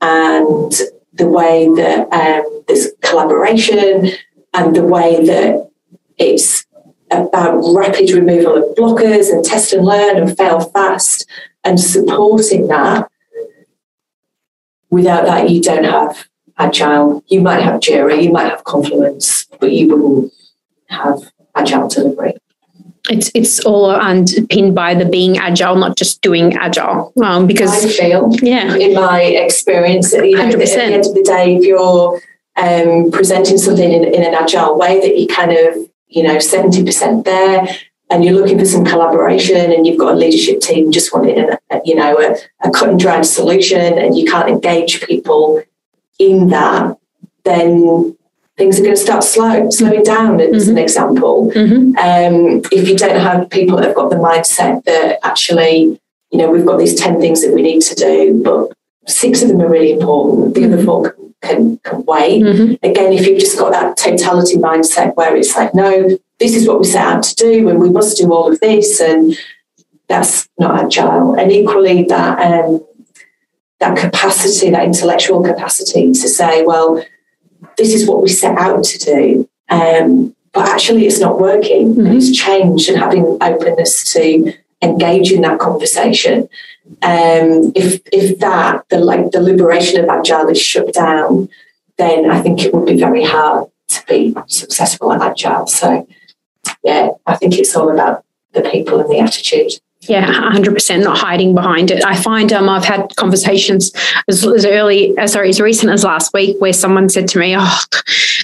and 0.00 0.72
the 1.12 1.28
way 1.28 1.68
that 1.76 2.12
um, 2.12 2.64
there's 2.66 2.88
collaboration 3.02 4.08
and 4.54 4.74
the 4.74 4.84
way 4.84 5.24
that 5.26 5.70
it's 6.18 6.66
about 7.10 7.60
rapid 7.74 8.10
removal 8.10 8.56
of 8.56 8.76
blockers 8.76 9.32
and 9.32 9.44
test 9.44 9.72
and 9.72 9.84
learn 9.84 10.16
and 10.16 10.36
fail 10.36 10.60
fast 10.60 11.26
and 11.64 11.80
supporting 11.80 12.68
that. 12.68 13.10
Without 14.90 15.26
that, 15.26 15.50
you 15.50 15.60
don't 15.60 15.84
have 15.84 16.28
agile. 16.58 17.24
You 17.28 17.40
might 17.40 17.62
have 17.62 17.80
Jira, 17.80 18.22
you 18.22 18.32
might 18.32 18.50
have 18.50 18.64
Confluence, 18.64 19.46
but 19.58 19.72
you 19.72 19.88
wouldn't 19.88 20.32
have 20.88 21.32
agile 21.54 21.88
delivery. 21.88 22.34
It's 23.10 23.30
it's 23.34 23.60
all 23.60 23.90
underpinned 23.90 24.74
by 24.74 24.94
the 24.94 25.04
being 25.04 25.36
agile, 25.36 25.76
not 25.76 25.96
just 25.96 26.22
doing 26.22 26.56
agile. 26.56 27.12
Um, 27.22 27.46
because 27.46 27.84
I 27.84 27.88
feel, 27.88 28.32
yeah, 28.40 28.74
in 28.76 28.94
my 28.94 29.22
experience, 29.22 30.12
you 30.12 30.36
know, 30.36 30.44
100%. 30.44 30.52
at 30.52 30.58
the 30.58 30.82
end 30.82 31.06
of 31.06 31.14
the 31.14 31.22
day, 31.22 31.56
if 31.56 31.64
you're 31.64 32.20
um, 32.56 33.10
presenting 33.10 33.58
something 33.58 33.92
in, 33.92 34.04
in 34.04 34.22
an 34.22 34.34
agile 34.34 34.78
way, 34.78 35.00
that 35.00 35.18
you 35.18 35.26
kind 35.26 35.52
of 35.52 35.90
you 36.08 36.22
know 36.22 36.38
seventy 36.38 36.84
percent 36.84 37.24
there, 37.24 37.66
and 38.10 38.24
you're 38.24 38.34
looking 38.34 38.58
for 38.58 38.64
some 38.64 38.84
collaboration 38.84 39.72
and 39.72 39.86
you've 39.86 39.98
got 39.98 40.14
a 40.14 40.16
leadership 40.16 40.60
team 40.60 40.90
just 40.90 41.14
wanting 41.14 41.38
a, 41.38 41.80
you 41.84 41.94
know 41.94 42.18
a, 42.18 42.36
a, 42.66 42.70
cut 42.70 42.90
and 42.90 43.00
dried 43.00 43.24
solution 43.24 43.98
and 43.98 44.18
you 44.18 44.30
can't 44.30 44.48
engage 44.48 45.00
people 45.06 45.62
in 46.18 46.48
that 46.48 46.96
then 47.44 48.16
things 48.60 48.78
are 48.78 48.82
going 48.82 48.94
to 48.94 49.00
start 49.00 49.24
slow, 49.24 49.70
slowing 49.70 50.02
down 50.02 50.38
as 50.38 50.64
mm-hmm. 50.64 50.72
an 50.72 50.78
example 50.78 51.50
mm-hmm. 51.54 51.96
um, 51.96 52.60
if 52.70 52.86
you 52.86 52.94
don't 52.94 53.18
have 53.18 53.48
people 53.48 53.78
that 53.78 53.86
have 53.86 53.96
got 53.96 54.10
the 54.10 54.16
mindset 54.16 54.84
that 54.84 55.18
actually 55.24 55.98
you 56.30 56.38
know 56.38 56.50
we've 56.50 56.66
got 56.66 56.78
these 56.78 56.94
10 56.94 57.20
things 57.22 57.40
that 57.42 57.54
we 57.54 57.62
need 57.62 57.80
to 57.80 57.94
do 57.94 58.42
but 58.44 58.70
six 59.06 59.40
of 59.42 59.48
them 59.48 59.62
are 59.62 59.68
really 59.68 59.92
important 59.92 60.54
the 60.54 60.60
mm-hmm. 60.60 60.74
other 60.74 60.84
four 60.84 61.16
can, 61.40 61.78
can, 61.78 62.04
wait 62.04 62.42
mm-hmm. 62.42 62.74
again 62.82 63.14
if 63.14 63.26
you've 63.26 63.40
just 63.40 63.58
got 63.58 63.72
that 63.72 63.96
totality 63.96 64.56
mindset 64.56 65.16
where 65.16 65.34
it's 65.34 65.56
like 65.56 65.74
no 65.74 66.18
this 66.38 66.54
is 66.54 66.68
what 66.68 66.78
we 66.78 66.84
set 66.84 67.02
out 67.02 67.22
to 67.22 67.34
do 67.36 67.66
and 67.70 67.80
we 67.80 67.88
must 67.88 68.18
do 68.18 68.30
all 68.30 68.52
of 68.52 68.60
this 68.60 69.00
and 69.00 69.38
that's 70.06 70.50
not 70.58 70.84
agile 70.84 71.32
and 71.32 71.50
equally 71.50 72.02
that 72.04 72.38
um, 72.52 72.84
that 73.78 73.96
capacity 73.96 74.68
that 74.68 74.84
intellectual 74.84 75.42
capacity 75.42 76.12
to 76.12 76.28
say 76.28 76.62
well 76.62 77.02
this 77.80 77.94
is 77.94 78.08
what 78.08 78.22
we 78.22 78.28
set 78.28 78.56
out 78.58 78.82
to 78.84 78.98
do 78.98 79.48
um, 79.70 80.34
but 80.52 80.68
actually 80.68 81.06
it's 81.06 81.20
not 81.20 81.40
working 81.40 81.84
mm-hmm. 81.94 82.06
and 82.06 82.16
it's 82.16 82.36
changed 82.36 82.88
and 82.88 82.98
having 82.98 83.24
openness 83.40 84.12
to 84.12 84.52
engage 84.82 85.32
in 85.32 85.42
that 85.42 85.58
conversation 85.58 86.48
um, 87.02 87.72
if 87.74 88.00
if 88.12 88.38
that 88.38 88.84
the 88.90 88.98
like 88.98 89.30
the 89.30 89.40
liberation 89.40 90.02
of 90.02 90.08
agile 90.08 90.48
is 90.48 90.60
shut 90.60 90.92
down 90.92 91.48
then 91.98 92.30
i 92.30 92.40
think 92.42 92.62
it 92.62 92.72
would 92.72 92.86
be 92.86 92.98
very 92.98 93.24
hard 93.24 93.68
to 93.88 94.00
be 94.06 94.34
successful 94.46 95.12
at 95.12 95.22
agile 95.22 95.66
so 95.66 96.06
yeah, 96.82 97.10
I 97.26 97.36
think 97.36 97.58
it's 97.58 97.76
all 97.76 97.90
about 97.90 98.24
the 98.52 98.62
people 98.62 99.00
and 99.00 99.10
the 99.10 99.20
attitude. 99.20 99.72
Yeah, 100.10 100.26
100% 100.26 101.04
not 101.04 101.18
hiding 101.18 101.54
behind 101.54 101.92
it. 101.92 102.04
I 102.04 102.20
find 102.20 102.52
um, 102.52 102.68
I've 102.68 102.84
had 102.84 103.14
conversations 103.14 103.92
as, 104.26 104.44
as 104.44 104.66
early, 104.66 105.16
uh, 105.16 105.28
sorry, 105.28 105.50
as 105.50 105.60
recent 105.60 105.92
as 105.92 106.02
last 106.02 106.34
week 106.34 106.60
where 106.60 106.72
someone 106.72 107.08
said 107.08 107.28
to 107.28 107.38
me, 107.38 107.54
oh, 107.56 107.80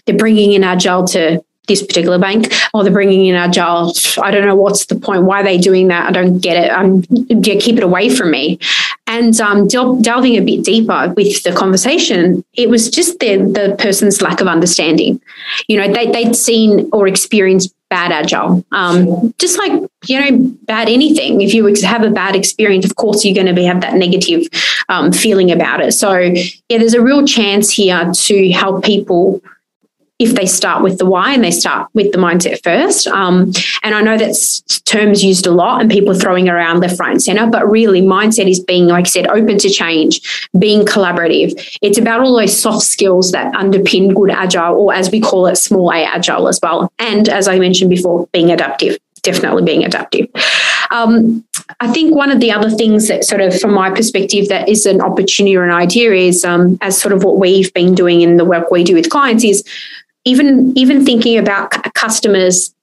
they're 0.04 0.16
bringing 0.16 0.52
in 0.52 0.62
Agile 0.62 1.08
to 1.08 1.44
this 1.66 1.82
particular 1.82 2.20
bank 2.20 2.52
or 2.72 2.84
they're 2.84 2.92
bringing 2.92 3.26
in 3.26 3.34
agile 3.34 3.92
i 4.22 4.30
don't 4.30 4.46
know 4.46 4.54
what's 4.54 4.86
the 4.86 4.94
point 4.94 5.24
why 5.24 5.40
are 5.40 5.42
they 5.42 5.58
doing 5.58 5.88
that? 5.88 6.08
I 6.08 6.12
don't 6.12 6.38
get 6.38 6.64
it. 6.64 6.70
Um, 6.70 7.02
yeah, 7.10 7.58
keep 7.58 7.76
it 7.76 7.82
away 7.82 8.08
from 8.08 8.30
me. 8.30 8.60
And 9.08 9.40
um, 9.40 9.66
del- 9.66 10.00
delving 10.00 10.36
a 10.36 10.42
bit 10.42 10.64
deeper 10.64 11.12
with 11.16 11.42
the 11.42 11.52
conversation 11.52 12.44
it 12.54 12.70
was 12.70 12.88
just 12.88 13.18
the, 13.18 13.38
the 13.38 13.74
person's 13.80 14.22
lack 14.22 14.40
of 14.40 14.46
understanding. 14.46 15.20
You 15.66 15.80
know 15.80 15.92
they, 15.92 16.10
they'd 16.10 16.36
seen 16.36 16.88
or 16.92 17.08
experienced 17.08 17.74
bad 17.88 18.12
agile. 18.12 18.64
Um, 18.72 19.34
just 19.38 19.58
like 19.58 19.72
you 20.06 20.20
know, 20.20 20.54
bad 20.62 20.88
anything. 20.88 21.40
If 21.40 21.54
you 21.54 21.66
have 21.82 22.02
a 22.02 22.10
bad 22.10 22.36
experience, 22.36 22.84
of 22.84 22.96
course 22.96 23.24
you're 23.24 23.34
going 23.34 23.54
to 23.54 23.64
have 23.64 23.80
that 23.80 23.94
negative 23.94 24.46
um, 24.88 25.12
feeling 25.12 25.50
about 25.50 25.80
it. 25.80 25.92
So 25.92 26.18
yeah, 26.18 26.78
there's 26.78 26.94
a 26.94 27.02
real 27.02 27.26
chance 27.26 27.70
here 27.70 28.10
to 28.12 28.50
help 28.52 28.84
people 28.84 29.42
if 30.18 30.34
they 30.34 30.46
start 30.46 30.82
with 30.82 30.98
the 30.98 31.04
why 31.04 31.34
and 31.34 31.44
they 31.44 31.50
start 31.50 31.88
with 31.92 32.10
the 32.12 32.18
mindset 32.18 32.62
first. 32.62 33.06
Um, 33.06 33.52
and 33.82 33.94
I 33.94 34.00
know 34.00 34.16
that's 34.16 34.60
terms 34.80 35.22
used 35.22 35.46
a 35.46 35.50
lot 35.50 35.80
and 35.80 35.90
people 35.90 36.14
throwing 36.14 36.48
around 36.48 36.80
left, 36.80 36.98
right, 36.98 37.10
and 37.10 37.22
center, 37.22 37.46
but 37.46 37.70
really 37.70 38.00
mindset 38.00 38.48
is 38.48 38.60
being, 38.60 38.86
like 38.86 39.06
I 39.06 39.08
said, 39.08 39.26
open 39.26 39.58
to 39.58 39.68
change, 39.68 40.48
being 40.58 40.86
collaborative. 40.86 41.52
It's 41.82 41.98
about 41.98 42.20
all 42.20 42.36
those 42.36 42.58
soft 42.58 42.86
skills 42.86 43.32
that 43.32 43.52
underpin 43.52 44.14
good 44.14 44.30
agile, 44.30 44.76
or 44.76 44.94
as 44.94 45.10
we 45.10 45.20
call 45.20 45.46
it, 45.46 45.56
small 45.56 45.92
a 45.92 46.04
agile 46.04 46.48
as 46.48 46.58
well. 46.62 46.90
And 46.98 47.28
as 47.28 47.46
I 47.46 47.58
mentioned 47.58 47.90
before, 47.90 48.26
being 48.32 48.50
adaptive 48.50 48.98
definitely 49.22 49.64
being 49.64 49.84
adaptive. 49.84 50.28
Um, 50.92 51.44
I 51.80 51.92
think 51.92 52.14
one 52.14 52.30
of 52.30 52.38
the 52.38 52.52
other 52.52 52.70
things 52.70 53.08
that 53.08 53.24
sort 53.24 53.40
of, 53.40 53.58
from 53.60 53.74
my 53.74 53.90
perspective, 53.90 54.48
that 54.48 54.68
is 54.68 54.86
an 54.86 55.00
opportunity 55.00 55.56
or 55.56 55.64
an 55.64 55.72
idea 55.72 56.12
is, 56.12 56.44
um, 56.44 56.78
as 56.80 57.00
sort 57.00 57.12
of 57.12 57.24
what 57.24 57.36
we've 57.36 57.74
been 57.74 57.92
doing 57.92 58.20
in 58.20 58.36
the 58.36 58.44
work 58.44 58.70
we 58.70 58.84
do 58.84 58.94
with 58.94 59.10
clients, 59.10 59.42
is 59.42 59.64
even 60.26 60.76
even 60.76 61.04
thinking 61.04 61.38
about 61.38 61.70
customers 61.94 62.74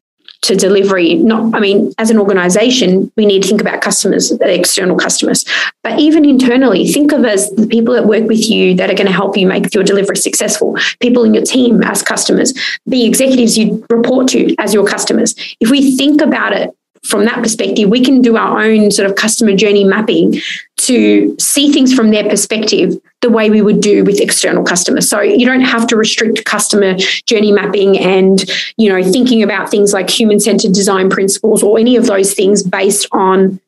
to 0.41 0.55
delivery 0.55 1.13
not 1.15 1.53
i 1.55 1.59
mean 1.59 1.93
as 1.97 2.09
an 2.09 2.17
organization 2.17 3.11
we 3.15 3.25
need 3.25 3.41
to 3.43 3.47
think 3.47 3.61
about 3.61 3.81
customers 3.81 4.31
external 4.63 4.97
customers. 4.97 5.45
But 5.83 5.99
even 5.99 6.25
internally 6.25 6.87
think 6.87 7.11
of 7.11 7.25
as 7.25 7.49
the 7.51 7.67
people 7.67 7.93
that 7.93 8.05
work 8.05 8.23
with 8.23 8.49
you 8.49 8.75
that 8.75 8.89
are 8.89 8.95
going 8.95 9.07
to 9.07 9.13
help 9.13 9.37
you 9.37 9.45
make 9.45 9.73
your 9.73 9.83
delivery 9.83 10.15
successful. 10.15 10.77
People 11.01 11.23
in 11.23 11.33
your 11.33 11.43
team 11.43 11.83
as 11.83 12.01
customers. 12.01 12.53
The 12.85 13.05
executives 13.05 13.57
you 13.57 13.85
report 13.89 14.27
to 14.29 14.55
as 14.57 14.73
your 14.73 14.85
customers. 14.87 15.35
If 15.59 15.69
we 15.69 15.97
think 15.97 16.21
about 16.21 16.53
it 16.53 16.71
from 17.03 17.25
that 17.25 17.43
perspective, 17.43 17.89
we 17.89 18.03
can 18.03 18.21
do 18.21 18.37
our 18.37 18.61
own 18.61 18.89
sort 18.91 19.09
of 19.09 19.15
customer 19.15 19.55
journey 19.55 19.83
mapping 19.83 20.39
to 20.77 21.35
see 21.39 21.71
things 21.71 21.93
from 21.93 22.11
their 22.11 22.27
perspective 22.29 22.93
the 23.23 23.29
way 23.29 23.49
we 23.49 23.61
would 23.61 23.81
do 23.81 24.03
with 24.03 24.19
external 24.19 24.63
customers. 24.63 25.09
So 25.09 25.21
you 25.21 25.45
don't 25.45 25.61
have 25.61 25.87
to 25.87 25.95
restrict 25.95 26.45
customer 26.45 26.95
journey 27.25 27.51
mapping 27.51 27.97
and, 27.97 28.43
you 28.77 28.89
know, 28.89 29.01
thinking 29.01 29.41
about 29.41 29.71
things 29.71 29.93
like 29.93 30.09
human-centered 30.09 30.73
design 30.73 31.09
principles 31.09 31.63
or 31.63 31.79
any 31.79 31.95
of 31.95 32.05
those 32.05 32.35
things 32.35 32.61
based 32.61 33.07
on 33.11 33.59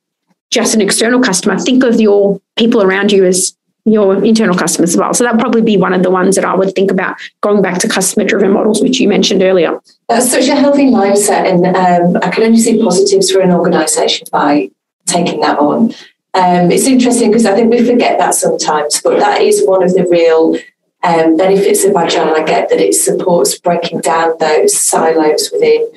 just 0.51 0.75
an 0.75 0.81
external 0.81 1.21
customer. 1.21 1.57
Think 1.57 1.83
of 1.83 1.99
your 1.99 2.39
people 2.55 2.83
around 2.83 3.11
you 3.11 3.25
as 3.25 3.55
your 3.85 4.23
internal 4.23 4.57
customers 4.57 4.91
as 4.91 4.97
well. 4.97 5.13
So 5.13 5.23
that'd 5.23 5.39
probably 5.39 5.61
be 5.61 5.77
one 5.77 5.93
of 5.93 6.03
the 6.03 6.11
ones 6.11 6.35
that 6.35 6.45
I 6.45 6.55
would 6.55 6.73
think 6.75 6.91
about 6.91 7.15
going 7.41 7.61
back 7.61 7.79
to 7.79 7.87
customer 7.87 8.25
driven 8.25 8.51
models, 8.51 8.81
which 8.81 8.99
you 8.99 9.07
mentioned 9.07 9.41
earlier. 9.41 9.79
That's 10.09 10.29
such 10.29 10.47
a 10.47 10.55
healthy 10.55 10.87
mindset. 10.87 11.45
And 11.49 11.65
um, 11.65 12.21
I 12.23 12.29
can 12.29 12.43
only 12.43 12.59
see 12.59 12.81
positives 12.81 13.31
for 13.31 13.41
an 13.41 13.51
organisation 13.51 14.27
by 14.31 14.71
taking 15.05 15.39
that 15.41 15.59
on. 15.59 15.93
Um, 16.35 16.69
it's 16.69 16.85
interesting 16.85 17.29
because 17.29 17.45
I 17.45 17.55
think 17.55 17.71
we 17.71 17.85
forget 17.85 18.19
that 18.19 18.35
sometimes, 18.35 19.01
but 19.01 19.19
that 19.19 19.41
is 19.41 19.65
one 19.65 19.81
of 19.81 19.93
the 19.93 20.05
real 20.05 20.57
um, 21.01 21.37
benefits 21.37 21.85
of 21.85 21.95
Agile. 21.95 22.35
I 22.35 22.43
get 22.43 22.69
that 22.69 22.81
it 22.81 22.93
supports 22.93 23.57
breaking 23.57 24.01
down 24.01 24.33
those 24.39 24.77
silos 24.77 25.49
within, 25.53 25.89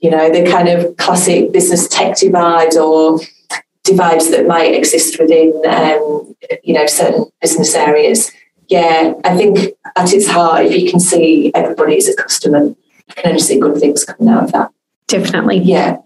you 0.00 0.10
know, 0.10 0.30
the 0.32 0.50
kind 0.50 0.68
of 0.68 0.96
classic 0.96 1.52
business 1.52 1.86
tech 1.86 2.18
divide 2.18 2.76
or 2.76 3.20
divides 3.84 4.30
that 4.30 4.48
might 4.48 4.74
exist 4.74 5.20
within, 5.20 5.52
um, 5.68 6.34
you 6.64 6.74
know, 6.74 6.86
certain 6.86 7.26
business 7.40 7.74
areas. 7.74 8.32
Yeah, 8.68 9.12
I 9.24 9.36
think 9.36 9.58
at 9.94 10.12
its 10.12 10.26
heart, 10.26 10.64
if 10.64 10.76
you 10.76 10.90
can 10.90 10.98
see 10.98 11.52
everybody 11.54 11.98
as 11.98 12.08
a 12.08 12.16
customer, 12.16 12.64
you 12.64 13.14
can 13.14 13.28
only 13.28 13.40
see 13.40 13.60
good 13.60 13.78
things 13.78 14.04
coming 14.04 14.32
out 14.32 14.44
of 14.44 14.52
that. 14.52 14.70
Definitely. 15.06 15.58
Yeah. 15.58 15.98